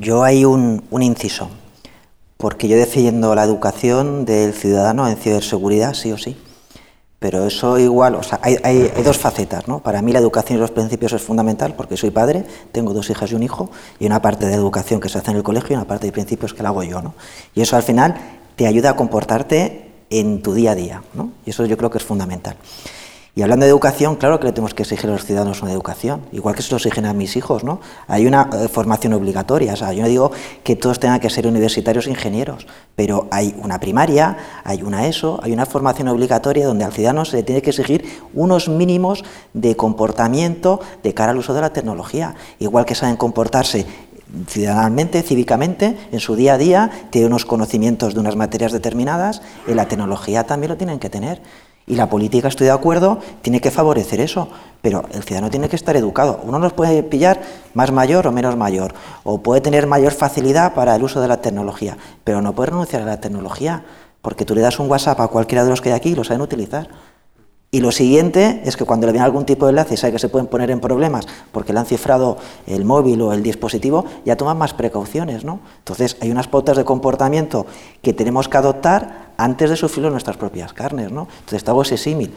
Yo 0.00 0.24
hay 0.24 0.46
un, 0.46 0.82
inciso, 0.90 1.50
porque 2.38 2.68
yo 2.68 2.76
defiendo 2.78 3.34
la 3.34 3.44
educación 3.44 4.24
del 4.24 4.54
ciudadano 4.54 5.06
en 5.06 5.16
ciberseguridad, 5.16 5.92
sí 5.92 6.10
o 6.10 6.16
sí. 6.16 6.38
Pero 7.18 7.46
eso 7.46 7.78
igual, 7.78 8.14
o 8.14 8.22
sea, 8.22 8.40
hay, 8.42 8.56
hay, 8.62 8.90
dos 9.04 9.18
facetas, 9.18 9.68
¿no? 9.68 9.80
Para 9.80 10.00
mí 10.00 10.10
la 10.10 10.20
educación 10.20 10.56
y 10.56 10.60
los 10.60 10.70
principios 10.70 11.12
es 11.12 11.20
fundamental 11.20 11.74
porque 11.74 11.98
soy 11.98 12.10
padre, 12.10 12.46
tengo 12.72 12.94
dos 12.94 13.10
hijas 13.10 13.30
y 13.30 13.34
un 13.34 13.42
hijo, 13.42 13.70
y 13.98 14.06
una 14.06 14.22
parte 14.22 14.46
de 14.46 14.54
educación 14.54 15.00
que 15.00 15.10
se 15.10 15.18
hace 15.18 15.32
en 15.32 15.36
el 15.36 15.42
colegio 15.42 15.74
y 15.74 15.76
una 15.76 15.86
parte 15.86 16.06
de 16.06 16.12
principios 16.12 16.54
que 16.54 16.62
la 16.62 16.70
hago 16.70 16.82
yo, 16.82 17.02
¿no? 17.02 17.12
Y 17.54 17.60
eso 17.60 17.76
al 17.76 17.82
final 17.82 18.16
te 18.56 18.66
ayuda 18.66 18.90
a 18.90 18.96
comportarte 18.96 19.90
en 20.10 20.42
tu 20.42 20.54
día 20.54 20.72
a 20.72 20.74
día. 20.74 21.02
¿no? 21.14 21.32
Y 21.46 21.50
eso 21.50 21.64
yo 21.64 21.76
creo 21.76 21.90
que 21.90 21.98
es 21.98 22.04
fundamental. 22.04 22.56
Y 23.40 23.42
hablando 23.42 23.64
de 23.64 23.70
educación, 23.70 24.16
claro 24.16 24.38
que 24.38 24.44
le 24.44 24.52
tenemos 24.52 24.74
que 24.74 24.82
exigir 24.82 25.08
a 25.08 25.14
los 25.14 25.24
ciudadanos 25.24 25.62
una 25.62 25.72
educación, 25.72 26.20
igual 26.30 26.54
que 26.54 26.60
se 26.60 26.72
lo 26.72 26.76
exigen 26.76 27.06
a 27.06 27.14
mis 27.14 27.36
hijos, 27.36 27.64
¿no? 27.64 27.80
Hay 28.06 28.26
una 28.26 28.50
eh, 28.52 28.68
formación 28.68 29.14
obligatoria, 29.14 29.72
o 29.72 29.76
sea, 29.76 29.94
yo 29.94 30.02
no 30.02 30.08
digo 30.10 30.30
que 30.62 30.76
todos 30.76 31.00
tengan 31.00 31.20
que 31.20 31.30
ser 31.30 31.46
universitarios 31.46 32.06
ingenieros, 32.06 32.66
pero 32.96 33.28
hay 33.30 33.54
una 33.62 33.80
primaria, 33.80 34.36
hay 34.62 34.82
una 34.82 35.06
ESO, 35.06 35.40
hay 35.42 35.54
una 35.54 35.64
formación 35.64 36.08
obligatoria 36.08 36.66
donde 36.66 36.84
al 36.84 36.92
ciudadano 36.92 37.24
se 37.24 37.38
le 37.38 37.42
tiene 37.42 37.62
que 37.62 37.70
exigir 37.70 38.04
unos 38.34 38.68
mínimos 38.68 39.24
de 39.54 39.74
comportamiento 39.74 40.78
de 41.02 41.14
cara 41.14 41.32
al 41.32 41.38
uso 41.38 41.54
de 41.54 41.62
la 41.62 41.72
tecnología, 41.72 42.34
igual 42.58 42.84
que 42.84 42.94
saben 42.94 43.16
comportarse 43.16 43.86
ciudadanamente, 44.48 45.22
cívicamente, 45.22 45.96
en 46.12 46.20
su 46.20 46.36
día 46.36 46.54
a 46.54 46.58
día, 46.58 46.90
tiene 47.08 47.28
unos 47.28 47.46
conocimientos 47.46 48.12
de 48.12 48.20
unas 48.20 48.36
materias 48.36 48.70
determinadas, 48.70 49.40
en 49.66 49.76
la 49.76 49.88
tecnología 49.88 50.44
también 50.44 50.68
lo 50.68 50.76
tienen 50.76 50.98
que 50.98 51.08
tener. 51.08 51.40
Y 51.86 51.96
la 51.96 52.08
política, 52.08 52.48
estoy 52.48 52.66
de 52.66 52.72
acuerdo, 52.72 53.18
tiene 53.42 53.60
que 53.60 53.70
favorecer 53.70 54.20
eso, 54.20 54.48
pero 54.80 55.04
el 55.12 55.24
ciudadano 55.24 55.50
tiene 55.50 55.68
que 55.68 55.76
estar 55.76 55.96
educado. 55.96 56.40
Uno 56.44 56.58
nos 56.58 56.72
puede 56.72 57.02
pillar 57.02 57.40
más 57.74 57.90
mayor 57.90 58.26
o 58.26 58.32
menos 58.32 58.56
mayor, 58.56 58.94
o 59.24 59.42
puede 59.42 59.60
tener 59.60 59.86
mayor 59.86 60.12
facilidad 60.12 60.74
para 60.74 60.94
el 60.94 61.02
uso 61.02 61.20
de 61.20 61.28
la 61.28 61.40
tecnología, 61.40 61.96
pero 62.22 62.42
no 62.42 62.54
puede 62.54 62.70
renunciar 62.70 63.02
a 63.02 63.06
la 63.06 63.20
tecnología, 63.20 63.84
porque 64.22 64.44
tú 64.44 64.54
le 64.54 64.60
das 64.60 64.78
un 64.78 64.90
WhatsApp 64.90 65.20
a 65.20 65.28
cualquiera 65.28 65.64
de 65.64 65.70
los 65.70 65.80
que 65.80 65.88
hay 65.88 65.96
aquí 65.96 66.10
y 66.10 66.14
lo 66.14 66.24
saben 66.24 66.42
utilizar. 66.42 66.88
Y 67.72 67.80
lo 67.80 67.92
siguiente 67.92 68.62
es 68.64 68.76
que 68.76 68.84
cuando 68.84 69.06
le 69.06 69.12
viene 69.12 69.24
algún 69.24 69.44
tipo 69.44 69.66
de 69.66 69.70
enlace 69.70 69.94
y 69.94 69.96
sabe 69.96 70.14
que 70.14 70.18
se 70.18 70.28
pueden 70.28 70.48
poner 70.48 70.72
en 70.72 70.80
problemas 70.80 71.28
porque 71.52 71.72
le 71.72 71.78
han 71.78 71.86
cifrado 71.86 72.36
el 72.66 72.84
móvil 72.84 73.22
o 73.22 73.32
el 73.32 73.44
dispositivo, 73.44 74.04
ya 74.24 74.36
toman 74.36 74.58
más 74.58 74.74
precauciones, 74.74 75.44
¿no? 75.44 75.60
Entonces 75.78 76.16
hay 76.20 76.32
unas 76.32 76.48
pautas 76.48 76.76
de 76.76 76.84
comportamiento 76.84 77.66
que 78.02 78.12
tenemos 78.12 78.48
que 78.48 78.56
adoptar 78.56 79.30
antes 79.36 79.70
de 79.70 79.76
sufrirlo 79.76 80.08
en 80.08 80.14
nuestras 80.14 80.36
propias 80.36 80.72
carnes, 80.72 81.12
¿no? 81.12 81.28
Entonces 81.40 81.68
hago 81.68 81.82
ese 81.82 81.96
símil. 81.96 82.34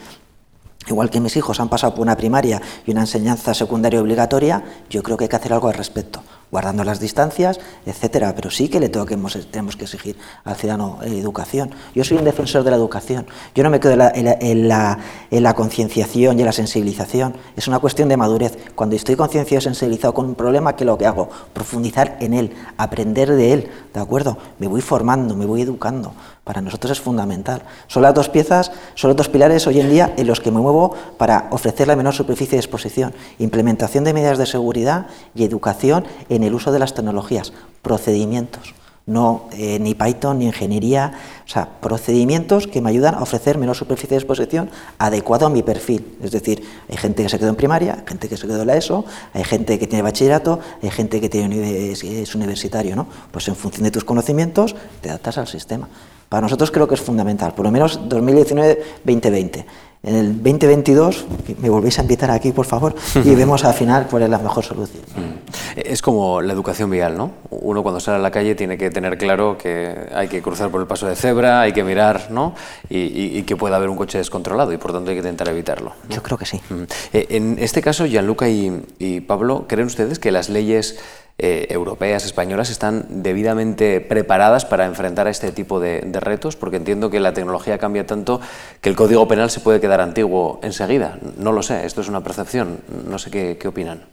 Igual 0.88 1.10
que 1.10 1.20
mis 1.20 1.36
hijos 1.36 1.60
han 1.60 1.70
pasado 1.70 1.96
por 1.96 2.04
una 2.04 2.16
primaria 2.16 2.62
y 2.86 2.92
una 2.92 3.02
enseñanza 3.02 3.56
secundaria 3.56 4.02
obligatoria, 4.02 4.64
yo 4.90 5.02
creo 5.02 5.18
que 5.18 5.24
hay 5.24 5.30
que 5.30 5.36
hacer 5.38 5.54
algo 5.54 5.68
al 5.68 5.74
respecto 5.74 6.22
guardando 6.54 6.84
las 6.84 6.99
distancias, 6.99 7.60
etcétera, 7.84 8.36
pero 8.36 8.51
sí 8.51 8.70
que 8.70 8.80
le 8.80 8.88
tengo 8.88 9.08
que, 9.08 9.18
tenemos 9.49 9.76
que 9.76 9.86
exigir 9.86 10.16
al 10.43 10.56
ciudadano 10.56 10.99
eh, 11.01 11.18
educación. 11.18 11.72
Yo 11.95 12.04
soy 12.04 12.18
un 12.18 12.26
defensor 12.26 12.64
de 12.64 12.70
la 12.70 12.76
educación, 12.78 13.26
yo 13.56 13.64
no 13.64 13.72
me 13.72 13.80
quedo 13.80 13.93
en 13.93 14.68
la, 14.68 15.54
concienciación 15.56 16.38
y 16.38 16.43
en 16.43 16.45
la 16.45 16.51
sensibilización, 16.51 17.36
es 17.56 17.68
una 17.68 17.80
cuestión 17.80 18.08
de 18.08 18.18
madurez. 18.18 18.56
Cuando 18.76 18.95
estoy 18.95 19.16
concienciado 19.16 19.62
y 19.62 19.64
sensibilizado 19.64 20.14
con 20.14 20.28
un 20.28 20.36
problema, 20.36 20.76
¿qué 20.76 20.84
es 20.84 20.86
lo 20.86 20.95
que 20.95 21.08
hago? 21.08 21.28
Profundizar 21.54 22.18
en 22.20 22.36
él, 22.36 22.54
aprender 22.78 23.32
de 23.32 23.54
él, 23.54 23.72
¿de 23.91 23.99
acuerdo? 23.99 24.38
Me 24.60 24.68
voy 24.68 24.82
formando, 24.82 25.36
me 25.36 25.47
voy 25.47 25.64
educando. 25.64 26.14
Para 26.44 26.62
nosotros 26.62 26.91
es 26.91 27.00
fundamental. 27.00 27.64
Son 27.88 28.04
las 28.04 28.14
dos 28.14 28.28
piezas, 28.28 28.72
son 28.96 29.10
los 29.10 29.18
dos 29.18 29.30
pilares 29.30 29.66
hoy 29.66 29.80
en 29.80 29.89
día 29.89 30.14
en 30.18 30.28
los 30.28 30.41
que 30.41 30.52
me 30.52 30.60
muevo 30.60 30.94
para 31.18 31.48
ofrecer 31.52 31.88
la 31.88 31.96
menor 31.96 32.14
superficie 32.14 32.58
de 32.58 32.62
exposición. 32.62 33.14
Implementación 33.39 34.04
de 34.04 34.14
medidas 34.14 34.38
de 34.38 34.46
seguridad 34.46 35.08
y 35.34 35.46
educación 35.46 36.06
en 36.28 36.44
el 36.44 36.54
uso 36.54 36.74
de 36.74 36.80
las 36.80 36.94
tecnologías, 36.94 37.54
procedimientos. 37.82 38.76
No 39.06 39.50
eh, 39.52 39.80
ni 39.80 39.96
Python 39.96 40.39
ni 40.39 40.46
ingeniería, 40.46 41.14
o 41.46 41.50
sea, 41.50 41.68
procedimientos 41.82 42.68
que 42.68 42.82
me 42.82 42.89
ayudan 42.89 43.16
a 43.16 43.22
ofrecer 43.22 43.58
menor 43.58 43.76
superficie 43.76 44.12
de 44.12 44.24
exposición 44.24 44.70
adecuado 44.98 45.46
a 45.46 45.50
mi 45.50 45.62
perfil. 45.62 46.18
Es 46.22 46.32
decir, 46.32 46.64
hay 46.89 46.96
gente 46.96 47.24
que 47.24 47.30
se 47.30 47.38
quedó 47.38 47.50
en 47.50 47.56
primaria, 47.56 47.96
hay 48.00 48.08
gente 48.08 48.30
que 48.30 48.38
se 48.38 48.48
quedó 48.48 48.62
en 48.62 48.68
la 48.68 48.78
ESO, 48.78 49.04
hay 49.34 49.44
gente 49.44 49.78
que 49.78 49.88
tiene 49.88 50.04
bachillerato, 50.04 50.60
hay 50.82 50.89
gente 50.89 51.20
que 51.20 51.28
tiene, 51.28 51.91
es 51.91 52.36
universitario, 52.36 52.96
¿no? 52.96 53.08
Pues 53.32 53.48
en 53.50 53.58
función 53.58 53.84
de 53.84 53.91
tus 53.91 54.06
conocimientos 54.06 54.74
te 55.02 55.10
adaptas 55.10 55.38
al 55.38 55.48
sistema. 55.48 55.89
Para 56.34 56.42
nosotros 56.42 56.72
creo 56.72 56.88
que 56.88 56.96
es 56.96 57.02
fundamental, 57.02 57.54
por 57.54 57.64
lo 57.64 57.70
menos 57.70 58.10
2019-2020. 58.10 59.66
En 60.02 60.16
el 60.16 60.34
2022 60.38 61.26
me 61.62 61.70
volvéis 61.70 62.00
a 62.00 62.02
invitar 62.02 62.32
aquí, 62.32 62.52
por 62.52 62.66
favor, 62.66 62.96
y 63.24 63.36
vemos 63.36 63.64
al 63.64 63.76
final 63.76 64.08
cuál 64.10 64.24
es 64.24 64.32
la 64.32 64.40
mejor 64.40 64.64
solución. 64.64 65.04
Mm. 65.16 65.80
Es 65.86 66.02
como 66.02 66.42
la 66.42 66.52
educación 66.54 66.90
vial, 66.90 67.16
¿no? 67.16 67.34
Uno 67.52 67.84
cuando 67.84 68.00
sale 68.00 68.18
a 68.18 68.20
la 68.20 68.32
calle 68.32 68.56
tiene 68.56 68.80
que 68.80 68.90
tener 68.90 69.20
claro 69.20 69.60
que 69.60 70.10
hay 70.12 70.28
que 70.28 70.42
cruzar 70.42 70.72
por 70.72 70.82
el 70.82 70.88
paso 70.88 71.06
de 71.06 71.16
cebra, 71.16 71.62
hay 71.62 71.72
que 71.72 71.84
mirar, 71.84 72.32
¿no? 72.32 72.56
Y, 72.90 73.44
que 73.44 73.56
puede 73.56 73.76
haber 73.76 73.90
un 73.90 73.96
coche 73.96 74.18
descontrolado 74.18 74.74
y 74.74 74.78
por 74.78 74.92
tanto 74.92 75.12
hay 75.12 75.16
que 75.18 75.20
intentar 75.20 75.50
evitarlo. 75.50 75.92
Yo 76.10 76.24
creo 76.24 76.40
que 76.40 76.48
sí. 76.48 76.60
Mm. 76.68 76.84
Eh, 77.14 77.28
en 77.30 77.58
este 77.60 77.84
caso, 77.84 78.08
Gianluca 78.08 78.50
y, 78.50 78.84
y 78.98 79.20
Pablo, 79.20 79.66
¿creen 79.68 79.86
ustedes 79.86 80.18
que 80.18 80.32
las 80.32 80.50
leyes 80.50 80.98
eh, 81.40 81.66
europeas, 81.72 82.26
españolas, 82.26 82.70
están 82.70 83.24
debidamente 83.24 84.02
preparadas 84.02 84.66
para 84.66 84.86
enfrentar 84.86 85.26
a 85.26 85.32
este 85.32 85.52
tipo 85.52 85.80
de, 85.80 86.02
retos? 86.14 86.56
Porque 86.56 86.78
entiendo 86.78 87.10
que 87.10 87.20
la 87.20 87.34
tecnología 87.34 87.80
cambia 87.80 88.06
tanto 88.06 88.40
que 88.82 88.90
el 88.90 88.96
Código 88.96 89.28
Penal 89.28 89.50
se 89.50 89.60
puede 89.60 89.82
quedar 89.82 90.00
antiguo 90.00 90.60
enseguida. 90.62 91.18
No 91.38 91.52
lo 91.52 91.64
sé, 91.64 91.86
esto 91.86 92.02
es 92.02 92.08
una 92.08 92.22
percepción. 92.22 92.82
No 93.08 93.18
sé 93.18 93.32
qué, 93.32 93.68
opinan. 93.68 94.04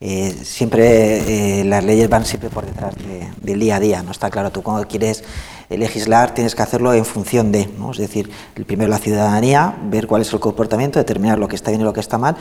Eh, 0.00 0.34
siempre 0.42 1.60
eh, 1.60 1.64
las 1.64 1.84
leyes 1.84 2.08
van 2.08 2.24
siempre 2.24 2.50
por 2.50 2.66
detrás 2.66 2.94
del 3.40 3.60
día 3.60 3.76
a 3.76 3.80
día, 3.80 4.02
¿no? 4.02 4.10
Está 4.10 4.28
claro, 4.28 4.50
tú 4.50 4.62
cuando 4.62 4.88
quieres 4.88 5.22
legislar 5.68 6.34
tienes 6.34 6.56
que 6.56 6.62
hacerlo 6.62 6.92
en 6.94 7.04
función 7.04 7.52
de, 7.52 7.68
¿no? 7.78 7.92
es 7.92 7.98
decir, 7.98 8.28
primero 8.66 8.90
la 8.90 8.98
ciudadanía, 8.98 9.76
ver 9.84 10.08
cuál 10.08 10.22
es 10.22 10.32
el 10.32 10.40
comportamiento, 10.40 10.98
determinar 10.98 11.38
lo 11.38 11.46
que 11.46 11.54
está 11.54 11.70
bien 11.70 11.82
y 11.82 11.84
lo 11.84 11.92
que 11.92 12.00
está 12.00 12.18
mal, 12.18 12.36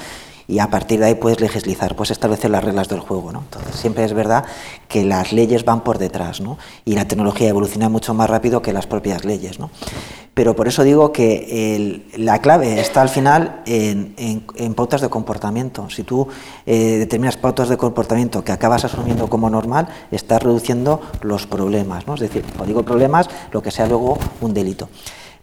y 0.50 0.58
a 0.58 0.68
partir 0.68 1.00
de 1.00 1.06
ahí 1.06 1.16
puedes 1.16 1.40
legislizar, 1.40 1.96
puedes 1.96 2.10
establecer 2.10 2.50
las 2.50 2.64
reglas 2.64 2.90
del 2.90 3.00
juego. 3.00 3.32
¿no? 3.32 3.42
Entonces, 3.42 3.76
siempre 3.76 4.04
es 4.04 4.14
verdad 4.14 4.46
que 4.88 5.06
las 5.06 5.32
leyes 5.32 5.64
van 5.64 5.84
por 5.84 6.00
detrás 6.00 6.42
¿no? 6.42 6.58
y 6.86 6.96
la 6.96 7.08
tecnología 7.08 7.50
evoluciona 7.50 7.88
mucho 7.88 8.16
más 8.16 8.28
rápido 8.28 8.64
que 8.64 8.74
las 8.74 8.88
propias 8.88 9.26
leyes. 9.26 9.60
¿no? 9.60 9.70
Pero 10.34 10.56
por 10.56 10.68
eso 10.68 10.84
digo 10.84 11.14
que 11.14 12.10
la 12.18 12.40
clave 12.42 12.80
está 12.80 13.04
al 13.04 13.10
final 13.10 13.62
en, 13.68 14.74
pautas 14.76 15.02
de 15.02 15.10
comportamiento. 15.10 15.88
Si 15.92 16.02
tú 16.02 16.28
eh, 16.66 16.98
determinas 16.98 17.38
pautas 17.38 17.70
de 17.70 17.78
comportamiento 17.78 18.44
que 18.44 18.52
acabas 18.52 18.86
asumiendo 18.86 19.30
como 19.30 19.52
normal, 19.52 19.88
estás 20.10 20.42
reduciendo 20.42 21.00
los 21.22 21.46
problemas. 21.46 22.08
¿no? 22.08 22.16
Es 22.16 22.22
decir, 22.22 22.42
cuando 22.42 22.66
digo 22.66 22.82
problemas, 22.82 23.30
lo 23.52 23.62
que 23.62 23.70
sea 23.70 23.86
luego 23.86 24.18
un 24.42 24.56
delito. 24.56 24.90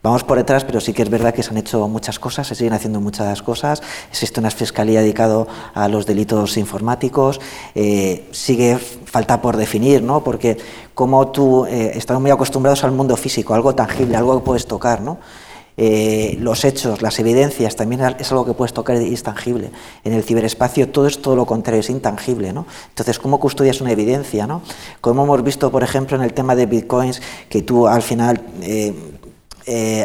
Vamos 0.07 0.23
por 0.23 0.39
detrás, 0.39 0.63
pero 0.63 0.81
sí 0.81 0.93
que 0.93 1.03
es 1.03 1.11
verdad 1.11 1.35
que 1.35 1.43
se 1.43 1.51
han 1.51 1.57
hecho 1.57 1.89
muchas 1.89 2.21
cosas, 2.21 2.47
se 2.47 2.55
siguen 2.55 2.75
haciendo 2.75 3.01
muchas 3.01 3.43
cosas. 3.43 3.83
Existe 4.09 4.39
una 4.39 4.53
fiscalía 4.53 5.01
dedicada 5.01 5.45
a 5.75 5.89
los 5.89 6.07
delitos 6.07 6.57
informáticos. 6.59 7.41
Eh, 7.75 8.29
sigue 8.31 8.79
falta 8.79 9.43
por 9.43 9.57
definir, 9.57 10.05
¿no? 10.05 10.23
Porque 10.23 10.59
como 10.95 11.27
tú 11.33 11.67
eh, 11.67 11.91
estamos 11.97 12.23
muy 12.23 12.31
acostumbrados 12.31 12.85
al 12.85 12.93
mundo 12.93 13.17
físico, 13.17 13.53
algo 13.53 13.75
tangible, 13.75 14.17
algo 14.17 14.39
que 14.39 14.45
puedes 14.45 14.69
tocar, 14.69 15.01
¿no? 15.01 15.19
Eh, 15.79 16.39
los 16.41 16.65
hechos, 16.65 17.03
las 17.03 17.19
evidencias, 17.19 17.77
también 17.77 18.01
es 18.19 18.31
algo 18.33 18.47
que 18.47 18.55
puedes 18.55 18.73
tocar 18.73 19.01
y 19.03 19.13
es 19.13 19.23
tangible. 19.23 19.71
En 20.05 20.15
el 20.15 20.23
ciberespacio 20.23 20.89
todo 20.89 21.07
es 21.07 21.21
todo 21.21 21.37
lo 21.37 21.45
contrario, 21.45 21.81
es 21.81 21.91
intangible. 21.91 22.53
¿no? 22.53 22.67
Entonces, 22.89 23.19
¿cómo 23.19 23.39
custodias 23.39 23.81
una 23.83 23.93
evidencia? 23.93 24.47
¿no? 24.47 24.63
Como 25.03 25.25
hemos 25.25 25.43
visto, 25.43 25.71
por 25.71 25.83
ejemplo, 25.83 26.17
en 26.17 26.23
el 26.23 26.33
tema 26.33 26.57
de 26.57 26.65
bitcoins, 26.65 27.21
que 27.51 27.61
tú 27.61 27.87
al 27.87 28.03
final 28.03 28.41
eh, 28.63 28.95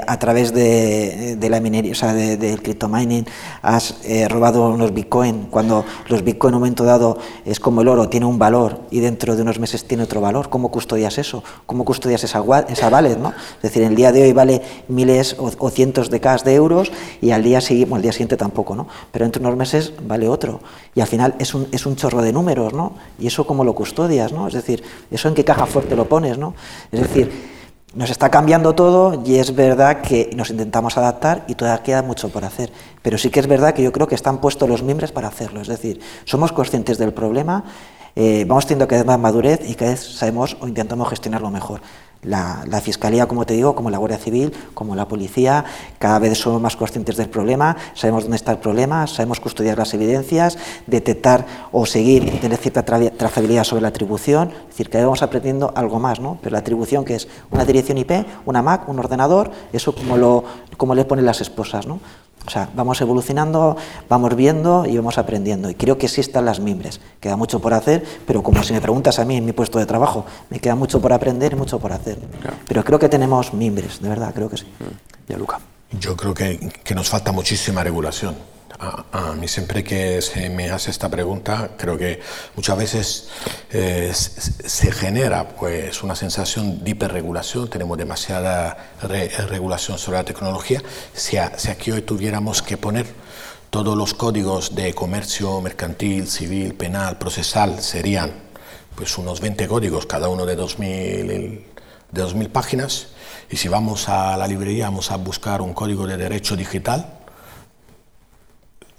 a 0.08 0.18
través 0.18 0.54
de, 0.54 1.38
la 1.50 1.60
minería, 1.60 1.92
o 1.92 1.96
sea, 1.96 2.14
del 2.14 2.40
de, 2.40 2.58
criptomining, 2.58 3.26
has 3.62 3.96
eh, 4.04 4.28
robado 4.28 4.70
unos 4.70 4.94
bitcoin, 4.94 5.48
cuando 5.52 5.86
los 6.08 6.24
bitcoin 6.24 6.52
en 6.52 6.56
un 6.56 6.62
momento 6.62 6.84
dado 6.84 7.18
es 7.46 7.60
como 7.60 7.82
el 7.82 7.88
oro, 7.88 8.10
tiene 8.10 8.26
un 8.26 8.40
valor 8.40 8.82
y 8.90 9.00
dentro 9.00 9.36
de 9.36 9.44
unos 9.44 9.60
meses 9.60 9.86
tiene 9.86 10.04
otro 10.04 10.22
valor, 10.22 10.50
¿cómo 10.50 10.72
custodias 10.72 11.18
eso? 11.18 11.44
¿Cómo 11.66 11.86
custodias 11.86 12.24
esa, 12.24 12.44
esa 12.68 12.88
wallet? 12.90 13.18
¿no? 13.18 13.30
Es 13.30 13.62
decir, 13.62 13.84
el 13.84 13.96
día 13.96 14.12
de 14.12 14.24
hoy 14.24 14.34
vale 14.34 14.62
miles 14.88 15.36
o, 15.38 15.70
cientos 15.70 16.10
de 16.10 16.20
K 16.20 16.38
de 16.38 16.56
euros 16.56 16.92
y 17.22 17.32
al 17.32 17.44
día, 17.44 17.62
siguiente, 17.62 17.94
al 17.94 18.02
día 18.02 18.12
siguiente 18.12 18.38
tampoco, 18.38 18.76
¿no? 18.76 18.88
pero 19.12 19.26
dentro 19.26 19.42
de 19.42 19.48
unos 19.48 19.58
meses 19.58 19.94
vale 20.08 20.28
otro. 20.28 20.62
Y 20.96 21.02
al 21.02 21.08
final 21.08 21.36
es 21.40 21.54
un, 21.54 21.68
es 21.72 21.86
un 21.86 21.96
chorro 21.96 22.22
de 22.22 22.34
números, 22.34 22.74
¿no? 22.74 22.94
Y 23.20 23.28
eso 23.28 23.46
cómo 23.46 23.64
lo 23.64 23.74
custodias, 23.74 24.32
¿no? 24.32 24.48
Es 24.48 24.54
decir, 24.54 24.84
eso 25.10 25.28
en 25.28 25.36
qué 25.36 25.46
caja 25.46 25.66
fuerte 25.66 25.96
lo 25.96 26.06
pones, 26.06 26.38
¿no? 26.38 26.54
Es 26.92 27.02
decir, 27.02 27.32
nos 27.94 28.10
está 28.10 28.30
cambiando 28.30 28.74
todo 28.74 29.22
y 29.26 29.36
es 29.36 29.54
verdad 29.54 30.02
que 30.02 30.30
nos 30.36 30.50
intentamos 30.50 30.98
adaptar 30.98 31.44
y 31.48 31.56
todavía 31.56 31.84
queda 31.84 32.02
mucho 32.02 32.30
por 32.30 32.46
hacer. 32.46 32.72
Pero 33.02 33.18
sí 33.18 33.30
que 33.30 33.40
es 33.40 33.48
verdad 33.48 33.74
que 33.74 33.84
yo 33.84 33.92
creo 33.92 34.08
que 34.08 34.16
están 34.16 34.40
puestos 34.40 34.70
los 34.70 34.82
miembros 34.82 35.12
para 35.12 35.28
hacerlo. 35.28 35.62
Es 35.62 35.68
decir, 35.68 36.00
somos 36.26 36.52
conscientes 36.52 36.98
del 36.98 37.14
problema, 37.14 37.66
eh, 38.16 38.46
vamos 38.48 38.66
teniendo 38.66 38.88
cada 38.88 39.02
vez 39.02 39.08
más 39.08 39.20
madurez 39.20 39.60
y 39.70 39.76
cada 39.76 39.92
vez 39.92 40.02
sabemos 40.02 40.58
o 40.62 40.68
intentamos 40.68 41.10
gestionarlo 41.10 41.50
mejor. 41.50 41.82
La, 42.24 42.82
Fiscalía, 42.82 43.28
como 43.28 43.46
te 43.46 43.56
digo, 43.56 43.74
como 43.76 43.90
la 43.90 43.98
Guardia 43.98 44.18
Civil, 44.18 44.54
como 44.74 44.96
la 44.96 45.08
Policía, 45.08 45.66
cada 45.98 46.20
vez 46.20 46.38
somos 46.38 46.62
más 46.62 46.76
conscientes 46.76 47.18
del 47.18 47.30
problema, 47.30 47.76
sabemos 47.96 48.24
dónde 48.24 48.38
está 48.38 48.52
el 48.52 48.60
problema, 48.60 49.08
sabemos 49.08 49.40
custodiar 49.40 49.78
las 49.78 49.94
evidencias, 49.94 50.58
detectar 50.86 51.46
o 51.72 51.86
seguir, 51.86 52.40
tener 52.40 52.58
cierta 52.60 52.84
trazabilidad 52.84 53.64
sobre 53.64 53.82
la 53.82 53.88
atribución, 53.88 54.52
es 54.52 54.68
decir, 54.70 54.90
que 54.90 55.04
vamos 55.04 55.24
aprendiendo 55.24 55.74
algo 55.76 56.00
más, 56.00 56.20
¿no? 56.20 56.38
Pero 56.42 56.54
la 56.54 56.60
atribución 56.60 57.06
que 57.06 57.16
es 57.16 57.28
una 57.50 57.66
dirección 57.66 57.98
IP, 57.98 58.12
una 58.46 58.62
Mac, 58.62 58.88
un 58.88 59.00
ordenador, 59.00 59.52
eso 59.74 59.96
como, 59.96 60.18
lo, 60.18 60.44
como 60.78 60.94
le 60.94 61.06
ponen 61.06 61.26
las 61.26 61.42
esposas, 61.42 61.88
¿no? 61.88 62.00
O 62.46 62.50
sea, 62.50 62.70
vamos 62.76 63.00
evolucionando, 63.02 63.78
vamos 64.10 64.36
viendo 64.36 64.86
y 64.86 64.98
vamos 64.98 65.18
aprendiendo. 65.18 65.70
Y 65.70 65.76
creo 65.76 65.98
que 65.98 66.08
sí 66.08 66.22
están 66.22 66.46
las 66.46 66.60
mimbres. 66.60 67.00
Queda 67.20 67.36
mucho 67.36 67.60
por 67.60 67.74
hacer, 67.74 68.04
pero 68.26 68.42
como 68.42 68.64
si 68.64 68.74
me 68.74 68.82
preguntas 68.82 69.20
a 69.20 69.26
mí 69.26 69.38
en 69.38 69.46
mi 69.46 69.52
puesto 69.52 69.78
de 69.80 69.86
trabajo, 69.86 70.26
me 70.50 70.60
queda 70.60 70.76
mucho 70.76 71.00
por 71.00 71.14
aprender 71.14 71.54
y 71.54 71.56
mucho 71.56 71.80
por 71.80 71.92
hacer. 71.92 72.18
Pero 72.68 72.84
creo 72.84 73.00
que 73.00 73.10
tenemos 73.10 73.54
mimbres, 73.54 74.02
de 74.02 74.10
verdad, 74.10 74.34
creo 74.34 74.50
que 74.50 74.58
sí. 74.58 74.66
Ya, 75.28 75.38
Luca. 75.38 75.60
Yo 76.00 76.16
creo 76.16 76.34
que, 76.34 76.72
que 76.84 76.96
nos 76.96 77.10
falta 77.10 77.32
muchísima 77.32 77.84
regulación. 77.84 78.36
A, 78.84 79.36
mí 79.36 79.48
siempre 79.48 79.84
que 79.84 80.24
se 80.24 80.50
me 80.50 80.72
hace 80.72 80.90
esta 80.90 81.08
pregunta, 81.08 81.70
creo 81.78 82.00
que 82.00 82.20
muchas 82.56 82.76
veces 82.76 83.30
eh, 83.72 84.12
se 84.12 84.92
genera 84.92 85.50
pues, 85.50 86.02
una 86.02 86.16
sensación 86.16 86.84
de 86.84 86.90
hiperregulación, 86.90 87.70
tenemos 87.70 87.96
demasiada 87.96 88.94
regulación 89.50 90.00
sobre 90.00 90.18
la 90.18 90.24
tecnología. 90.24 90.82
Si, 91.14 91.38
si 91.58 91.70
aquí 91.70 91.92
hoy 91.92 92.02
tuviéramos 92.02 92.64
que 92.64 92.76
poner 92.76 93.06
todos 93.70 93.96
los 93.96 94.16
códigos 94.16 94.74
de 94.74 94.96
comercio 94.96 95.62
mercantil, 95.62 96.28
civil, 96.28 96.74
penal, 96.74 97.20
procesal, 97.20 97.84
serían 97.84 98.34
pues, 98.96 99.16
unos 99.20 99.42
20 99.42 99.68
códigos, 99.68 100.08
cada 100.08 100.28
uno 100.28 100.44
de 100.44 100.58
2.000, 100.58 101.62
de 102.12 102.22
2000 102.22 102.50
páginas. 102.50 103.10
Y 103.48 103.58
si 103.58 103.68
vamos 103.68 104.10
a 104.10 104.36
la 104.38 104.48
librería, 104.48 104.86
vamos 104.86 105.12
a 105.12 105.18
buscar 105.18 105.62
un 105.62 105.74
código 105.74 106.08
de 106.08 106.18
derecho 106.18 106.56
digital, 106.56 107.21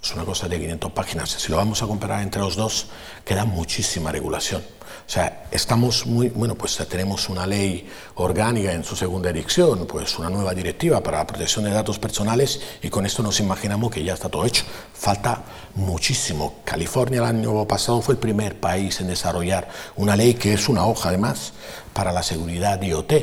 es 0.03 0.13
una 0.13 0.25
cosa 0.25 0.49
de 0.49 0.59
500 0.59 0.91
páginas. 0.91 1.29
Si 1.29 1.49
lo 1.49 1.57
vamos 1.57 1.81
a 1.81 1.87
comparar 1.87 2.21
entre 2.21 2.41
los 2.41 2.57
dos, 2.57 2.87
queda 3.23 3.45
muchísima 3.45 4.11
regulación. 4.11 4.61
O 4.61 5.09
sea, 5.09 5.45
estamos 5.51 6.05
muy, 6.05 6.29
bueno, 6.29 6.55
pues 6.55 6.77
tenemos 6.89 7.29
una 7.29 7.47
ley 7.47 7.89
orgánica 8.15 8.73
en 8.73 8.83
su 8.83 8.95
segunda 8.95 9.29
edición, 9.29 9.87
pues 9.87 10.19
una 10.19 10.29
nueva 10.29 10.53
directiva 10.53 11.01
para 11.01 11.19
la 11.19 11.27
protección 11.27 11.65
de 11.65 11.71
datos 11.71 11.99
personales 11.99 12.61
y 12.81 12.89
con 12.89 13.05
esto 13.05 13.23
nos 13.23 13.39
imaginamos 13.39 13.91
que 13.91 14.03
ya 14.03 14.13
está 14.13 14.27
todo 14.27 14.45
hecho. 14.45 14.65
Falta 14.93 15.43
muchísimo. 15.75 16.55
California 16.65 17.19
el 17.19 17.25
año 17.25 17.65
pasado 17.65 18.01
fue 18.01 18.15
el 18.15 18.19
primer 18.19 18.59
país 18.59 18.99
en 18.99 19.07
desarrollar 19.07 19.69
una 19.95 20.15
ley 20.15 20.33
que 20.33 20.53
es 20.53 20.67
una 20.67 20.85
hoja 20.85 21.09
además 21.09 21.53
para 21.93 22.11
la 22.11 22.23
seguridad 22.23 22.81
IoT 22.81 23.13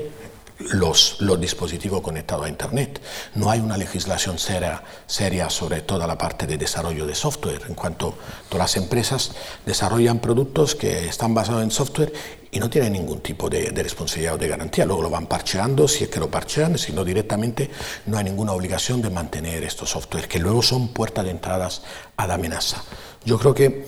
los, 0.73 1.19
dispositivos 1.41 2.01
conectados 2.01 2.47
a 2.47 2.49
Internet. 2.49 3.01
No 3.35 3.51
hay 3.51 3.61
una 3.61 3.77
legislación 3.77 4.39
seria, 4.39 5.51
sobre 5.51 5.81
toda 5.83 6.07
la 6.07 6.19
parte 6.19 6.47
de 6.47 6.59
desarrollo 6.59 7.07
de 7.07 7.15
software, 7.15 7.63
en 7.69 7.75
cuanto 7.75 8.15
todas 8.49 8.65
las 8.65 8.77
empresas 8.77 9.33
desarrollan 9.65 10.19
productos 10.19 10.75
que 10.75 11.09
están 11.09 11.35
basados 11.35 11.63
en 11.63 11.71
software 11.71 12.13
y 12.53 12.59
no 12.59 12.69
tienen 12.69 12.93
ningún 12.93 13.21
tipo 13.21 13.49
de, 13.49 13.71
de, 13.71 13.83
responsabilidad 13.83 14.35
o 14.35 14.39
de 14.39 14.49
garantía. 14.49 14.85
Luego 14.85 15.03
lo 15.03 15.11
van 15.11 15.27
parcheando, 15.27 15.87
si 15.87 16.05
es 16.05 16.11
que 16.11 16.19
lo 16.19 16.31
parchean, 16.31 16.77
si 16.79 16.93
no 16.93 17.05
directamente, 17.05 17.71
no 18.07 18.19
hay 18.19 18.25
ninguna 18.25 18.53
obligación 18.53 19.01
de 19.03 19.11
mantener 19.11 19.63
estos 19.63 19.91
software, 19.91 20.29
que 20.29 20.39
luego 20.39 20.63
son 20.63 20.89
puertas 20.89 21.25
de 21.25 21.31
entradas 21.31 21.83
a 22.17 22.27
la 22.27 22.35
amenaza. 22.35 22.83
Yo 23.25 23.39
creo 23.39 23.55
que 23.55 23.87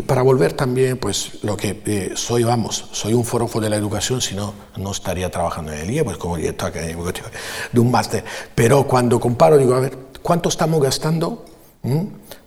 y 0.00 0.02
para 0.02 0.22
volver 0.22 0.54
también, 0.54 0.96
pues 0.96 1.44
lo 1.44 1.58
que 1.58 1.82
eh, 1.84 2.12
soy, 2.14 2.42
vamos, 2.42 2.86
soy 2.90 3.12
un 3.12 3.22
forofo 3.22 3.60
de 3.60 3.68
la 3.68 3.76
educación, 3.76 4.22
si 4.22 4.34
no, 4.34 4.54
no 4.78 4.92
estaría 4.92 5.30
trabajando 5.30 5.74
en 5.74 5.80
el 5.80 5.90
IE, 5.90 6.02
pues 6.02 6.16
como 6.16 6.38
director 6.38 6.70
académico 6.70 7.12
de 7.72 7.80
un 7.80 7.90
máster. 7.90 8.24
Pero 8.54 8.86
cuando 8.86 9.20
comparo, 9.20 9.58
digo, 9.58 9.74
a 9.74 9.80
ver, 9.80 9.98
¿cuánto 10.22 10.48
estamos 10.48 10.80
gastando 10.80 11.44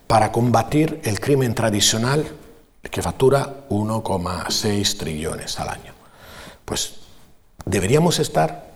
para 0.08 0.32
combatir 0.32 0.99
el 1.04 1.20
crimen 1.20 1.54
tradicional 1.54 2.26
que 2.89 3.04
factura 3.04 3.68
1,6 3.70 4.97
trillones 4.97 5.60
al 5.60 5.70
año? 5.70 5.93
Pues 6.66 6.95
deberíamos 7.66 8.18
estar, 8.18 8.72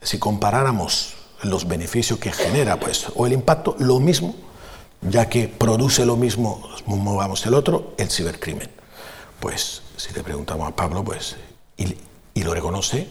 si 0.00 0.20
comparáramos 0.20 1.14
los 1.42 1.66
beneficios 1.66 2.20
que 2.20 2.30
genera, 2.30 2.78
pues, 2.78 3.06
o 3.16 3.26
el 3.26 3.32
impacto, 3.32 3.74
lo 3.80 3.98
mismo 3.98 4.36
ya 5.02 5.28
que 5.28 5.48
produce 5.48 6.04
lo 6.04 6.16
mismo, 6.16 6.62
movamos 6.86 7.44
el 7.46 7.54
otro, 7.54 7.94
el 7.96 8.10
cibercrimen. 8.10 8.70
Pues 9.40 9.82
si 9.96 10.12
le 10.12 10.22
preguntamos 10.22 10.68
a 10.68 10.76
Pablo, 10.76 11.02
pues, 11.04 11.36
y, 11.76 11.96
lo 12.42 12.54
reconoce, 12.54 13.06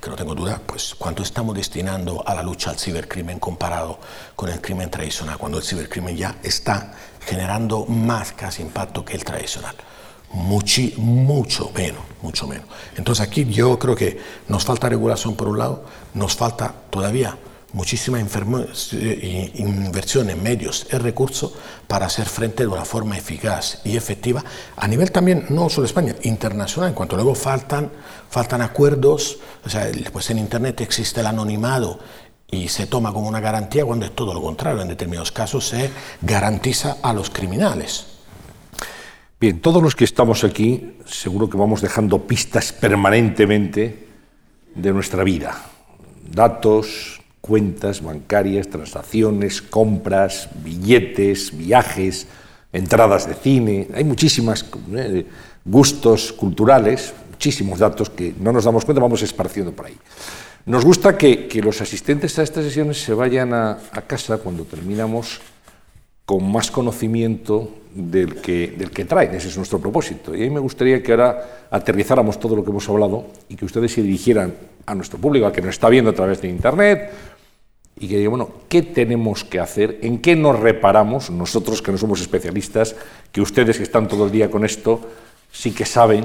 que 0.00 0.10
no 0.10 0.16
tengo 0.16 0.34
duda, 0.34 0.60
pues 0.66 0.96
cuánto 0.96 1.22
estamos 1.22 1.54
destinando 1.54 2.24
a 2.26 2.34
la 2.34 2.42
lucha 2.42 2.70
al 2.70 2.78
cibercrimen 2.78 3.38
comparado 3.38 4.00
con 4.34 4.48
el 4.48 4.60
crimen 4.60 4.90
tradicional, 4.90 5.38
cuando 5.38 5.58
el 5.58 5.64
cibercrimen 5.64 6.16
ya 6.16 6.38
está 6.42 6.92
generando 7.24 7.86
más 7.86 8.32
casi 8.32 8.62
impacto 8.62 9.04
que 9.04 9.14
el 9.14 9.24
tradicional. 9.24 9.76
Muchi, 10.32 10.94
mucho 10.96 11.70
menos, 11.76 12.02
mucho 12.22 12.48
menos. 12.48 12.64
Entonces 12.96 13.24
aquí 13.24 13.44
yo 13.44 13.78
creo 13.78 13.94
que 13.94 14.20
nos 14.48 14.64
falta 14.64 14.88
regulación 14.88 15.36
por 15.36 15.46
un 15.46 15.58
lado, 15.58 15.84
nos 16.14 16.34
falta 16.34 16.74
todavía 16.90 17.36
muchísima 17.72 18.20
eh, 18.20 19.52
inversión 19.54 20.30
en 20.30 20.42
medios 20.42 20.86
y 20.92 20.96
recursos 20.96 21.52
para 21.86 22.06
hacer 22.06 22.26
frente 22.26 22.64
de 22.64 22.68
una 22.68 22.84
forma 22.84 23.16
eficaz 23.16 23.80
y 23.84 23.96
efectiva 23.96 24.44
a 24.76 24.86
nivel 24.86 25.10
también, 25.10 25.46
no 25.48 25.68
solo 25.68 25.86
España, 25.86 26.14
internacional, 26.22 26.90
en 26.90 26.94
cuanto 26.94 27.16
luego 27.16 27.34
faltan, 27.34 27.90
faltan 28.28 28.62
acuerdos, 28.62 29.38
o 29.64 29.68
sea, 29.70 29.90
pues 30.12 30.30
en 30.30 30.38
Internet 30.38 30.80
existe 30.82 31.20
el 31.20 31.26
anonimado 31.26 31.98
y 32.50 32.68
se 32.68 32.86
toma 32.86 33.12
como 33.12 33.28
una 33.28 33.40
garantía 33.40 33.84
cuando 33.84 34.04
es 34.04 34.14
todo 34.14 34.34
lo 34.34 34.42
contrario, 34.42 34.82
en 34.82 34.88
determinados 34.88 35.32
casos 35.32 35.68
se 35.68 35.90
garantiza 36.20 36.98
a 37.02 37.14
los 37.14 37.30
criminales. 37.30 38.06
Bien, 39.40 39.60
todos 39.60 39.82
los 39.82 39.96
que 39.96 40.04
estamos 40.04 40.44
aquí 40.44 40.98
seguro 41.06 41.48
que 41.48 41.56
vamos 41.56 41.80
dejando 41.80 42.26
pistas 42.26 42.72
permanentemente 42.72 44.06
de 44.74 44.92
nuestra 44.92 45.24
vida, 45.24 45.64
datos, 46.30 47.21
cuentas 47.42 48.00
bancarias, 48.02 48.68
transacciones, 48.68 49.60
compras, 49.60 50.48
billetes, 50.64 51.54
viajes, 51.54 52.28
entradas 52.72 53.28
de 53.28 53.34
cine. 53.34 53.88
Hay 53.94 54.04
muchísimos 54.04 54.64
eh, 54.94 55.26
gustos 55.64 56.32
culturales, 56.32 57.12
muchísimos 57.30 57.80
datos 57.80 58.08
que 58.08 58.32
no 58.40 58.52
nos 58.52 58.64
damos 58.64 58.84
cuenta, 58.84 59.02
vamos 59.02 59.22
esparciendo 59.22 59.72
por 59.72 59.86
ahí. 59.86 59.98
Nos 60.64 60.84
gusta 60.84 61.18
que, 61.18 61.48
los 61.62 61.80
asistentes 61.80 62.38
a 62.38 62.44
estas 62.44 62.64
sesiones 62.64 63.02
se 63.02 63.12
vayan 63.12 63.52
a, 63.52 63.78
casa 64.06 64.38
cuando 64.38 64.64
terminamos 64.64 65.40
con 66.32 66.50
más 66.50 66.70
conocimiento 66.70 67.68
del 67.94 68.40
que, 68.40 68.68
del 68.78 68.90
que 68.90 69.04
traen. 69.04 69.34
Ese 69.34 69.48
es 69.48 69.56
nuestro 69.58 69.78
propósito. 69.78 70.34
Y 70.34 70.40
a 70.40 70.44
mí 70.44 70.48
me 70.48 70.60
gustaría 70.60 71.02
que 71.02 71.12
ahora 71.12 71.66
aterrizáramos 71.70 72.40
todo 72.40 72.56
lo 72.56 72.64
que 72.64 72.70
hemos 72.70 72.88
hablado 72.88 73.26
y 73.50 73.54
que 73.54 73.66
ustedes 73.66 73.92
se 73.92 74.00
dirigieran 74.00 74.54
a 74.86 74.94
nuestro 74.94 75.18
público, 75.18 75.44
a 75.44 75.52
que 75.52 75.60
nos 75.60 75.74
está 75.74 75.90
viendo 75.90 76.10
a 76.10 76.14
través 76.14 76.40
de 76.40 76.48
Internet 76.48 77.10
y 78.00 78.08
que 78.08 78.16
diga, 78.16 78.30
bueno, 78.30 78.48
¿qué 78.70 78.80
tenemos 78.80 79.44
que 79.44 79.60
hacer? 79.60 79.98
¿En 80.00 80.22
qué 80.22 80.34
nos 80.34 80.58
reparamos? 80.58 81.28
Nosotros 81.28 81.82
que 81.82 81.92
no 81.92 81.98
somos 81.98 82.22
especialistas, 82.22 82.96
que 83.30 83.42
ustedes 83.42 83.76
que 83.76 83.82
están 83.82 84.08
todo 84.08 84.24
el 84.24 84.32
día 84.32 84.50
con 84.50 84.64
esto, 84.64 85.02
sí 85.52 85.72
que 85.72 85.84
saben 85.84 86.24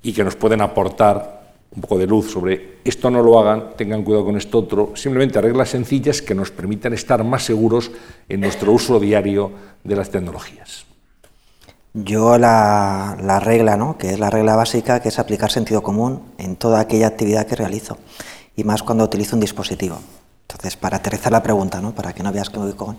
y 0.00 0.12
que 0.12 0.22
nos 0.22 0.36
pueden 0.36 0.60
aportar 0.60 1.37
un 1.74 1.82
poco 1.82 1.98
de 1.98 2.06
luz 2.06 2.30
sobre 2.30 2.78
esto 2.84 3.10
no 3.10 3.22
lo 3.22 3.38
hagan, 3.38 3.76
tengan 3.76 4.02
cuidado 4.02 4.24
con 4.24 4.36
esto 4.36 4.58
otro, 4.58 4.92
simplemente 4.94 5.40
reglas 5.40 5.70
sencillas 5.70 6.22
que 6.22 6.34
nos 6.34 6.50
permitan 6.50 6.92
estar 6.92 7.22
más 7.24 7.44
seguros 7.44 7.90
en 8.28 8.40
nuestro 8.40 8.72
uso 8.72 8.98
diario 8.98 9.52
de 9.84 9.96
las 9.96 10.10
tecnologías. 10.10 10.86
Yo 11.94 12.38
la, 12.38 13.16
la 13.20 13.40
regla, 13.40 13.76
¿no? 13.76 13.98
que 13.98 14.10
es 14.10 14.18
la 14.18 14.30
regla 14.30 14.56
básica, 14.56 15.00
que 15.00 15.08
es 15.08 15.18
aplicar 15.18 15.50
sentido 15.50 15.82
común 15.82 16.22
en 16.38 16.56
toda 16.56 16.80
aquella 16.80 17.08
actividad 17.08 17.46
que 17.46 17.56
realizo, 17.56 17.98
y 18.56 18.64
más 18.64 18.82
cuando 18.82 19.04
utilizo 19.04 19.36
un 19.36 19.40
dispositivo. 19.40 19.98
Entonces, 20.42 20.76
para 20.76 20.96
aterrizar 20.96 21.30
la 21.30 21.42
pregunta, 21.42 21.80
¿no? 21.80 21.94
para 21.94 22.12
que 22.14 22.22
no 22.22 22.32
veas 22.32 22.48
que 22.48 22.58
voy 22.58 22.72
con, 22.72 22.96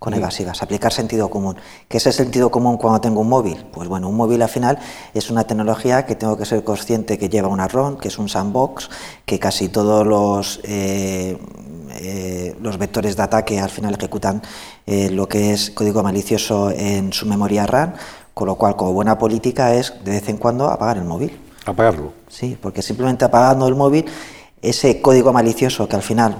con 0.00 0.14
evasivas, 0.14 0.62
aplicar 0.62 0.94
sentido 0.94 1.28
común. 1.28 1.56
¿Qué 1.86 1.98
es 1.98 2.06
el 2.06 2.14
sentido 2.14 2.50
común 2.50 2.78
cuando 2.78 3.02
tengo 3.02 3.20
un 3.20 3.28
móvil? 3.28 3.66
Pues 3.70 3.86
bueno, 3.86 4.08
un 4.08 4.16
móvil 4.16 4.40
al 4.40 4.48
final 4.48 4.78
es 5.12 5.30
una 5.30 5.44
tecnología 5.44 6.06
que 6.06 6.14
tengo 6.16 6.38
que 6.38 6.46
ser 6.46 6.64
consciente 6.64 7.18
que 7.18 7.28
lleva 7.28 7.48
una 7.48 7.68
ROM, 7.68 7.98
que 7.98 8.08
es 8.08 8.18
un 8.18 8.30
sandbox, 8.30 8.88
que 9.26 9.38
casi 9.38 9.68
todos 9.68 10.06
los, 10.06 10.60
eh, 10.64 11.36
eh, 11.96 12.56
los 12.62 12.78
vectores 12.78 13.14
de 13.14 13.22
ataque 13.22 13.60
al 13.60 13.68
final 13.68 13.92
ejecutan 13.92 14.40
eh, 14.86 15.10
lo 15.10 15.28
que 15.28 15.52
es 15.52 15.70
código 15.70 16.02
malicioso 16.02 16.70
en 16.70 17.12
su 17.12 17.26
memoria 17.26 17.66
RAM, 17.66 17.92
con 18.32 18.46
lo 18.46 18.54
cual, 18.54 18.76
como 18.76 18.94
buena 18.94 19.18
política, 19.18 19.74
es 19.74 19.92
de 20.02 20.12
vez 20.12 20.26
en 20.30 20.38
cuando 20.38 20.70
apagar 20.70 20.96
el 20.96 21.04
móvil. 21.04 21.38
Apagarlo. 21.66 22.14
Sí, 22.26 22.56
porque 22.58 22.80
simplemente 22.80 23.26
apagando 23.26 23.68
el 23.68 23.74
móvil, 23.74 24.06
ese 24.62 25.02
código 25.02 25.30
malicioso 25.30 25.86
que 25.86 25.96
al 25.96 26.02
final 26.02 26.36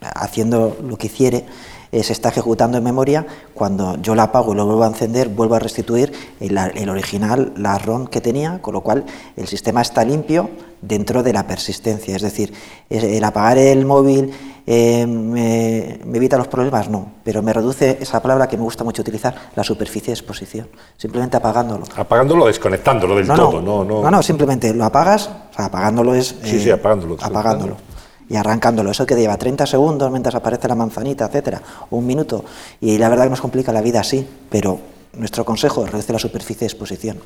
haciendo 0.00 0.76
lo 0.82 0.96
que 0.96 1.08
quiere, 1.08 1.44
eh, 1.92 2.04
se 2.04 2.12
está 2.12 2.28
ejecutando 2.28 2.78
en 2.78 2.84
memoria, 2.84 3.26
cuando 3.52 3.96
yo 4.00 4.14
la 4.14 4.24
apago 4.24 4.52
y 4.52 4.56
lo 4.56 4.64
vuelvo 4.64 4.84
a 4.84 4.86
encender, 4.86 5.28
vuelvo 5.28 5.56
a 5.56 5.58
restituir 5.58 6.12
el, 6.38 6.88
original, 6.88 7.52
la 7.56 7.78
ROM 7.78 8.06
que 8.06 8.20
tenía, 8.20 8.62
con 8.62 8.74
lo 8.74 8.80
cual 8.82 9.04
el 9.36 9.48
sistema 9.48 9.82
está 9.82 10.04
limpio 10.04 10.50
dentro 10.80 11.22
de 11.22 11.32
la 11.32 11.46
persistencia. 11.48 12.14
Es 12.14 12.22
decir, 12.22 12.52
el 12.88 13.24
apagar 13.24 13.58
el 13.58 13.84
móvil 13.84 14.32
eh, 14.66 15.04
me, 15.04 15.94
evita 16.16 16.36
los 16.36 16.46
problemas, 16.46 16.88
no, 16.88 17.10
pero 17.24 17.42
me 17.42 17.52
reduce 17.52 17.98
esa 18.00 18.22
palabra 18.22 18.46
que 18.46 18.56
me 18.56 18.62
gusta 18.62 18.84
mucho 18.84 19.02
utilizar, 19.02 19.34
la 19.56 19.64
superficie 19.64 20.12
de 20.12 20.20
exposición, 20.20 20.68
simplemente 20.96 21.36
apagándolo. 21.38 21.84
Apagándolo, 21.96 22.46
desconectándolo 22.46 23.16
del 23.16 23.26
todo, 23.26 23.60
no, 23.60 23.84
no, 23.84 24.02
no. 24.02 24.10
No, 24.10 24.22
simplemente 24.22 24.72
lo 24.72 24.84
apagas, 24.84 25.28
o 25.50 25.54
sea, 25.56 25.64
apagándolo 25.64 26.14
es... 26.14 26.36
sí, 26.44 26.60
sí, 26.60 26.70
apagándolo. 26.70 27.16
Apagándolo 27.20 27.89
y 28.30 28.36
arrancándolo. 28.36 28.92
Eso 28.92 29.04
que 29.04 29.16
lleva 29.16 29.36
30 29.36 29.66
segundos 29.66 30.10
mientras 30.10 30.34
aparece 30.36 30.68
la 30.68 30.76
manzanita, 30.76 31.26
etcétera, 31.26 31.60
un 31.90 32.06
minuto. 32.06 32.44
Y 32.80 32.96
la 32.96 33.08
verdad 33.08 33.24
que 33.24 33.30
nos 33.30 33.40
complica 33.40 33.72
la 33.72 33.82
vida 33.82 34.00
así, 34.00 34.26
pero 34.48 34.78
nuestro 35.14 35.44
consejo 35.44 35.84
es 35.84 35.90
reducir 35.90 36.12
la 36.12 36.18
superficie 36.20 36.60
de 36.60 36.66
exposición. 36.66 37.18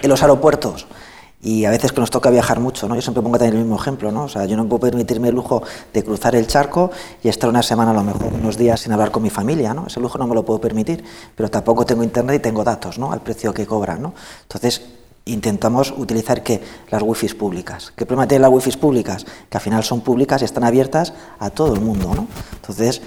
En 0.00 0.08
los 0.08 0.22
aeropuertos, 0.22 0.86
y 1.42 1.64
a 1.64 1.70
veces 1.70 1.92
que 1.92 2.00
nos 2.00 2.10
toca 2.10 2.30
viajar 2.30 2.60
mucho, 2.60 2.88
¿no? 2.88 2.94
Yo 2.94 3.02
siempre 3.02 3.22
pongo 3.22 3.36
también 3.36 3.56
el 3.56 3.62
mismo 3.64 3.76
ejemplo, 3.76 4.12
¿no? 4.12 4.24
O 4.24 4.28
sea, 4.28 4.46
yo 4.46 4.56
no 4.56 4.66
puedo 4.66 4.80
permitirme 4.80 5.28
el 5.28 5.34
lujo 5.34 5.62
de 5.92 6.02
cruzar 6.04 6.36
el 6.36 6.46
charco 6.46 6.90
y 7.22 7.28
estar 7.28 7.50
una 7.50 7.62
semana 7.62 7.90
a 7.90 7.94
lo 7.94 8.04
mejor, 8.04 8.32
unos 8.32 8.56
días 8.56 8.80
sin 8.80 8.92
hablar 8.92 9.10
con 9.10 9.22
mi 9.22 9.30
familia, 9.30 9.74
¿no? 9.74 9.88
Ese 9.88 10.00
lujo 10.00 10.18
no 10.18 10.26
me 10.26 10.36
lo 10.36 10.44
puedo 10.44 10.60
permitir, 10.60 11.04
pero 11.34 11.50
tampoco 11.50 11.84
tengo 11.84 12.04
internet 12.04 12.36
y 12.36 12.38
tengo 12.38 12.64
datos, 12.64 12.98
¿no? 12.98 13.12
Al 13.12 13.20
precio 13.20 13.52
que 13.52 13.66
cobran, 13.66 14.00
¿no? 14.00 14.14
Entonces, 14.42 14.82
intentamos 15.24 15.94
utilizar 15.96 16.42
¿qué? 16.42 16.60
las 16.90 17.02
wifi 17.02 17.28
públicas. 17.28 17.92
¿Qué 17.96 18.06
problema 18.06 18.26
tienen 18.26 18.42
las 18.42 18.50
wifi 18.50 18.72
públicas? 18.72 19.24
Que 19.48 19.56
al 19.58 19.62
final 19.62 19.84
son 19.84 20.00
públicas 20.00 20.42
y 20.42 20.44
están 20.44 20.64
abiertas 20.64 21.12
a 21.38 21.50
todo 21.50 21.74
el 21.74 21.80
mundo, 21.80 22.12
¿no? 22.14 22.26
Entonces, 22.54 23.02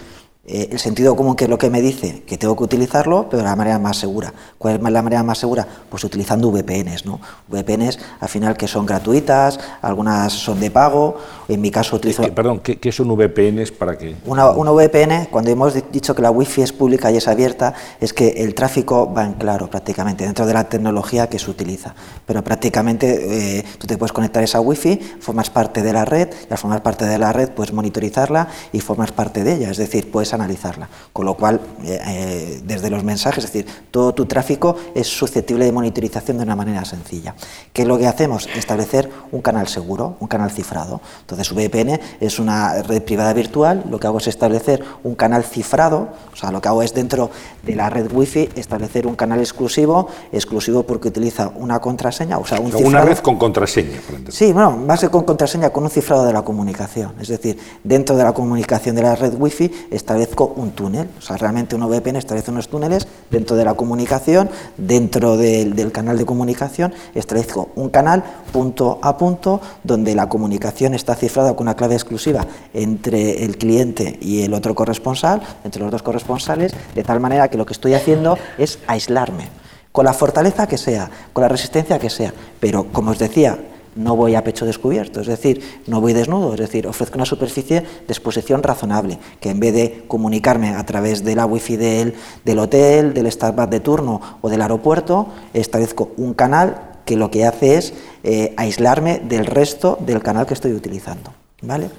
eh, 0.48 0.70
el 0.72 0.78
sentido 0.78 1.16
común 1.16 1.36
que 1.36 1.46
es 1.46 1.50
lo 1.50 1.58
que 1.58 1.72
me 1.72 1.82
dice 1.82 2.22
que 2.22 2.38
tengo 2.38 2.56
que 2.56 2.64
utilizarlo, 2.64 3.28
pero 3.28 3.40
de 3.42 3.50
la 3.50 3.56
manera 3.56 3.80
más 3.80 3.98
segura. 3.98 4.32
¿Cuál 4.60 4.76
es 4.76 4.92
la 4.92 5.02
manera 5.02 5.24
más 5.24 5.40
segura? 5.40 5.68
Pues 5.90 6.04
utilizando 6.04 6.52
VPNs, 6.52 7.08
¿no? 7.08 7.20
VPNs 7.48 7.98
al 8.20 8.30
final 8.30 8.56
que 8.56 8.68
son 8.68 8.86
gratuitas, 8.86 9.60
algunas 9.82 10.32
son 10.34 10.60
de 10.60 10.70
pago, 10.70 11.18
en 11.48 11.62
mi 11.62 11.72
caso 11.72 11.96
utilizo... 11.96 12.24
perdón, 12.34 12.60
¿qué, 12.60 12.92
son 12.92 13.16
VPNs 13.16 13.72
para 13.72 13.98
qué? 13.98 14.16
Una, 14.26 14.52
VPN, 14.52 15.28
cuando 15.30 15.52
hemos 15.52 15.74
dicho 15.92 16.16
que 16.16 16.22
la 16.22 16.32
Wi-Fi 16.32 16.64
es 16.64 16.74
pública 16.74 17.12
y 17.12 17.18
es 17.18 17.28
abierta, 17.28 17.74
es 18.00 18.14
que 18.14 18.30
el 18.44 18.56
tráfico 18.56 19.14
va 19.14 19.26
en 19.26 19.34
claro 19.34 19.70
prácticamente, 19.70 20.26
dentro 20.26 20.46
de 20.46 20.54
la 20.54 20.68
tecnología 20.70 21.28
que 21.28 21.40
se 21.40 21.50
utiliza. 21.50 21.94
Pero 22.26 22.44
prácticamente 22.44 23.58
eh, 23.60 23.66
tú 23.78 23.88
te 23.88 23.98
puedes 23.98 24.12
conectar 24.12 24.42
a 24.42 24.46
esa 24.46 24.60
Wi-Fi, 24.60 25.00
formas 25.20 25.50
parte 25.50 25.82
de 25.82 25.94
la 25.94 26.06
red, 26.06 26.30
y 26.50 26.52
al 26.52 26.58
formar 26.58 26.82
parte 26.82 27.06
de 27.06 27.18
la 27.18 27.32
red 27.32 27.50
puedes 27.50 27.74
monitorizarla 27.74 28.48
y 28.72 28.80
formas 28.80 29.12
parte 29.12 29.44
de 29.44 29.56
ella, 29.56 29.72
es 29.72 29.78
decir, 29.78 30.12
puedes 30.12 30.34
analizarla. 30.34 30.90
Con 31.14 31.26
lo 31.26 31.36
cual, 31.36 31.62
eh, 31.84 32.00
eh, 32.06 32.62
desde 32.64 32.90
los 32.90 33.04
mensajes, 33.04 33.46
es 33.46 33.54
decir, 33.54 33.72
todo 33.92 34.14
tu 34.14 34.26
tráfico 34.26 34.76
es 34.94 35.08
susceptible 35.08 35.66
de 35.66 35.72
monitorización 35.72 36.38
de 36.38 36.44
una 36.44 36.56
manera 36.56 36.86
sencilla. 36.86 37.36
¿Qué 37.74 37.84
es 37.84 37.88
lo 37.88 37.98
que 37.98 38.08
hacemos? 38.08 38.48
Establecer 38.56 39.10
un 39.32 39.42
canal 39.42 39.68
seguro, 39.68 40.16
un 40.20 40.28
canal 40.28 40.52
cifrado. 40.52 41.02
Entonces, 41.22 41.35
VPN 41.36 42.00
es 42.20 42.40
una 42.40 42.82
red 42.84 43.02
privada 43.02 43.34
virtual, 43.34 43.84
lo 43.90 44.00
que 44.00 44.08
hago 44.08 44.18
es 44.18 44.28
establecer 44.28 44.84
un 45.04 45.16
canal 45.16 45.44
cifrado, 45.44 46.10
o 46.34 46.36
sea, 46.36 46.52
lo 46.52 46.62
que 46.62 46.68
hago 46.68 46.84
es 46.84 46.94
dentro 46.94 47.30
de 47.64 47.76
la 47.76 47.90
red 47.90 48.12
Wi-Fi 48.12 48.50
establecer 48.56 49.08
un 49.08 49.16
canal 49.16 49.40
exclusivo, 49.40 50.08
exclusivo 50.32 50.84
porque 50.84 51.08
utiliza 51.08 51.52
una 51.56 51.80
contraseña, 51.80 52.38
o 52.38 52.46
sea, 52.46 52.60
un 52.60 52.74
Una 52.76 53.02
red 53.02 53.18
con 53.20 53.38
contraseña. 53.38 54.00
Sí, 54.30 54.52
bueno, 54.52 54.72
más 54.78 55.00
que 55.00 55.10
con 55.10 55.24
contraseña, 55.24 55.70
con 55.70 55.84
un 55.84 55.90
cifrado 55.90 56.26
de 56.26 56.34
la 56.34 56.44
comunicación. 56.44 57.14
Es 57.20 57.28
decir, 57.28 57.58
dentro 57.84 58.16
de 58.16 58.24
la 58.24 58.34
comunicación 58.34 58.96
de 58.96 59.04
la 59.04 59.16
red 59.16 59.34
Wi-Fi 59.38 59.88
establece 59.92 60.36
un 60.56 60.72
túnel, 60.72 61.10
o 61.18 61.22
sea, 61.22 61.38
realmente 61.38 61.76
un 61.76 61.88
VPN 61.88 62.18
establece 62.18 62.52
unos 62.52 62.68
túneles 62.68 63.08
dentro 63.30 63.56
de 63.56 63.64
la 63.64 63.74
comunicación, 63.74 64.50
dentro 64.78 65.38
del, 65.38 65.92
canal 65.92 66.18
de 66.18 66.26
comunicación, 66.26 66.94
establezco 67.14 67.70
un 67.76 67.90
canal 67.90 68.24
punto 68.52 69.00
a 69.02 69.18
punto 69.18 69.62
donde 69.84 70.16
la 70.16 70.28
comunicación 70.28 70.94
está 70.94 71.16
cifrada 71.16 71.25
con 71.34 71.62
una 71.62 71.76
clave 71.76 71.96
exclusiva 71.96 72.46
entre 72.74 73.44
el 73.44 73.58
cliente 73.58 74.18
y 74.22 74.44
el 74.44 74.54
otro 74.54 74.76
corresponsal, 74.76 75.42
entre 75.64 75.82
los 75.82 75.92
dos 75.92 76.04
corresponsales, 76.04 76.74
de 76.94 77.04
tal 77.04 77.20
manera 77.20 77.50
que 77.50 77.58
lo 77.58 77.66
que 77.66 77.74
estoy 77.74 77.94
haciendo 77.94 78.38
es 78.58 78.80
aislarme, 78.88 79.50
con 79.92 80.06
la 80.06 80.14
fortaleza 80.14 80.68
que 80.68 80.78
sea, 80.78 81.10
con 81.34 81.42
la 81.42 81.48
resistencia 81.48 82.00
que 82.00 82.10
sea, 82.10 82.34
pero 82.60 82.86
como 82.92 83.12
os 83.12 83.20
decía, 83.20 83.58
no 83.96 84.16
voy 84.16 84.36
a 84.36 84.44
pecho 84.44 84.66
descubierto, 84.66 85.22
es 85.22 85.28
decir, 85.28 85.82
no 85.88 86.02
voy 86.02 86.14
desnudo, 86.14 86.54
es 86.54 86.60
decir, 86.60 86.86
ofrezco 86.86 87.16
una 87.16 87.26
superficie 87.26 87.82
de 87.82 88.14
exposición 88.14 88.62
razonable, 88.62 89.18
que 89.40 89.50
en 89.50 89.60
vez 89.60 89.74
de 89.74 90.04
comunicarme 90.08 90.70
a 90.70 90.86
través 90.86 91.24
de 91.24 91.36
la 91.36 91.46
wifi 91.46 91.78
del, 91.78 92.14
del 92.44 92.60
hotel, 92.60 93.14
del 93.14 93.32
Starbucks 93.32 93.70
de 93.70 93.80
turno 93.80 94.22
o 94.42 94.50
del 94.50 94.62
aeropuerto, 94.62 95.28
establezco 95.54 96.12
un 96.18 96.34
canal 96.34 96.95
que 97.06 97.16
lo 97.16 97.32
que 97.32 97.46
hace 97.46 97.78
es 97.78 97.94
eh, 98.24 98.54
aislarme 98.58 99.20
del 99.20 99.46
resto 99.46 99.98
del 100.02 100.22
canal 100.22 100.46
que 100.46 100.54
estoy 100.54 100.74
utilizando. 100.74 101.34
¿Vale? 101.62 101.90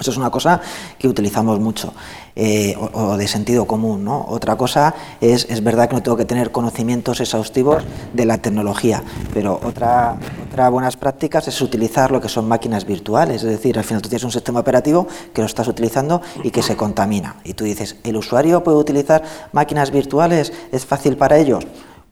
Eso 0.00 0.12
es 0.12 0.16
una 0.16 0.30
cosa 0.30 0.62
que 0.98 1.06
utilizamos 1.08 1.60
mucho, 1.60 1.92
eh, 2.34 2.74
o, 2.94 3.18
de 3.18 3.28
sentido 3.28 3.66
común. 3.66 4.02
¿no? 4.02 4.24
Otra 4.28 4.56
cosa 4.56 4.94
es, 5.20 5.46
es 5.50 5.62
verdad 5.62 5.90
que 5.90 5.94
no 5.94 6.02
tengo 6.02 6.16
que 6.16 6.24
tener 6.24 6.50
conocimientos 6.50 7.20
exhaustivos 7.20 7.82
de 8.14 8.24
la 8.24 8.38
tecnología, 8.38 9.02
pero 9.34 9.60
otra, 9.62 10.16
otra 10.48 10.70
buenas 10.70 10.96
prácticas 10.96 11.48
es 11.48 11.60
utilizar 11.60 12.10
lo 12.12 12.20
que 12.20 12.30
son 12.30 12.48
máquinas 12.48 12.86
virtuales, 12.86 13.42
es 13.42 13.50
decir, 13.50 13.76
al 13.76 13.84
final 13.84 14.00
tú 14.00 14.08
tienes 14.08 14.24
un 14.24 14.32
sistema 14.32 14.60
operativo 14.60 15.06
que 15.34 15.42
lo 15.42 15.46
estás 15.46 15.68
utilizando 15.68 16.22
y 16.42 16.50
que 16.50 16.62
se 16.62 16.76
contamina. 16.76 17.36
Y 17.44 17.52
tú 17.52 17.64
dices, 17.64 17.96
¿el 18.02 18.16
usuario 18.16 18.64
puede 18.64 18.78
utilizar 18.78 19.22
máquinas 19.52 19.90
virtuales? 19.90 20.50
¿Es 20.72 20.86
fácil 20.86 21.18
para 21.18 21.36
ellos? 21.36 21.66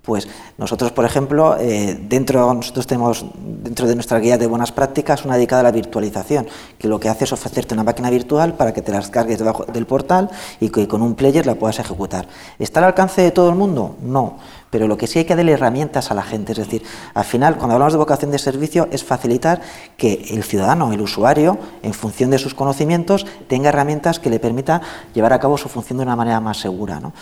Pues 0.09 0.27
nosotros, 0.57 0.91
por 0.91 1.05
ejemplo, 1.05 1.59
eh, 1.61 1.95
dentro, 2.09 2.55
nosotros 2.55 2.87
tenemos 2.87 3.27
dentro 3.37 3.87
de 3.87 3.95
nuestra 3.95 4.19
guía 4.19 4.39
de 4.39 4.47
buenas 4.47 4.73
prácticas 4.73 5.27
una 5.27 5.35
dedicada 5.35 5.61
a 5.61 5.65
la 5.65 5.71
virtualización, 5.71 6.47
que 6.79 6.89
lo 6.89 6.99
que 6.99 7.11
hace 7.11 7.25
es 7.25 7.33
ofrecerte 7.35 7.75
una 7.75 7.85
máquina 7.85 8.09
virtual 8.09 8.55
para 8.55 8.73
que 8.73 8.81
te 8.81 8.91
las 8.91 9.11
cargues 9.11 9.39
debajo 9.39 9.67
del 9.67 9.85
portal 9.85 10.31
y 10.61 10.71
que 10.71 10.89
con 10.89 11.03
un 11.03 11.15
player 11.15 11.45
la 11.45 11.57
puedas 11.57 11.79
ejecutar. 11.79 12.27
¿Está 12.59 12.81
al 12.81 12.87
alcance 12.87 13.21
de 13.21 13.33
todo 13.33 13.51
el 13.51 13.57
mundo? 13.57 13.97
No. 14.01 14.39
Pero 14.71 14.89
lo 14.89 14.97
que 14.97 15.07
sí 15.07 15.19
hay 15.19 15.27
que 15.27 15.37
darle 15.37 15.53
herramientas 15.53 16.11
a 16.11 16.15
la 16.15 16.23
gente, 16.23 16.53
es 16.53 16.59
decir, 16.59 16.83
al 17.13 17.25
final, 17.25 17.57
cuando 17.57 17.75
hablamos 17.75 17.93
de 17.93 17.99
vocación 17.99 18.31
de 18.31 18.39
servicio, 18.39 18.89
es 18.91 19.05
facilitar 19.05 19.61
que 19.99 20.27
el 20.31 20.43
ciudadano, 20.43 20.93
el 20.93 21.03
usuario, 21.03 21.59
en 21.83 21.93
función 21.93 22.31
de 22.31 22.39
sus 22.39 22.55
conocimientos, 22.55 23.27
tenga 23.47 23.69
herramientas 23.69 24.21
que 24.21 24.31
le 24.31 24.41
permita 24.41 24.81
llevar 25.15 25.35
a 25.35 25.39
cabo 25.39 25.59
su 25.59 25.69
función 25.69 25.99
de 25.99 26.05
una 26.05 26.17
manera 26.17 26.41
más 26.41 26.59
segura. 26.59 26.99
¿no? 26.99 27.13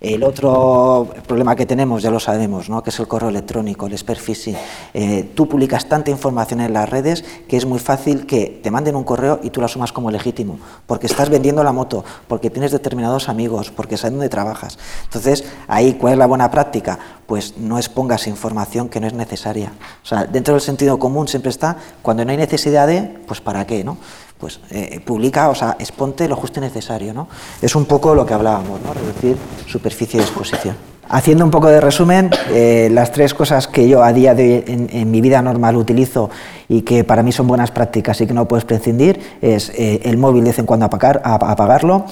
El 0.00 0.24
otro 0.24 1.08
problema 1.26 1.54
que 1.54 1.66
tenemos, 1.66 2.02
ya 2.02 2.10
lo 2.10 2.20
sabemos, 2.20 2.70
¿no? 2.70 2.82
que 2.82 2.88
es 2.88 2.98
el 2.98 3.06
correo 3.06 3.28
electrónico, 3.28 3.86
el 3.86 3.98
phishing. 3.98 4.56
Eh, 4.94 5.30
tú 5.34 5.46
publicas 5.46 5.90
tanta 5.90 6.10
información 6.10 6.62
en 6.62 6.72
las 6.72 6.88
redes 6.88 7.22
que 7.46 7.58
es 7.58 7.66
muy 7.66 7.78
fácil 7.78 8.24
que 8.24 8.60
te 8.62 8.70
manden 8.70 8.96
un 8.96 9.04
correo 9.04 9.40
y 9.42 9.50
tú 9.50 9.60
lo 9.60 9.66
asumas 9.66 9.92
como 9.92 10.10
legítimo, 10.10 10.58
porque 10.86 11.06
estás 11.06 11.28
vendiendo 11.28 11.62
la 11.62 11.72
moto, 11.72 12.02
porque 12.28 12.48
tienes 12.48 12.72
determinados 12.72 13.28
amigos, 13.28 13.70
porque 13.70 13.98
sabes 13.98 14.12
dónde 14.12 14.30
trabajas. 14.30 14.78
Entonces, 15.04 15.44
ahí, 15.68 15.92
¿cuál 15.92 16.14
es 16.14 16.18
la 16.18 16.26
buena 16.26 16.50
práctica? 16.50 16.98
Pues 17.26 17.58
no 17.58 17.76
expongas 17.76 18.26
información 18.26 18.88
que 18.88 19.00
no 19.00 19.06
es 19.06 19.12
necesaria. 19.12 19.70
O 20.02 20.06
sea, 20.06 20.24
dentro 20.24 20.54
del 20.54 20.62
sentido 20.62 20.98
común 20.98 21.28
siempre 21.28 21.50
está, 21.50 21.76
cuando 22.00 22.24
no 22.24 22.30
hay 22.30 22.38
necesidad 22.38 22.86
de, 22.86 23.02
pues 23.26 23.42
¿para 23.42 23.66
qué? 23.66 23.84
¿no? 23.84 23.98
Pues 24.40 24.60
eh, 24.70 25.00
publica, 25.04 25.50
o 25.50 25.54
sea, 25.54 25.76
exponte 25.78 26.26
lo 26.26 26.36
justo 26.36 26.60
y 26.60 26.62
necesario, 26.62 27.12
¿no? 27.12 27.28
Es 27.60 27.76
un 27.76 27.84
poco 27.84 28.14
lo 28.14 28.24
que 28.24 28.34
hablábamos, 28.34 28.80
¿no? 28.80 28.94
Reducir 28.94 29.36
superficie 29.66 30.18
de 30.18 30.24
exposición. 30.24 30.76
Haciendo 31.08 31.44
un 31.44 31.50
poco 31.50 31.68
de 31.68 31.80
resumen, 31.80 32.30
eh, 32.50 32.88
las 32.92 33.12
tres 33.12 33.34
cosas 33.34 33.66
que 33.66 33.88
yo 33.88 34.02
a 34.02 34.12
día 34.12 34.34
de 34.34 34.42
hoy 34.42 34.64
en, 34.66 34.88
en 34.92 35.10
mi 35.10 35.20
vida 35.20 35.42
normal 35.42 35.76
utilizo 35.76 36.30
y 36.70 36.82
que 36.82 37.02
para 37.02 37.24
mí 37.24 37.32
son 37.32 37.48
buenas 37.48 37.72
prácticas 37.72 38.20
y 38.20 38.26
que 38.28 38.32
no 38.32 38.46
puedes 38.46 38.64
prescindir 38.64 39.20
es 39.42 39.70
eh, 39.70 40.00
el 40.04 40.16
móvil 40.16 40.44
de 40.44 40.50
vez 40.50 40.60
en 40.60 40.66
cuando 40.66 40.86
apagar, 40.86 41.20
apagarlo, 41.24 42.06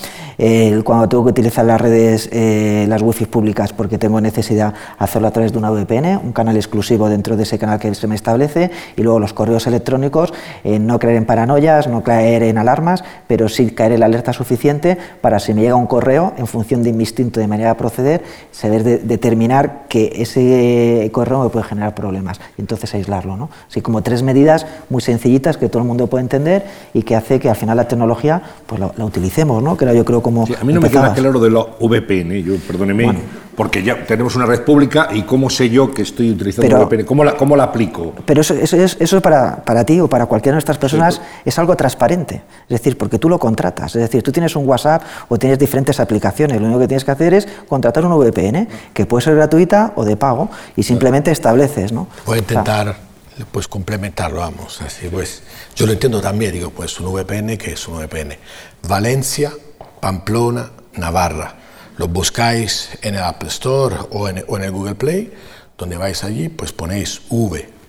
cuando 0.85 1.09
tengo 1.09 1.25
que 1.25 1.31
utilizar 1.31 1.65
las 1.65 1.81
redes, 1.81 2.29
eh, 2.33 2.87
las 2.89 3.03
wifi 3.03 3.27
públicas 3.27 3.73
porque 3.73 3.99
tengo 3.99 4.21
necesidad 4.21 4.75
hacerlo 4.99 5.29
a 5.29 5.31
través 5.31 5.53
de 5.53 5.59
una 5.59 5.71
VPN, 5.71 6.17
un 6.17 6.33
canal 6.33 6.57
exclusivo 6.57 7.09
dentro 7.09 7.37
de 7.37 7.45
ese 7.45 7.59
canal 7.59 7.79
que 7.79 7.95
se 7.95 8.07
me 8.09 8.17
establece 8.17 8.73
y 8.97 9.03
luego 9.03 9.21
los 9.21 9.33
correos 9.33 9.69
electrónicos, 9.69 10.35
eh, 10.65 10.81
no 10.81 10.99
caer 10.99 11.17
en 11.17 11.25
paranoias, 11.25 11.87
no 11.87 12.03
caer 12.03 12.43
en 12.43 12.59
alarmas, 12.59 13.05
pero 13.29 13.49
sí 13.49 13.71
caer 13.71 13.93
en 13.93 14.01
la 14.01 14.07
alerta 14.07 14.33
suficiente 14.33 14.99
para 15.21 15.39
si 15.39 15.55
me 15.55 15.63
llega 15.63 15.77
un 15.77 15.87
correo 15.87 16.35
en 16.37 16.49
función 16.49 16.83
de 16.83 16.93
mi 16.93 17.05
instinto 17.05 17.39
de 17.39 17.47
manera 17.47 17.71
de 17.71 17.75
proceder, 17.77 18.23
saber 18.51 18.83
determinar 18.83 19.85
que 19.89 20.13
ese 20.17 21.09
correo 21.13 21.45
me 21.45 21.49
puede 21.49 21.65
generar 21.65 21.95
problemas 21.95 22.41
y 22.57 22.63
entonces 22.63 22.93
aislarlo. 22.95 23.37
¿no? 23.37 23.51
Así 23.69 23.81
como 23.83 24.03
tres 24.03 24.23
medidas 24.23 24.48
muy 24.89 25.03
sencillitas 25.03 25.57
que 25.57 25.69
todo 25.69 25.83
el 25.83 25.89
mundo 25.89 26.07
puede 26.07 26.23
entender 26.23 26.65
y 26.95 27.03
que 27.03 27.17
hace 27.17 27.39
que 27.39 27.49
al 27.49 27.57
final 27.57 27.77
la 27.77 27.87
tecnología 27.87 28.41
pues 28.67 28.81
la, 28.81 29.05
utilicemos, 29.05 29.63
¿no? 29.63 29.77
Que 29.77 29.85
era 29.85 29.95
yo 29.95 30.05
creo 30.05 30.23
como... 30.23 30.45
a 30.45 30.65
mí 30.65 30.73
no 30.73 30.81
me 30.81 30.91
queda 30.91 31.13
claro 31.15 31.41
de 31.41 31.51
lo 31.51 31.77
VPN, 31.81 32.43
yo, 32.43 32.57
perdóneme, 32.67 33.15
porque 33.55 33.83
ya 33.83 34.05
tenemos 34.07 34.37
una 34.37 34.47
red 34.47 34.63
pública 34.63 35.09
y 35.13 35.23
cómo 35.23 35.51
sé 35.51 35.69
yo 35.69 35.93
que 35.93 36.03
estoy 36.03 36.31
utilizando 36.31 36.87
VPN, 36.87 37.05
¿Cómo 37.05 37.25
la, 37.25 37.37
cómo 37.37 37.57
la 37.57 37.65
aplico? 37.65 38.13
Pero 38.25 38.41
eso, 38.41 38.55
eso, 38.55 38.77
es, 38.77 38.97
eso 39.01 39.21
para, 39.21 39.57
para 39.57 39.85
ti 39.85 40.01
o 40.01 40.09
para 40.09 40.27
cualquiera 40.27 40.57
de 40.57 40.61
estas 40.61 40.79
personas 40.79 41.21
es 41.45 41.59
algo 41.59 41.77
transparente, 41.77 42.43
es 42.69 42.81
decir, 42.81 42.97
porque 42.97 43.19
tú 43.19 43.29
lo 43.29 43.39
contratas, 43.39 43.97
es 43.97 44.03
decir, 44.03 44.23
tú 44.23 44.33
tienes 44.33 44.55
un 44.57 44.67
WhatsApp 44.67 45.03
o 45.29 45.39
tienes 45.39 45.59
diferentes 45.59 45.99
aplicaciones, 46.01 46.61
lo 46.61 46.67
único 46.67 46.81
que 46.81 46.89
tienes 46.89 47.05
que 47.05 47.11
hacer 47.11 47.35
es 47.35 47.49
contratar 47.69 48.05
un 48.05 48.17
VPN, 48.19 48.69
que 48.93 49.07
puede 49.07 49.25
ser 49.25 49.35
gratuita 49.35 49.93
o 49.97 50.05
de 50.05 50.17
pago, 50.17 50.49
y 50.77 50.83
simplemente 50.83 51.31
estableces, 51.31 51.93
¿no? 51.93 52.07
Puedo 52.25 52.39
intentar 52.39 53.08
pues 53.45 53.69
complementarlo, 53.69 54.41
vamos. 54.41 54.81
Así 54.83 55.09
pues, 55.09 55.43
yo 55.77 55.87
lo 55.87 55.93
entiendo 55.93 56.21
también, 56.21 56.53
digo, 56.53 56.71
pues 56.71 56.99
un 57.01 57.13
VPN, 57.13 57.57
que 57.57 57.73
es 57.73 57.89
un 57.89 57.99
VPN? 57.99 58.37
Valencia, 58.83 59.53
Pamplona, 60.01 60.71
Navarra. 60.95 61.57
Lo 61.97 62.09
buscáis 62.09 62.91
en 63.03 63.17
el 63.17 63.23
Apple 63.23 63.49
Store 63.49 63.97
o 64.11 64.29
en, 64.29 64.45
o 64.47 64.57
en 64.57 64.65
el 64.65 64.71
Google 64.71 64.95
Play, 64.95 65.33
donde 65.77 65.97
vais 65.97 66.23
allí, 66.25 66.49
pues 66.49 66.73
ponéis 66.73 67.23
VPN 67.31 67.89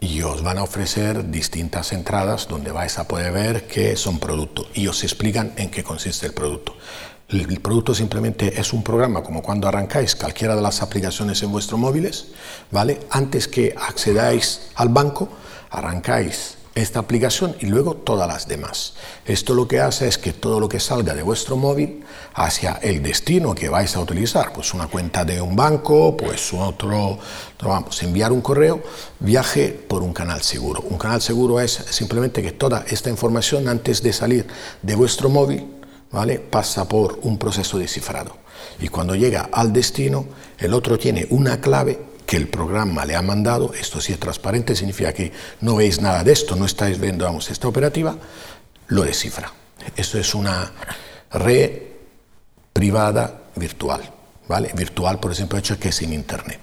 y 0.00 0.22
os 0.22 0.42
van 0.42 0.58
a 0.58 0.62
ofrecer 0.62 1.30
distintas 1.30 1.92
entradas 1.92 2.48
donde 2.48 2.72
vais 2.72 2.98
a 2.98 3.06
poder 3.06 3.32
ver 3.32 3.66
qué 3.66 3.96
son 3.96 4.18
productos 4.18 4.66
y 4.74 4.86
os 4.86 5.04
explican 5.04 5.52
en 5.56 5.70
qué 5.70 5.84
consiste 5.84 6.26
el 6.26 6.32
producto. 6.32 6.74
El 7.30 7.60
producto 7.60 7.94
simplemente 7.94 8.60
es 8.60 8.72
un 8.72 8.82
programa 8.82 9.22
como 9.22 9.40
cuando 9.40 9.68
arrancáis 9.68 10.16
cualquiera 10.16 10.56
de 10.56 10.62
las 10.62 10.82
aplicaciones 10.82 11.40
en 11.44 11.52
vuestros 11.52 11.78
móviles, 11.78 12.26
¿vale? 12.72 12.98
Antes 13.08 13.46
que 13.46 13.72
accedáis 13.78 14.62
al 14.74 14.88
banco, 14.88 15.28
arrancáis 15.70 16.56
esta 16.74 16.98
aplicación 16.98 17.54
y 17.60 17.66
luego 17.66 17.94
todas 17.94 18.26
las 18.26 18.48
demás. 18.48 18.94
Esto 19.26 19.54
lo 19.54 19.68
que 19.68 19.78
hace 19.78 20.08
es 20.08 20.18
que 20.18 20.32
todo 20.32 20.58
lo 20.58 20.68
que 20.68 20.80
salga 20.80 21.14
de 21.14 21.22
vuestro 21.22 21.56
móvil 21.56 22.04
hacia 22.34 22.80
el 22.82 23.00
destino 23.00 23.54
que 23.54 23.68
vais 23.68 23.94
a 23.94 24.00
utilizar, 24.00 24.52
pues 24.52 24.74
una 24.74 24.88
cuenta 24.88 25.24
de 25.24 25.40
un 25.40 25.54
banco, 25.54 26.16
pues 26.16 26.52
otro, 26.52 27.18
vamos, 27.62 28.02
enviar 28.02 28.32
un 28.32 28.40
correo, 28.40 28.82
viaje 29.20 29.68
por 29.68 30.02
un 30.02 30.12
canal 30.12 30.42
seguro. 30.42 30.80
Un 30.80 30.98
canal 30.98 31.22
seguro 31.22 31.60
es 31.60 31.72
simplemente 31.90 32.42
que 32.42 32.50
toda 32.52 32.84
esta 32.88 33.08
información 33.08 33.68
antes 33.68 34.02
de 34.02 34.12
salir 34.12 34.46
de 34.82 34.94
vuestro 34.96 35.28
móvil, 35.28 35.79
¿vale? 36.10 36.38
pasa 36.38 36.88
por 36.88 37.20
un 37.22 37.38
proceso 37.38 37.78
de 37.78 37.88
cifrado. 37.88 38.36
Y 38.80 38.88
cuando 38.88 39.14
llega 39.14 39.48
al 39.52 39.72
destino, 39.72 40.26
el 40.58 40.74
otro 40.74 40.98
tiene 40.98 41.26
una 41.30 41.60
clave 41.60 41.98
que 42.26 42.36
el 42.36 42.48
programa 42.48 43.04
le 43.04 43.16
ha 43.16 43.22
mandado, 43.22 43.74
esto 43.74 44.00
sí 44.00 44.12
es 44.12 44.20
transparente, 44.20 44.76
significa 44.76 45.12
que 45.12 45.32
no 45.62 45.76
veis 45.76 46.00
nada 46.00 46.22
de 46.22 46.32
esto, 46.32 46.54
no 46.54 46.64
estáis 46.64 47.00
viendo 47.00 47.24
vamos, 47.24 47.50
esta 47.50 47.66
operativa, 47.66 48.16
lo 48.88 49.02
descifra. 49.02 49.52
Esto 49.96 50.18
es 50.18 50.34
una 50.34 50.70
red 51.32 51.70
privada 52.72 53.42
virtual, 53.56 54.02
¿vale? 54.46 54.70
Virtual, 54.74 55.18
por 55.18 55.32
ejemplo, 55.32 55.58
hecho 55.58 55.78
que 55.78 55.88
es 55.88 55.96
sin 55.96 56.12
internet. 56.12 56.60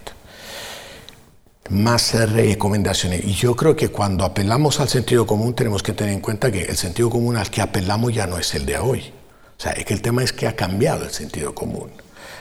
Más 1.69 2.13
recomendaciones. 2.13 3.25
Y 3.25 3.33
yo 3.33 3.53
creo 3.53 3.75
que 3.75 3.89
cuando 3.89 4.23
apelamos 4.23 4.79
al 4.79 4.87
sentido 4.87 5.27
común 5.27 5.53
tenemos 5.53 5.83
que 5.83 5.91
tener 5.91 6.13
en 6.13 6.21
cuenta 6.21 6.49
que 6.49 6.63
el 6.63 6.77
sentido 6.77 7.09
común 7.09 7.35
al 7.35 7.49
que 7.49 7.61
apelamos 7.61 8.13
ya 8.13 8.25
no 8.25 8.37
es 8.37 8.55
el 8.55 8.65
de 8.65 8.77
hoy. 8.77 9.11
O 9.57 9.61
sea, 9.61 9.71
es 9.71 9.85
que 9.85 9.93
el 9.93 10.01
tema 10.01 10.23
es 10.23 10.31
que 10.31 10.47
ha 10.47 10.55
cambiado 10.55 11.03
el 11.03 11.11
sentido 11.11 11.55
común. 11.55 11.89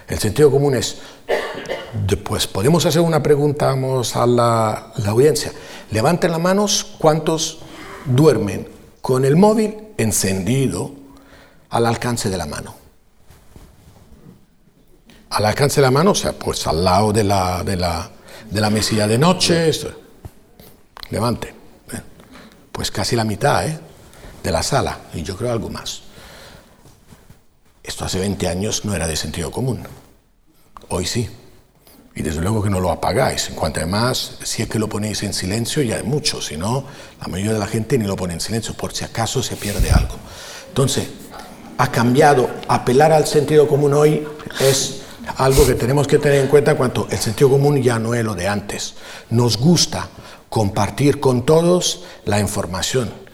El 0.07 0.19
sentido 0.19 0.51
común 0.51 0.75
es, 0.75 0.99
después 2.07 2.47
podemos 2.47 2.85
hacer 2.85 3.01
una 3.01 3.23
pregunta 3.23 3.73
a 3.73 4.27
la, 4.27 4.93
audiencia. 5.07 5.53
Levanten 5.91 6.31
las 6.31 6.41
manos 6.41 6.85
cuántos 6.99 7.59
duermen 8.05 8.69
con 9.01 9.25
el 9.25 9.37
móvil 9.37 9.77
encendido 9.97 10.93
al 11.71 11.87
alcance 11.87 12.29
de 12.29 12.37
la 12.37 12.47
mano. 12.47 12.75
Al 15.31 15.47
alcance 15.47 15.81
de 15.81 15.87
la 15.87 15.91
mano, 15.91 16.13
o 16.13 16.15
sea, 16.15 16.33
pues 16.33 16.67
al 16.67 16.85
lado 16.85 17.13
de 17.13 17.25
la, 17.25 17.65
de 17.65 17.77
la, 17.77 18.11
de 18.51 18.61
la 18.61 18.71
mesilla 18.71 19.09
de 19.09 19.19
noche. 19.19 19.71
Levante. 21.11 21.55
Pues 22.71 22.91
casi 22.91 23.17
la 23.17 23.25
mitad 23.25 23.67
¿eh? 23.67 23.81
de 24.43 24.51
la 24.51 24.63
sala, 24.63 24.99
y 25.15 25.23
yo 25.23 25.35
creo 25.37 25.51
algo 25.51 25.71
más. 25.71 26.03
Esto 27.87 28.05
hace 28.05 28.19
20 28.19 28.49
años 28.49 28.85
no 28.85 28.95
era 28.95 29.07
de 29.07 29.17
sentido 29.17 29.53
común. 29.53 29.85
Hoy 30.89 31.07
sí. 31.07 31.31
Y 32.17 32.23
desde 32.23 32.41
luego 32.41 32.63
que 32.63 32.69
no 32.69 32.81
lo 32.81 32.91
apagáis. 32.91 33.49
En 33.49 33.55
cuanto 33.55 33.79
además, 33.79 34.39
si 34.43 34.63
es 34.63 34.69
que 34.69 34.81
lo 34.81 34.89
ponéis 34.89 35.23
en 35.23 35.33
silencio, 35.33 35.83
ya 35.83 35.97
es 35.97 36.05
mucho. 36.05 36.43
Si 36.43 36.57
no, 36.57 36.85
la 37.21 37.29
mayoría 37.29 37.53
de 37.53 37.59
la 37.61 37.67
gente 37.67 37.97
ni 37.97 38.07
lo 38.07 38.17
pone 38.17 38.35
en 38.35 38.41
silencio, 38.41 38.75
por 38.75 38.93
si 38.93 39.05
acaso 39.05 39.41
se 39.41 39.55
pierde 39.55 39.91
algo. 39.91 40.17
Entonces, 40.69 41.07
ha 41.79 41.93
cambiado. 41.93 42.51
Apelar 42.67 43.13
al 43.13 43.27
sentido 43.27 43.69
común 43.69 43.95
hoy 43.95 44.27
es 44.59 45.03
algo 45.37 45.65
que 45.65 45.75
tenemos 45.75 46.09
que 46.09 46.19
tener 46.19 46.41
en 46.41 46.49
cuenta 46.49 46.75
cuanto 46.75 47.07
el 47.09 47.19
sentido 47.19 47.51
común 47.51 47.81
ya 47.81 48.01
no 48.01 48.15
es 48.15 48.25
lo 48.25 48.35
de 48.35 48.49
antes. 48.49 48.95
Nos 49.31 49.59
gusta 49.59 50.09
compartir 50.49 51.21
con 51.21 51.47
todos 51.47 52.05
la 52.25 52.41
información 52.41 53.26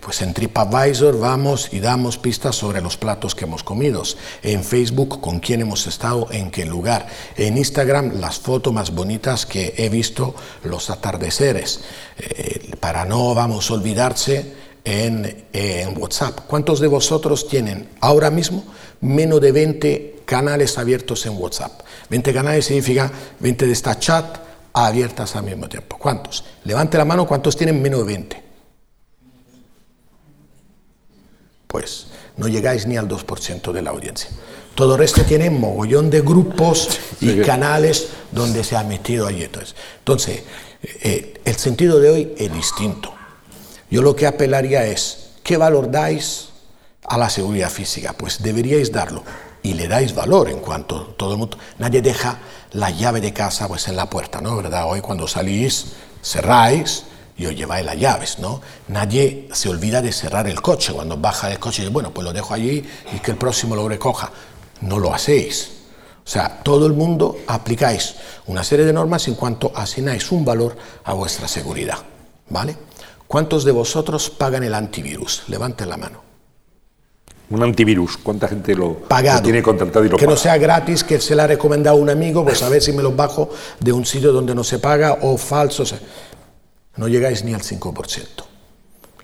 pues 0.00 0.22
en 0.22 0.32
TripAdvisor 0.32 1.18
vamos 1.18 1.68
y 1.72 1.80
damos 1.80 2.16
pistas 2.16 2.54
sobre 2.54 2.80
los 2.80 2.96
platos 2.96 3.34
que 3.34 3.44
hemos 3.44 3.64
comido. 3.64 4.02
En 4.42 4.62
Facebook 4.62 5.20
con 5.20 5.40
quién 5.40 5.60
hemos 5.60 5.86
estado, 5.88 6.28
en 6.30 6.50
qué 6.50 6.64
lugar. 6.64 7.08
En 7.36 7.58
Instagram 7.58 8.20
las 8.20 8.38
fotos 8.38 8.72
más 8.72 8.94
bonitas 8.94 9.44
que 9.44 9.74
he 9.76 9.88
visto, 9.88 10.34
los 10.62 10.88
atardeceres. 10.88 11.80
Eh, 12.18 12.76
para 12.78 13.04
no 13.04 13.34
vamos 13.34 13.70
a 13.70 13.74
olvidarse 13.74 14.54
en, 14.84 15.46
en, 15.52 16.00
WhatsApp. 16.00 16.40
¿Cuántos 16.46 16.78
de 16.78 16.86
vosotros 16.86 17.48
tienen 17.48 17.88
ahora 18.00 18.30
mismo 18.30 18.64
menos 19.00 19.40
de 19.40 19.50
20 19.50 20.22
canales 20.24 20.78
abiertos 20.78 21.26
en 21.26 21.36
WhatsApp? 21.36 21.80
20 22.08 22.32
canales 22.32 22.66
significa 22.66 23.10
20 23.40 23.66
de 23.66 23.72
esta 23.72 23.98
chat 23.98 24.38
abiertas 24.72 25.34
al 25.34 25.42
mismo 25.42 25.68
tiempo. 25.68 25.98
¿Cuántos? 25.98 26.44
Levante 26.64 26.98
la 26.98 27.04
mano, 27.04 27.26
¿cuántos 27.26 27.56
tienen 27.56 27.82
menos 27.82 28.00
de 28.00 28.06
20? 28.06 28.51
Pues 31.72 32.06
no 32.36 32.46
llegáis 32.46 32.86
ni 32.86 32.96
al 32.96 33.08
2% 33.08 33.72
de 33.72 33.82
la 33.82 33.90
audiencia. 33.90 34.28
Todo 34.74 34.92
el 34.94 35.00
resto 35.00 35.22
tiene 35.22 35.50
mogollón 35.50 36.10
de 36.10 36.20
grupos 36.20 37.00
y 37.20 37.40
canales 37.40 38.08
donde 38.30 38.62
se 38.62 38.76
ha 38.76 38.84
metido 38.84 39.26
allí. 39.26 39.42
Entonces, 39.42 39.74
entonces 39.98 40.42
eh, 40.82 41.40
el 41.44 41.56
sentido 41.56 41.98
de 41.98 42.10
hoy 42.10 42.34
es 42.38 42.52
distinto. 42.52 43.12
Yo 43.90 44.02
lo 44.02 44.14
que 44.14 44.26
apelaría 44.26 44.86
es, 44.86 45.30
¿qué 45.42 45.56
valor 45.56 45.90
dais 45.90 46.50
a 47.04 47.18
la 47.18 47.28
seguridad 47.28 47.70
física? 47.70 48.14
Pues 48.14 48.42
deberíais 48.42 48.92
darlo. 48.92 49.24
Y 49.62 49.74
le 49.74 49.88
dais 49.88 50.14
valor 50.14 50.48
en 50.48 50.58
cuanto 50.58 51.14
todo 51.16 51.32
el 51.32 51.38
mundo... 51.38 51.58
Nadie 51.78 52.02
deja 52.02 52.38
la 52.72 52.90
llave 52.90 53.20
de 53.20 53.32
casa 53.32 53.68
pues 53.68 53.86
en 53.88 53.96
la 53.96 54.10
puerta, 54.10 54.40
¿no? 54.40 54.56
¿Verdad? 54.56 54.86
Hoy 54.88 55.00
cuando 55.00 55.28
salís, 55.28 55.92
cerráis, 56.22 57.04
y 57.36 57.46
os 57.46 57.54
lleváis 57.54 57.84
las 57.84 57.98
llaves, 57.98 58.38
¿no? 58.38 58.60
Nadie 58.88 59.48
se 59.52 59.68
olvida 59.68 60.02
de 60.02 60.12
cerrar 60.12 60.46
el 60.46 60.60
coche 60.60 60.92
cuando 60.92 61.16
baja 61.16 61.48
del 61.48 61.58
coche 61.58 61.88
bueno, 61.88 62.12
pues 62.12 62.24
lo 62.24 62.32
dejo 62.32 62.54
allí 62.54 62.84
y 63.14 63.18
que 63.20 63.30
el 63.30 63.36
próximo 63.36 63.74
lo 63.74 63.88
recoja. 63.88 64.30
No 64.80 64.98
lo 64.98 65.14
hacéis. 65.14 65.70
O 66.24 66.28
sea, 66.28 66.60
todo 66.62 66.86
el 66.86 66.92
mundo 66.92 67.38
aplicáis 67.48 68.14
una 68.46 68.62
serie 68.62 68.84
de 68.84 68.92
normas 68.92 69.26
en 69.26 69.34
cuanto 69.34 69.72
asignáis 69.74 70.30
un 70.30 70.44
valor 70.44 70.76
a 71.04 71.14
vuestra 71.14 71.48
seguridad, 71.48 71.98
¿vale? 72.48 72.76
¿Cuántos 73.26 73.64
de 73.64 73.72
vosotros 73.72 74.30
pagan 74.30 74.62
el 74.62 74.74
antivirus? 74.74 75.44
Levanten 75.48 75.88
la 75.88 75.96
mano. 75.96 76.22
Un 77.50 77.62
antivirus, 77.62 78.16
¿cuánta 78.16 78.48
gente 78.48 78.74
lo, 78.74 79.02
tiene 79.42 79.62
contratado 79.62 80.04
y 80.04 80.08
lo 80.08 80.16
Que 80.16 80.26
no 80.26 80.36
sea 80.36 80.56
gratis, 80.56 81.04
que 81.04 81.20
se 81.20 81.34
le 81.34 81.42
ha 81.42 81.46
recomendado 81.46 81.96
un 81.96 82.08
amigo, 82.08 82.44
pues 82.44 82.62
a 82.62 82.68
ver 82.68 82.80
si 82.80 82.92
me 82.92 83.02
lo 83.02 83.12
bajo 83.12 83.50
de 83.78 83.92
un 83.92 84.06
sitio 84.06 84.32
donde 84.32 84.54
no 84.54 84.64
se 84.64 84.78
paga 84.78 85.18
o 85.20 85.36
falso. 85.36 85.84
No 86.96 87.08
llegáis 87.08 87.44
ni 87.44 87.54
al 87.54 87.62
5%. 87.62 88.52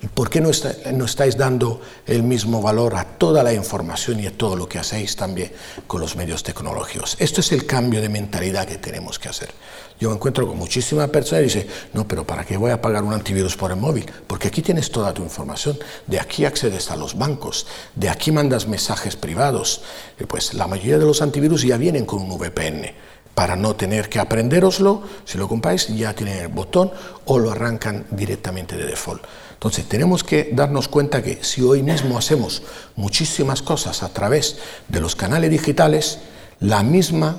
¿Y 0.00 0.06
por 0.06 0.30
qué 0.30 0.40
no, 0.40 0.50
estáis 0.50 1.36
dando 1.36 1.80
el 2.06 2.22
mismo 2.22 2.62
valor 2.62 2.94
a 2.94 3.04
toda 3.04 3.42
la 3.42 3.52
información 3.52 4.20
y 4.20 4.28
a 4.28 4.36
todo 4.36 4.54
lo 4.54 4.68
que 4.68 4.78
hacéis 4.78 5.16
también 5.16 5.50
con 5.88 6.00
los 6.00 6.14
medios 6.14 6.44
tecnológicos? 6.44 7.16
Esto 7.18 7.40
es 7.40 7.50
el 7.50 7.66
cambio 7.66 8.00
de 8.00 8.08
mentalidad 8.08 8.66
que 8.66 8.78
tenemos 8.78 9.18
que 9.18 9.28
hacer. 9.28 9.50
Yo 9.98 10.10
me 10.10 10.14
encuentro 10.14 10.46
con 10.46 10.56
muchísimas 10.56 11.10
personas 11.10 11.42
y 11.42 11.44
dicen, 11.46 11.66
no, 11.94 12.06
pero 12.06 12.24
¿para 12.24 12.44
qué 12.44 12.56
voy 12.56 12.70
a 12.70 12.80
pagar 12.80 13.02
un 13.02 13.12
antivirus 13.12 13.56
por 13.56 13.72
el 13.72 13.76
móvil? 13.76 14.08
Porque 14.28 14.46
aquí 14.46 14.62
tienes 14.62 14.92
toda 14.92 15.12
tu 15.12 15.24
información, 15.24 15.76
de 16.06 16.20
aquí 16.20 16.44
accedes 16.44 16.92
a 16.92 16.96
los 16.96 17.18
bancos, 17.18 17.66
de 17.96 18.08
aquí 18.08 18.30
mandas 18.30 18.68
mensajes 18.68 19.16
privados. 19.16 19.82
Pues 20.28 20.54
la 20.54 20.68
mayoría 20.68 20.98
de 20.98 21.06
los 21.06 21.22
antivirus 21.22 21.62
ya 21.62 21.76
vienen 21.76 22.06
con 22.06 22.20
un 22.20 22.38
VPN 22.38 22.94
para 23.38 23.54
no 23.54 23.76
tener 23.76 24.08
que 24.08 24.18
aprenderoslo, 24.18 25.00
si 25.24 25.38
lo 25.38 25.46
compráis 25.46 25.86
ya 25.96 26.12
tienen 26.12 26.38
el 26.38 26.48
botón 26.48 26.90
o 27.24 27.38
lo 27.38 27.52
arrancan 27.52 28.04
directamente 28.10 28.76
de 28.76 28.84
default. 28.84 29.22
Entonces 29.52 29.88
tenemos 29.88 30.24
que 30.24 30.50
darnos 30.52 30.88
cuenta 30.88 31.22
que 31.22 31.38
si 31.44 31.62
hoy 31.62 31.84
mismo 31.84 32.18
hacemos 32.18 32.64
muchísimas 32.96 33.62
cosas 33.62 34.02
a 34.02 34.08
través 34.08 34.58
de 34.88 35.00
los 35.00 35.14
canales 35.14 35.52
digitales, 35.52 36.18
la 36.58 36.82
misma 36.82 37.36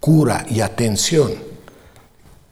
cura 0.00 0.46
y 0.50 0.62
atención 0.62 1.32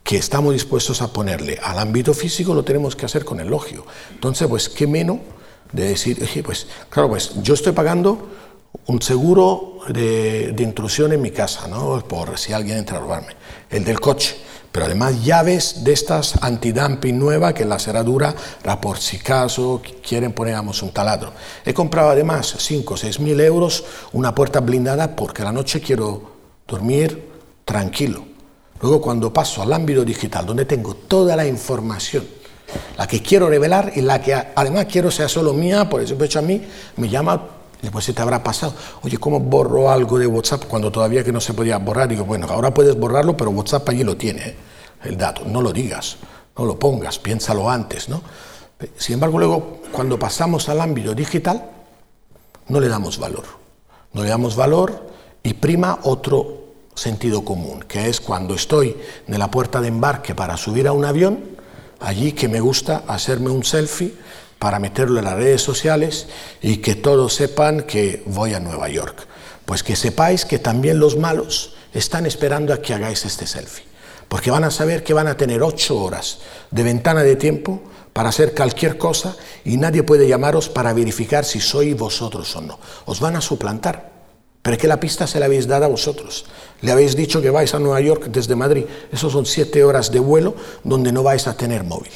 que 0.04 0.18
estamos 0.18 0.52
dispuestos 0.52 1.02
a 1.02 1.12
ponerle 1.12 1.58
al 1.64 1.80
ámbito 1.80 2.14
físico 2.14 2.54
lo 2.54 2.62
tenemos 2.62 2.94
que 2.94 3.06
hacer 3.06 3.24
con 3.24 3.40
el 3.40 3.48
elogio. 3.48 3.84
Entonces, 4.12 4.46
pues 4.46 4.68
qué 4.68 4.86
menos 4.86 5.18
de 5.72 5.88
decir, 5.88 6.16
pues 6.44 6.68
claro, 6.90 7.08
pues 7.08 7.32
yo 7.42 7.54
estoy 7.54 7.72
pagando 7.72 8.28
un 8.86 9.00
seguro 9.00 9.78
de, 9.88 10.54
intrusión 10.58 11.12
en 11.12 11.22
mi 11.22 11.30
casa, 11.30 11.68
¿no? 11.68 12.00
por 12.06 12.38
si 12.38 12.52
alguien 12.52 12.78
entra 12.78 12.98
a 12.98 13.00
robarme, 13.00 13.34
el 13.70 13.84
del 13.84 14.00
coche, 14.00 14.36
pero 14.70 14.86
además 14.86 15.22
llaves 15.22 15.84
de 15.84 15.92
estas 15.92 16.42
antidumping 16.42 17.18
nueva 17.18 17.52
que 17.52 17.64
la 17.64 17.78
cerradura, 17.78 18.34
por 18.80 18.98
si 18.98 19.18
caso 19.18 19.82
quieren 20.06 20.32
ponernos 20.32 20.82
un 20.82 20.92
taladro. 20.92 21.32
He 21.64 21.74
comprado 21.74 22.10
además 22.10 22.54
5 22.58 22.94
o 22.94 22.96
6 22.96 23.20
mil 23.20 23.38
euros 23.40 23.84
una 24.12 24.34
puerta 24.34 24.60
blindada 24.60 25.14
porque 25.14 25.42
la 25.42 25.52
noche 25.52 25.80
quiero 25.80 26.32
dormir 26.66 27.30
tranquilo. 27.66 28.24
Luego 28.80 29.00
cuando 29.00 29.32
paso 29.32 29.62
al 29.62 29.72
ámbito 29.74 30.04
digital, 30.04 30.46
donde 30.46 30.64
tengo 30.64 30.94
toda 30.94 31.36
la 31.36 31.46
información, 31.46 32.26
la 32.96 33.06
que 33.06 33.22
quiero 33.22 33.50
revelar 33.50 33.92
y 33.94 34.00
la 34.00 34.22
que 34.22 34.34
además 34.34 34.86
quiero 34.90 35.10
sea 35.10 35.28
solo 35.28 35.52
mía, 35.52 35.88
por 35.88 36.00
ejemplo, 36.02 36.24
hecho 36.24 36.38
a 36.38 36.42
mí, 36.42 36.62
me 36.96 37.08
llama 37.10 37.61
Después 37.82 38.04
se 38.04 38.12
te 38.12 38.22
habrá 38.22 38.44
pasado, 38.44 38.74
oye, 39.02 39.18
¿cómo 39.18 39.40
borro 39.40 39.90
algo 39.90 40.16
de 40.16 40.26
WhatsApp 40.28 40.64
cuando 40.68 40.92
todavía 40.92 41.24
que 41.24 41.32
no 41.32 41.40
se 41.40 41.52
podía 41.52 41.78
borrar? 41.78 42.08
Digo, 42.08 42.24
bueno, 42.24 42.46
ahora 42.48 42.72
puedes 42.72 42.96
borrarlo, 42.96 43.36
pero 43.36 43.50
WhatsApp 43.50 43.88
allí 43.88 44.04
lo 44.04 44.16
tiene, 44.16 44.40
¿eh? 44.40 44.56
el 45.02 45.16
dato. 45.16 45.42
No 45.44 45.60
lo 45.60 45.72
digas, 45.72 46.16
no 46.56 46.64
lo 46.64 46.78
pongas, 46.78 47.18
piénsalo 47.18 47.68
antes, 47.68 48.08
¿no? 48.08 48.22
Sin 48.96 49.14
embargo, 49.14 49.38
luego, 49.38 49.80
cuando 49.90 50.16
pasamos 50.16 50.68
al 50.68 50.80
ámbito 50.80 51.12
digital, 51.12 51.70
no 52.68 52.80
le 52.80 52.88
damos 52.88 53.18
valor. 53.18 53.44
no 54.12 54.22
le 54.22 54.28
damos 54.28 54.56
valor 54.56 55.10
y 55.42 55.54
prima 55.54 55.98
otro 56.04 56.62
sentido 56.94 57.44
común, 57.44 57.84
que 57.88 58.08
es 58.08 58.20
cuando 58.20 58.54
estoy 58.54 58.96
en 59.26 59.38
la 59.38 59.50
puerta 59.50 59.80
de 59.80 59.88
embarque 59.88 60.34
para 60.34 60.56
subir 60.56 60.86
a 60.86 60.92
un 60.92 61.04
avión, 61.04 61.40
allí 62.00 62.32
que 62.32 62.48
me 62.48 62.60
gusta 62.60 63.02
hacerme 63.08 63.50
un 63.50 63.64
selfie 63.64 64.14
para 64.62 64.78
meterlo 64.78 65.18
en 65.18 65.24
las 65.24 65.34
redes 65.34 65.60
sociales 65.60 66.28
y 66.60 66.76
que 66.76 66.94
todos 66.94 67.34
sepan 67.34 67.82
que 67.82 68.22
voy 68.26 68.54
a 68.54 68.60
Nueva 68.60 68.88
York. 68.88 69.26
Pues 69.64 69.82
que 69.82 69.96
sepáis 69.96 70.44
que 70.44 70.60
también 70.60 71.00
los 71.00 71.16
malos 71.16 71.74
están 71.92 72.26
esperando 72.26 72.72
a 72.72 72.80
que 72.80 72.94
hagáis 72.94 73.24
este 73.24 73.48
selfie, 73.48 73.84
porque 74.28 74.52
van 74.52 74.62
a 74.62 74.70
saber 74.70 75.02
que 75.02 75.14
van 75.14 75.26
a 75.26 75.36
tener 75.36 75.64
ocho 75.64 76.00
horas 76.00 76.38
de 76.70 76.84
ventana 76.84 77.24
de 77.24 77.34
tiempo 77.34 77.82
para 78.12 78.28
hacer 78.28 78.54
cualquier 78.54 78.98
cosa 78.98 79.34
y 79.64 79.78
nadie 79.78 80.04
puede 80.04 80.28
llamaros 80.28 80.68
para 80.68 80.92
verificar 80.92 81.44
si 81.44 81.58
sois 81.58 81.96
vosotros 81.96 82.54
o 82.54 82.60
no. 82.60 82.78
Os 83.06 83.18
van 83.18 83.34
a 83.34 83.40
suplantar. 83.40 84.12
Pero 84.62 84.76
es 84.76 84.80
que 84.80 84.86
la 84.86 85.00
pista 85.00 85.26
se 85.26 85.40
la 85.40 85.46
habéis 85.46 85.66
dado 85.66 85.86
a 85.86 85.88
vosotros. 85.88 86.44
Le 86.82 86.92
habéis 86.92 87.16
dicho 87.16 87.42
que 87.42 87.50
vais 87.50 87.74
a 87.74 87.80
Nueva 87.80 88.00
York 88.00 88.26
desde 88.26 88.54
Madrid. 88.54 88.84
Esos 89.10 89.32
son 89.32 89.44
siete 89.44 89.82
horas 89.82 90.12
de 90.12 90.20
vuelo 90.20 90.54
donde 90.84 91.10
no 91.10 91.24
vais 91.24 91.48
a 91.48 91.56
tener 91.56 91.82
móvil. 91.82 92.12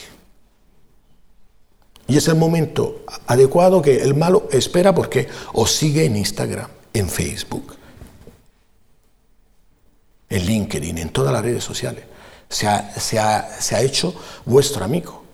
Y 2.09 2.17
es 2.17 2.29
el 2.29 2.37
momento 2.37 3.01
adecuado 3.27 3.83
que 3.83 4.03
el 4.03 4.15
malo 4.15 4.49
espera 4.53 4.95
porque 4.95 5.29
os 5.53 5.73
sigue 5.73 6.05
en 6.05 6.17
Instagram, 6.17 6.69
en 6.93 7.09
Facebook, 7.09 7.75
en 10.29 10.47
LinkedIn, 10.47 10.99
en 10.99 11.09
todas 11.09 11.33
las 11.33 11.43
redes 11.43 11.65
sociales. 11.65 12.05
Se 12.49 12.69
ha, 12.69 12.95
se 12.99 13.19
ha, 13.19 13.61
se 13.61 13.75
ha 13.75 13.83
hecho 13.83 14.15
vuestro 14.45 14.85
amigo. 14.85 15.25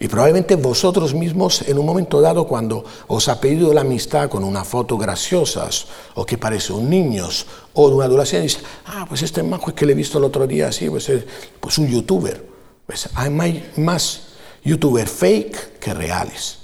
Y 0.00 0.08
probablemente 0.08 0.56
vosotros 0.56 1.14
mismos 1.14 1.62
en 1.62 1.78
un 1.78 1.86
momento 1.86 2.20
dado 2.20 2.48
cuando 2.48 2.84
os 3.06 3.28
ha 3.28 3.40
pedido 3.40 3.72
la 3.72 3.82
amistad 3.82 4.28
con 4.28 4.42
una 4.42 4.64
foto 4.64 4.98
graciosa 4.98 5.68
o 6.14 6.26
que 6.26 6.38
parece 6.38 6.72
un 6.72 6.90
niño 6.90 7.28
o 7.74 7.88
de 7.88 7.94
un 7.94 8.02
adolescente, 8.02 8.42
dice, 8.42 8.60
ah, 8.86 9.04
pues 9.08 9.22
este 9.22 9.44
majo 9.44 9.72
que 9.72 9.86
le 9.86 9.92
he 9.92 9.94
visto 9.94 10.18
el 10.18 10.24
otro 10.24 10.44
día 10.48 10.68
así, 10.68 10.90
pues 10.90 11.08
es 11.08 11.24
pues 11.60 11.78
un 11.78 11.86
youtuber. 11.86 12.44
Pues 12.84 13.08
hay 13.14 13.30
más 13.76 14.31
youtubers 14.64 15.10
fake 15.10 15.78
que 15.78 15.94
reales. 15.94 16.58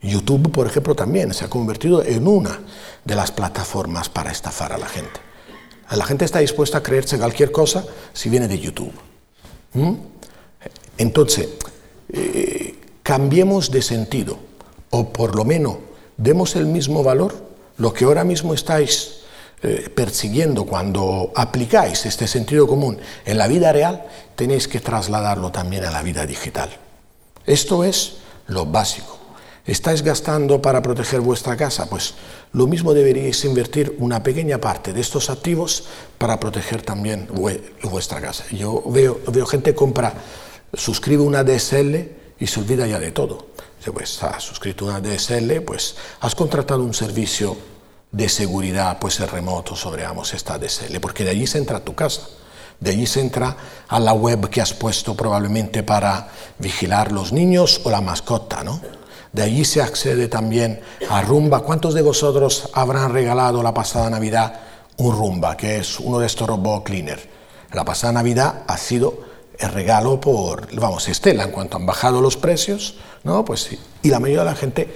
YouTube, 0.00 0.52
por 0.52 0.66
ejemplo, 0.66 0.94
también 0.94 1.34
se 1.34 1.44
ha 1.44 1.50
convertido 1.50 2.04
en 2.04 2.26
una 2.28 2.60
de 3.04 3.14
las 3.14 3.32
plataformas 3.32 4.08
para 4.08 4.30
estafar 4.30 4.72
a 4.72 4.78
la 4.78 4.86
gente. 4.86 5.20
La 5.90 6.04
gente 6.04 6.24
está 6.24 6.38
dispuesta 6.38 6.78
a 6.78 6.82
creerse 6.82 7.18
cualquier 7.18 7.50
cosa 7.50 7.84
si 8.12 8.28
viene 8.28 8.46
de 8.46 8.58
YouTube. 8.58 8.92
¿Mm? 9.72 9.94
Entonces, 10.98 11.48
eh, 12.12 12.78
cambiemos 13.02 13.70
de 13.70 13.82
sentido, 13.82 14.38
o 14.90 15.12
por 15.12 15.34
lo 15.34 15.44
menos 15.44 15.78
demos 16.16 16.56
el 16.56 16.66
mismo 16.66 17.02
valor, 17.02 17.34
lo 17.78 17.92
que 17.92 18.04
ahora 18.04 18.24
mismo 18.24 18.54
estáis 18.54 19.20
eh, 19.62 19.88
persiguiendo 19.92 20.66
cuando 20.66 21.32
aplicáis 21.34 22.06
este 22.06 22.28
sentido 22.28 22.66
común 22.66 22.98
en 23.24 23.38
la 23.38 23.48
vida 23.48 23.72
real, 23.72 24.04
tenéis 24.36 24.68
que 24.68 24.80
trasladarlo 24.80 25.50
también 25.50 25.84
a 25.84 25.90
la 25.90 26.02
vida 26.02 26.26
digital. 26.26 26.68
Esto 27.48 27.82
es 27.82 28.18
lo 28.46 28.66
básico. 28.66 29.16
¿Estáis 29.64 30.02
gastando 30.02 30.60
para 30.60 30.82
proteger 30.82 31.20
vuestra 31.20 31.56
casa? 31.56 31.88
Pues 31.88 32.12
lo 32.52 32.66
mismo 32.66 32.92
deberíais 32.92 33.42
invertir 33.46 33.96
una 34.00 34.22
pequeña 34.22 34.58
parte 34.58 34.92
de 34.92 35.00
estos 35.00 35.30
activos 35.30 35.84
para 36.18 36.38
proteger 36.38 36.82
también 36.82 37.26
vuestra 37.82 38.20
casa. 38.20 38.44
Yo 38.50 38.82
veo, 38.86 39.20
veo 39.28 39.46
gente 39.46 39.74
compra 39.74 40.12
suscribe 40.74 41.22
una 41.22 41.42
DSL 41.42 41.96
y 42.38 42.46
se 42.46 42.60
olvida 42.60 42.86
ya 42.86 42.98
de 42.98 43.12
todo. 43.12 43.48
Pues 43.94 44.22
has 44.22 44.42
suscrito 44.42 44.84
una 44.84 45.00
DSL, 45.00 45.62
pues 45.62 45.96
has 46.20 46.34
contratado 46.34 46.82
un 46.82 46.92
servicio 46.92 47.56
de 48.12 48.28
seguridad, 48.28 48.98
pues 48.98 49.20
el 49.20 49.28
remoto 49.28 49.74
sobre 49.74 50.04
Amos 50.04 50.34
esta 50.34 50.58
DSL, 50.58 51.00
porque 51.00 51.24
de 51.24 51.30
allí 51.30 51.46
se 51.46 51.56
entra 51.56 51.78
a 51.78 51.84
tu 51.84 51.94
casa, 51.94 52.28
de 52.80 52.90
allí 52.90 53.06
se 53.06 53.20
entra 53.20 53.56
a 53.88 54.00
la 54.00 54.12
web 54.12 54.48
que 54.48 54.60
has 54.60 54.72
puesto 54.72 55.14
probablemente 55.14 55.82
para 55.82 56.28
vigilar 56.58 57.12
los 57.12 57.32
niños 57.32 57.80
o 57.84 57.90
la 57.90 58.00
mascota, 58.00 58.62
¿no? 58.62 58.80
De 59.32 59.42
allí 59.42 59.64
se 59.64 59.82
accede 59.82 60.28
también 60.28 60.80
a 61.10 61.22
Rumba. 61.22 61.60
¿Cuántos 61.60 61.94
de 61.94 62.02
vosotros 62.02 62.70
habrán 62.72 63.12
regalado 63.12 63.62
la 63.62 63.74
pasada 63.74 64.08
Navidad 64.08 64.60
un 64.96 65.16
Rumba, 65.16 65.56
que 65.56 65.78
es 65.78 66.00
uno 66.00 66.18
de 66.18 66.26
estos 66.26 66.48
robots 66.48 66.84
cleaner? 66.84 67.28
La 67.72 67.84
pasada 67.84 68.14
Navidad 68.14 68.62
ha 68.66 68.76
sido 68.78 69.28
el 69.58 69.70
regalo 69.70 70.20
por, 70.20 70.74
vamos, 70.74 71.08
Estela, 71.08 71.44
en 71.44 71.50
cuanto 71.50 71.76
han 71.76 71.84
bajado 71.84 72.20
los 72.20 72.36
precios, 72.36 72.96
¿no? 73.24 73.44
Pues. 73.44 73.68
Y 74.02 74.08
la 74.08 74.20
mayoría 74.20 74.44
de 74.44 74.50
la 74.50 74.56
gente 74.56 74.88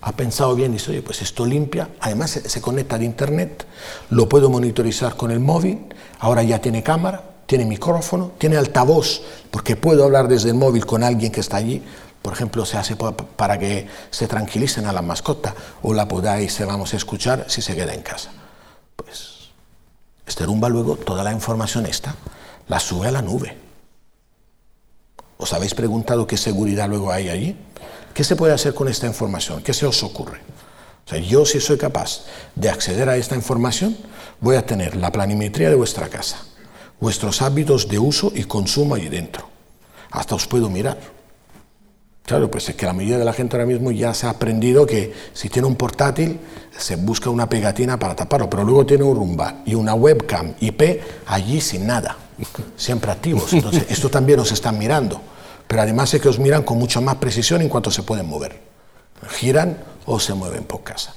ha 0.00 0.12
pensado 0.12 0.54
bien 0.54 0.72
y 0.72 0.74
dice, 0.74 0.92
oye, 0.92 1.02
pues 1.02 1.22
esto 1.22 1.44
limpia, 1.44 1.88
además 2.00 2.30
se, 2.30 2.60
conecta 2.60 2.98
de 2.98 3.04
internet, 3.04 3.66
lo 4.10 4.28
puedo 4.28 4.48
monitorizar 4.50 5.16
con 5.16 5.30
el 5.30 5.40
móvil, 5.40 5.86
ahora 6.18 6.42
ya 6.42 6.60
tiene 6.60 6.82
cámara, 6.82 7.22
tiene 7.46 7.64
micrófono, 7.64 8.32
tiene 8.38 8.56
altavoz, 8.56 9.22
porque 9.50 9.76
puedo 9.76 10.04
hablar 10.04 10.28
desde 10.28 10.50
el 10.50 10.56
móvil 10.56 10.86
con 10.86 11.02
alguien 11.02 11.32
que 11.32 11.40
está 11.40 11.58
allí, 11.58 11.82
por 12.22 12.32
ejemplo, 12.32 12.64
se 12.66 12.76
hace 12.76 12.96
para 12.96 13.58
que 13.58 13.88
se 14.10 14.26
tranquilicen 14.26 14.86
a 14.86 14.92
la 14.92 15.02
mascota 15.02 15.54
o 15.82 15.94
la 15.94 16.08
podáis, 16.08 16.58
vamos 16.66 16.92
a 16.92 16.96
escuchar 16.96 17.44
si 17.48 17.62
se 17.62 17.76
queda 17.76 17.94
en 17.94 18.02
casa. 18.02 18.30
Pues 18.96 19.50
este 20.26 20.44
rumba 20.44 20.68
luego 20.68 20.96
toda 20.96 21.22
la 21.22 21.32
información 21.32 21.86
esta 21.86 22.16
la 22.66 22.80
sube 22.80 23.06
a 23.06 23.12
la 23.12 23.22
nube 23.22 23.66
¿Os 25.38 25.52
habéis 25.52 25.74
preguntado 25.74 26.26
qué 26.26 26.36
seguridad 26.36 26.88
luego 26.88 27.12
hay 27.12 27.28
allí? 27.28 27.56
¿Qué 28.14 28.24
se 28.24 28.36
puede 28.36 28.54
hacer 28.54 28.74
con 28.74 28.88
esta 28.88 29.06
información? 29.06 29.62
¿Qué 29.62 29.74
se 29.74 29.86
os 29.86 30.02
ocurre? 30.02 30.40
O 31.06 31.08
sea, 31.08 31.18
yo 31.20 31.46
si 31.46 31.60
soy 31.60 31.78
capaz 31.78 32.24
de 32.56 32.68
acceder 32.68 33.08
a 33.08 33.16
esta 33.16 33.36
información, 33.36 33.96
voy 34.40 34.56
a 34.56 34.66
tener 34.66 34.96
la 34.96 35.12
planimetría 35.12 35.70
de 35.70 35.76
vuestra 35.76 36.08
casa, 36.08 36.38
vuestros 37.00 37.42
hábitos 37.42 37.88
de 37.88 37.98
uso 38.00 38.32
y 38.34 38.42
consumo 38.44 38.96
ahí 38.96 39.08
dentro. 39.08 39.48
Hasta 40.10 40.34
os 40.34 40.48
puedo 40.48 40.68
mirar. 40.68 40.98
Claro, 42.24 42.50
pues 42.50 42.68
es 42.68 42.74
que 42.74 42.86
la 42.86 42.92
mayoría 42.92 43.18
de 43.18 43.24
la 43.24 43.32
gente 43.32 43.54
ahora 43.54 43.66
mismo 43.66 43.92
ya 43.92 44.12
se 44.14 44.26
ha 44.26 44.30
aprendido 44.30 44.84
que 44.84 45.14
si 45.32 45.48
tiene 45.48 45.68
un 45.68 45.76
portátil 45.76 46.40
se 46.76 46.96
busca 46.96 47.30
una 47.30 47.48
pegatina 47.48 47.96
para 48.00 48.16
taparlo, 48.16 48.50
pero 48.50 48.64
luego 48.64 48.84
tiene 48.84 49.04
un 49.04 49.14
rumba 49.14 49.62
y 49.64 49.76
una 49.76 49.94
webcam 49.94 50.54
IP 50.58 51.00
allí 51.28 51.60
sin 51.60 51.86
nada 51.86 52.16
siempre 52.76 53.12
activos. 53.12 53.52
Entonces, 53.52 53.86
esto 53.90 54.08
también 54.08 54.40
os 54.40 54.50
están 54.50 54.76
mirando. 54.76 55.20
Pero 55.68 55.82
además 55.82 56.12
es 56.14 56.20
que 56.20 56.28
os 56.28 56.40
miran 56.40 56.64
con 56.64 56.78
mucha 56.78 57.00
más 57.00 57.14
precisión 57.16 57.62
en 57.62 57.68
cuanto 57.68 57.92
se 57.92 58.02
pueden 58.02 58.26
mover. 58.26 58.60
Giran 59.28 59.78
o 60.06 60.18
se 60.20 60.34
mueven 60.34 60.64
por 60.64 60.82
casa. 60.82 61.14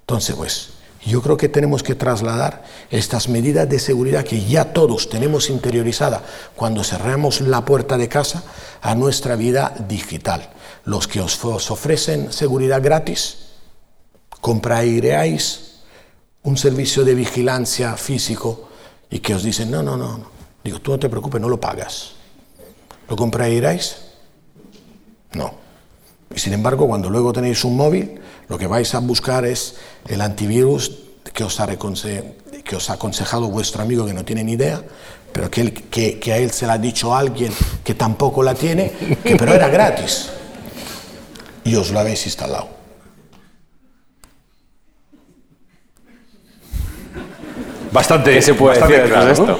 Entonces, 0.00 0.34
pues, 0.34 0.70
yo 1.04 1.22
creo 1.22 1.36
que 1.36 1.48
tenemos 1.48 1.82
que 1.82 1.94
trasladar 1.94 2.64
estas 2.90 3.28
medidas 3.28 3.68
de 3.68 3.78
seguridad 3.78 4.24
que 4.24 4.44
ya 4.44 4.72
todos 4.72 5.08
tenemos 5.08 5.48
interiorizada 5.48 6.22
cuando 6.54 6.84
cerramos 6.84 7.40
la 7.40 7.64
puerta 7.64 7.96
de 7.96 8.08
casa 8.08 8.42
a 8.82 8.94
nuestra 8.94 9.36
vida 9.36 9.74
digital. 9.88 10.50
Los 10.84 11.08
que 11.08 11.20
os, 11.20 11.42
ofrecen 11.70 12.32
seguridad 12.32 12.82
gratis, 12.82 13.38
compraréis 14.40 15.80
un 16.42 16.56
servicio 16.56 17.04
de 17.04 17.14
vigilancia 17.14 17.96
físico 17.96 18.68
y 19.10 19.20
que 19.20 19.34
os 19.34 19.42
dicen, 19.42 19.70
no, 19.70 19.82
no, 19.82 19.96
no, 19.96 20.18
no 20.18 20.40
Digo, 20.62 20.80
tú 20.80 20.90
no 20.90 20.98
te 20.98 21.08
preocupes, 21.08 21.40
no 21.40 21.48
lo 21.48 21.58
pagas. 21.58 22.12
¿Lo 23.08 23.16
compraréis? 23.16 23.96
No. 25.32 25.54
Y 26.34 26.38
sin 26.38 26.52
embargo, 26.52 26.86
cuando 26.86 27.10
luego 27.10 27.32
tenéis 27.32 27.64
un 27.64 27.76
móvil, 27.76 28.20
lo 28.48 28.56
que 28.56 28.66
vais 28.66 28.94
a 28.94 29.00
buscar 29.00 29.44
es 29.44 29.76
el 30.06 30.20
antivirus 30.20 30.98
que 31.32 31.42
os 31.42 31.58
ha, 31.58 31.66
que 31.66 32.76
os 32.76 32.90
ha 32.90 32.92
aconsejado 32.92 33.48
vuestro 33.48 33.82
amigo 33.82 34.06
que 34.06 34.14
no 34.14 34.24
tiene 34.24 34.44
ni 34.44 34.52
idea, 34.52 34.80
pero 35.32 35.50
que, 35.50 35.72
que, 36.20 36.32
a 36.32 36.36
él 36.36 36.50
se 36.50 36.66
la 36.66 36.74
ha 36.74 36.78
dicho 36.78 37.14
alguien 37.14 37.52
que 37.82 37.94
tampoco 37.94 38.42
la 38.42 38.54
tiene, 38.54 38.92
que, 39.24 39.36
pero 39.36 39.54
era 39.54 39.68
gratis. 39.68 40.30
Y 41.64 41.74
os 41.74 41.90
lo 41.90 41.98
habéis 41.98 42.24
instalado. 42.26 42.68
Bastante, 47.92 48.40
se 48.40 48.54
puede 48.54 48.78
bastante 48.78 49.02
decir 49.02 49.12
claro, 49.12 49.32
esto? 49.32 49.58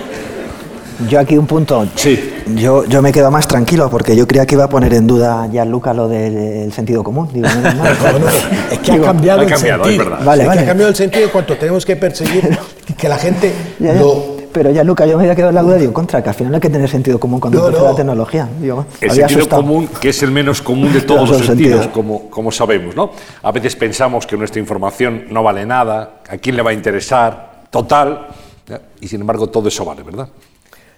Yo 1.08 1.18
aquí 1.18 1.36
un 1.36 1.46
punto. 1.46 1.88
Sí. 1.96 2.39
Yo, 2.56 2.84
yo 2.84 3.02
me 3.02 3.12
quedo 3.12 3.30
más 3.30 3.46
tranquilo 3.48 3.88
porque 3.90 4.14
yo 4.16 4.26
creía 4.26 4.46
que 4.46 4.54
iba 4.54 4.64
a 4.64 4.68
poner 4.68 4.92
en 4.94 5.06
duda 5.06 5.46
ya 5.52 5.64
Luca 5.64 5.92
lo 5.94 6.08
del 6.08 6.72
sentido 6.72 7.02
común. 7.04 7.28
Digo, 7.32 7.46
mal. 7.48 7.62
No, 8.12 8.18
no, 8.18 8.28
es 8.70 8.78
que 8.80 8.92
ha 8.92 9.00
cambiado 9.00 9.40
ha 9.40 9.44
el 9.44 9.50
cambiado, 9.50 9.84
es 9.84 9.96
sentido. 9.96 10.16
Vale, 10.24 10.42
Es 10.42 10.48
que 10.48 10.48
vale. 10.48 10.60
ha 10.62 10.66
cambiado 10.66 10.90
el 10.90 10.96
sentido 10.96 11.24
en 11.24 11.30
cuanto 11.30 11.56
tenemos 11.56 11.84
que 11.84 11.96
perseguir 11.96 12.58
que 12.98 13.08
la 13.08 13.16
gente 13.18 13.52
Ya, 13.78 13.94
ya. 13.94 14.00
lo... 14.00 14.40
Pero 14.52 14.70
ya, 14.72 14.82
Luca, 14.82 15.06
yo 15.06 15.16
me 15.16 15.22
había 15.22 15.36
quedado 15.36 15.50
en 15.50 15.54
la 15.54 15.62
duda, 15.62 15.76
digo, 15.76 15.92
contra, 15.92 16.20
que 16.24 16.28
al 16.28 16.34
final 16.34 16.52
hay 16.52 16.60
que 16.60 16.68
tener 16.70 16.88
sentido 16.90 17.20
común 17.20 17.38
cuando 17.38 17.70
No, 17.70 17.78
no. 17.78 17.84
la 17.84 17.94
tecnología. 17.94 18.48
Digo, 18.60 18.84
El 19.00 19.10
sentido 19.12 19.26
asustado. 19.26 19.62
común, 19.62 19.88
que 20.00 20.08
es 20.08 20.22
el 20.24 20.32
menos 20.32 20.60
común 20.60 20.92
de 20.92 21.00
todos 21.02 21.28
los 21.28 21.38
los 21.38 21.46
sentidos, 21.46 21.82
sentidos. 21.82 21.94
como, 21.94 22.28
como 22.30 22.50
sabemos, 22.50 22.96
¿no? 22.96 23.12
A 23.44 23.52
veces 23.52 23.76
pensamos 23.76 24.26
que 24.26 24.36
nuestra 24.36 24.58
información 24.60 25.26
no 25.30 25.44
vale 25.44 25.64
nada, 25.64 26.14
a 26.28 26.36
quién 26.38 26.56
le 26.56 26.62
va 26.62 26.70
a 26.70 26.72
interesar, 26.74 27.60
total, 27.70 28.26
¿ya? 28.66 28.80
y 29.00 29.06
sin 29.06 29.20
embargo 29.20 29.46
todo 29.46 29.68
eso 29.68 29.84
vale, 29.84 30.02
¿verdad? 30.02 30.26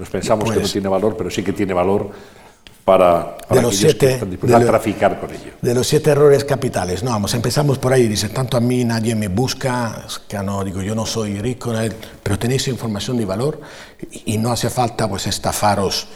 Nos 0.03 0.11
pensamos 0.11 0.46
que 0.50 0.57
no 0.57 0.61
Pues- 0.62 0.72
tiene 0.72 0.88
valor, 0.88 1.16
pero 1.16 1.30
sí 1.30 1.44
que 1.44 1.53
tiene 1.53 1.72
valor 1.72 2.11
para, 2.84 3.36
para 3.38 3.61
de 3.61 3.62
los 3.62 3.70
que 3.70 3.76
siete, 3.76 4.12
están 4.14 4.30
dispuestos 4.30 4.50
de 4.50 4.57
a 4.57 4.66
lo- 4.66 4.72
traficar 4.72 5.20
con 5.20 5.30
ello. 5.30 5.53
De 5.62 5.72
los 5.74 5.86
siete 5.86 6.11
errores 6.11 6.44
capitales, 6.44 7.05
no, 7.05 7.12
vamos, 7.12 7.32
empezamos 7.34 7.78
por 7.78 7.92
ahí, 7.92 8.09
dice, 8.09 8.28
tanto 8.30 8.57
a 8.57 8.61
mí 8.61 8.84
nadie 8.84 9.14
me 9.14 9.28
busca, 9.28 10.03
es 10.05 10.18
que 10.18 10.38
no, 10.38 10.64
digo, 10.64 10.82
yo 10.82 10.96
no 10.96 11.07
soy 11.07 11.38
rico, 11.38 11.72
pero 12.20 12.36
tenéis 12.36 12.66
información 12.66 13.16
de 13.16 13.24
valor 13.26 13.61
y, 14.11 14.34
y 14.34 14.38
no 14.38 14.50
hace 14.50 14.70
falta 14.70 15.09
pues 15.09 15.28
estafaros 15.28 16.09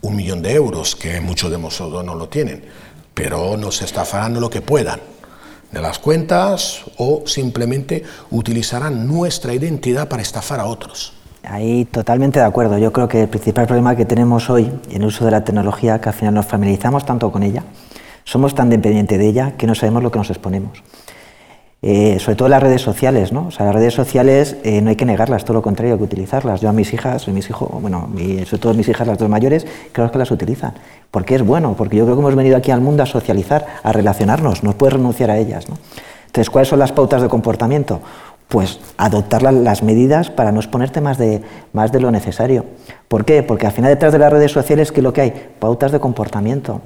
un 0.00 0.16
millón 0.16 0.42
de 0.42 0.54
euros, 0.54 0.96
que 0.96 1.20
muchos 1.20 1.48
de 1.52 1.58
nosotros 1.58 2.04
no 2.04 2.16
lo 2.16 2.28
tienen, 2.28 2.64
pero 3.14 3.56
nos 3.56 3.82
estafarán 3.82 4.40
lo 4.40 4.50
que 4.50 4.62
puedan 4.62 4.98
de 5.70 5.80
las 5.80 6.00
cuentas 6.00 6.80
o 6.96 7.22
simplemente 7.26 8.02
utilizarán 8.32 9.06
nuestra 9.06 9.54
identidad 9.54 10.08
para 10.08 10.22
estafar 10.22 10.58
a 10.58 10.64
otros. 10.66 11.12
Ahí 11.50 11.84
totalmente 11.86 12.38
de 12.40 12.44
acuerdo. 12.44 12.78
Yo 12.78 12.92
creo 12.92 13.08
que 13.08 13.22
el 13.22 13.28
principal 13.28 13.66
problema 13.66 13.96
que 13.96 14.04
tenemos 14.04 14.50
hoy 14.50 14.70
en 14.90 15.02
el 15.02 15.06
uso 15.06 15.24
de 15.24 15.30
la 15.30 15.44
tecnología, 15.44 16.00
que 16.00 16.08
al 16.10 16.14
final 16.14 16.34
nos 16.34 16.46
familiarizamos 16.46 17.06
tanto 17.06 17.32
con 17.32 17.42
ella, 17.42 17.62
somos 18.24 18.54
tan 18.54 18.68
dependientes 18.68 19.18
de 19.18 19.26
ella 19.26 19.52
que 19.56 19.66
no 19.66 19.74
sabemos 19.74 20.02
lo 20.02 20.10
que 20.10 20.18
nos 20.18 20.28
exponemos. 20.30 20.82
Eh, 21.80 22.18
sobre 22.18 22.34
todo 22.34 22.48
las 22.48 22.60
redes 22.62 22.82
sociales, 22.82 23.32
¿no? 23.32 23.46
O 23.46 23.50
sea, 23.52 23.64
las 23.66 23.74
redes 23.76 23.94
sociales 23.94 24.56
eh, 24.64 24.82
no 24.82 24.90
hay 24.90 24.96
que 24.96 25.04
negarlas, 25.04 25.44
todo 25.44 25.54
lo 25.54 25.62
contrario, 25.62 25.94
hay 25.94 25.98
que 25.98 26.04
utilizarlas. 26.04 26.60
Yo 26.60 26.68
a 26.68 26.72
mis 26.72 26.92
hijas, 26.92 27.28
a 27.28 27.30
mis 27.30 27.48
hijos, 27.48 27.68
bueno, 27.80 28.08
mi- 28.12 28.44
sobre 28.44 28.58
todo 28.60 28.74
mis 28.74 28.88
hijas, 28.88 29.06
las 29.06 29.16
dos 29.16 29.28
mayores, 29.28 29.64
creo 29.92 30.10
que 30.10 30.18
las 30.18 30.30
utilizan. 30.32 30.74
Porque 31.10 31.36
es 31.36 31.42
bueno, 31.42 31.74
porque 31.78 31.96
yo 31.96 32.04
creo 32.04 32.16
que 32.16 32.20
hemos 32.20 32.34
venido 32.34 32.56
aquí 32.56 32.72
al 32.72 32.80
mundo 32.80 33.04
a 33.04 33.06
socializar, 33.06 33.64
a 33.82 33.92
relacionarnos, 33.92 34.64
no 34.64 34.72
puedes 34.72 34.94
renunciar 34.94 35.30
a 35.30 35.38
ellas, 35.38 35.68
¿no? 35.68 35.78
Entonces, 36.26 36.50
¿cuáles 36.50 36.68
son 36.68 36.78
las 36.80 36.92
pautas 36.92 37.22
de 37.22 37.28
comportamiento? 37.28 38.02
Pues 38.48 38.80
adoptar 38.96 39.42
la- 39.42 39.52
las 39.52 39.82
medidas 39.82 40.30
para 40.30 40.52
no 40.52 40.60
exponerte 40.60 41.00
más 41.00 41.18
de, 41.18 41.42
más 41.72 41.92
de 41.92 42.00
lo 42.00 42.10
necesario. 42.10 42.64
¿Por 43.06 43.24
qué? 43.24 43.42
Porque 43.42 43.66
al 43.66 43.72
final 43.72 43.90
detrás 43.90 44.12
de 44.12 44.18
las 44.18 44.32
redes 44.32 44.52
sociales, 44.52 44.90
¿qué 44.90 45.00
es 45.00 45.04
lo 45.04 45.12
que 45.12 45.20
hay? 45.20 45.50
Pautas 45.58 45.92
de 45.92 46.00
comportamiento. 46.00 46.80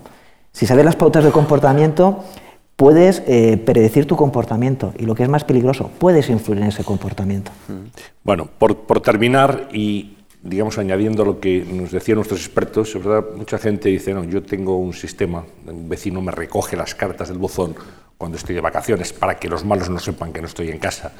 Si 0.52 0.66
sabes 0.66 0.84
las 0.84 0.96
pautas 0.96 1.24
de 1.24 1.30
comportamiento, 1.30 2.24
puedes 2.74 3.22
eh, 3.26 3.56
predecir 3.58 4.06
tu 4.06 4.16
comportamiento 4.16 4.92
y 4.98 5.06
lo 5.06 5.14
que 5.14 5.22
es 5.22 5.28
más 5.28 5.44
peligroso, 5.44 5.90
puedes 5.98 6.28
influir 6.30 6.60
en 6.62 6.68
ese 6.68 6.82
comportamiento. 6.84 7.52
Bueno, 8.24 8.48
por, 8.58 8.78
por 8.78 9.00
terminar 9.00 9.68
y 9.72 10.16
digamos 10.42 10.76
añadiendo 10.78 11.24
lo 11.24 11.38
que 11.38 11.64
nos 11.64 11.92
decían 11.92 12.16
nuestros 12.16 12.40
expertos, 12.40 12.92
es 12.96 13.04
verdad, 13.04 13.24
mucha 13.36 13.58
gente 13.58 13.88
dice, 13.88 14.12
no, 14.12 14.24
yo 14.24 14.42
tengo 14.42 14.76
un 14.76 14.92
sistema, 14.92 15.44
un 15.66 15.88
vecino 15.88 16.20
me 16.20 16.32
recoge 16.32 16.76
las 16.76 16.96
cartas 16.96 17.28
del 17.28 17.38
buzón 17.38 17.76
cuando 18.18 18.36
estoy 18.36 18.56
de 18.56 18.60
vacaciones 18.60 19.12
para 19.12 19.36
que 19.36 19.48
los 19.48 19.64
malos 19.64 19.88
no 19.88 20.00
sepan 20.00 20.32
que 20.32 20.40
no 20.40 20.48
estoy 20.48 20.70
en 20.70 20.78
casa. 20.78 21.12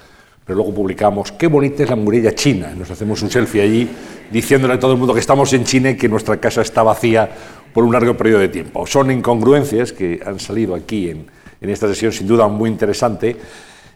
Pero 0.45 0.57
luego 0.57 0.74
publicamos, 0.74 1.32
qué 1.32 1.47
bonita 1.47 1.82
es 1.84 1.90
la 1.90 1.97
muralla 1.97 2.34
china. 2.34 2.74
Nos 2.76 2.90
hacemos 2.90 3.22
un 3.22 3.30
selfie 3.30 3.62
allí 3.62 3.88
diciéndole 4.30 4.74
a 4.74 4.78
todo 4.78 4.93
el 4.93 4.99
mundo 4.99 5.14
que 5.14 5.20
estamos 5.20 5.53
en 5.53 5.64
China 5.64 5.90
y 5.90 5.97
que 5.97 6.09
nuestra 6.09 6.38
casa 6.38 6.62
está 6.62 6.82
vacía 6.82 7.28
por 7.72 7.84
un 7.84 7.93
largo 7.93 8.16
periodo 8.16 8.40
de 8.40 8.49
tiempo. 8.49 8.86
Son 8.86 9.11
incongruencias 9.11 9.93
que 9.93 10.20
han 10.24 10.40
salido 10.40 10.74
aquí 10.74 11.11
en, 11.11 11.26
en 11.61 11.70
esta 11.70 11.86
sesión, 11.88 12.12
sin 12.12 12.26
duda 12.26 12.49
muy 12.49 12.68
interesante. 12.68 13.36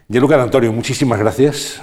Gianluca 0.07 0.41
Antonio, 0.41 0.71
muchísimas 0.71 1.19
gracias. 1.19 1.81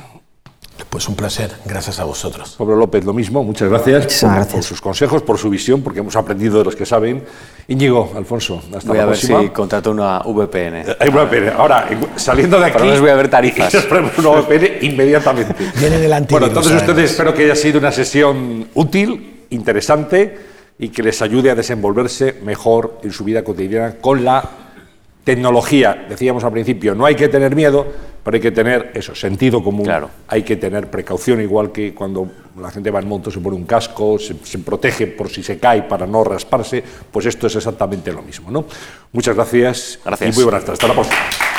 Pues 0.91 1.09
un 1.09 1.17
placer, 1.17 1.51
gracias 1.65 1.99
a 1.99 2.05
vosotros. 2.05 2.55
Pablo 2.59 2.77
López, 2.77 3.05
lo 3.05 3.13
mismo, 3.13 3.43
muchas 3.43 3.69
gracias, 3.69 4.05
Muchísimas 4.05 4.33
por, 4.33 4.37
gracias. 4.37 4.55
por 4.55 4.63
sus 4.65 4.81
consejos, 4.81 5.23
por 5.23 5.39
su 5.39 5.51
visión, 5.51 5.83
porque 5.83 6.01
hemos 6.01 6.15
aprendido 6.17 6.59
de 6.59 6.65
los 6.65 6.77
que 6.77 6.87
saben. 6.87 7.25
Íñigo, 7.67 8.13
Alfonso, 8.17 8.63
hasta 8.77 8.89
Voy 8.89 8.97
la 8.99 9.03
a 9.05 9.07
ver 9.07 9.17
si 9.17 9.33
contrato 9.49 9.91
una 9.91 10.21
VPN. 10.21 10.77
Eh, 10.83 10.97
una 11.11 11.25
VPN. 11.25 11.49
Ahora, 11.57 11.87
en- 11.91 12.07
saliendo 12.19 12.59
de 12.61 12.67
aquí. 12.67 12.79
Pero 12.81 12.93
os 12.95 13.01
voy 13.01 13.11
a 13.11 13.15
ver 13.17 13.29
tarifas. 13.29 13.75
una 14.19 14.31
VPN 14.31 14.79
inmediatamente. 14.83 15.55
Viene 15.81 16.05
el 16.05 16.13
antivirus, 16.13 16.31
Bueno, 16.31 16.47
entonces 16.47 16.73
además. 16.73 16.89
ustedes 16.91 17.11
espero 17.11 17.35
que 17.35 17.45
haya 17.45 17.57
sido 17.57 17.79
una 17.79 17.91
sesión 17.93 18.69
útil, 18.75 19.45
interesante 19.51 20.39
y 20.79 20.89
que 20.91 21.03
les 21.03 21.23
ayude 21.23 21.51
a 21.51 21.55
desenvolverse 21.55 22.35
mejor 22.45 22.99
en 23.03 23.13
su 23.13 23.25
vida 23.25 23.43
cotidiana 23.45 23.97
con 24.01 24.25
la 24.25 24.49
tecnología. 25.25 26.07
Decíamos 26.09 26.45
al 26.45 26.53
principio, 26.53 26.95
no 26.95 27.07
hay 27.07 27.15
que 27.15 27.29
tener 27.29 27.57
miedo, 27.57 27.87
pero 28.23 28.37
hay 28.37 28.41
que 28.41 28.53
tener 28.53 28.93
eso, 28.95 29.15
sentido 29.15 29.63
común. 29.63 29.85
Claro. 29.85 30.11
Hay 30.29 30.43
que 30.43 30.57
tener 30.57 30.91
precaución, 30.91 31.41
igual 31.41 31.73
que 31.73 31.95
cuando 31.95 32.31
la 32.61 32.71
gente 32.71 32.91
va 32.91 33.01
en 33.01 33.09
moto, 33.09 33.31
se 33.31 33.41
pone 33.41 33.57
un 33.57 33.65
casco, 33.65 34.19
se, 34.19 34.37
se 34.43 34.59
protege 34.59 35.07
por 35.09 35.29
si 35.29 35.43
se 35.43 35.59
cae 35.59 35.83
para 35.83 36.07
no 36.07 36.23
rasparse, 36.23 36.85
pues 37.11 37.27
esto 37.27 37.47
es 37.47 37.57
exactamente 37.57 38.13
lo 38.13 38.23
mismo. 38.23 38.51
¿no? 38.51 38.67
Muchas 39.13 39.35
gracias, 39.35 39.99
Gracias. 40.05 40.35
y 40.35 40.37
muy 40.37 40.45
buenas 40.45 40.65
tardes. 40.65 40.79
Hasta 40.79 40.89
la 40.89 40.95
próxima. 40.95 41.54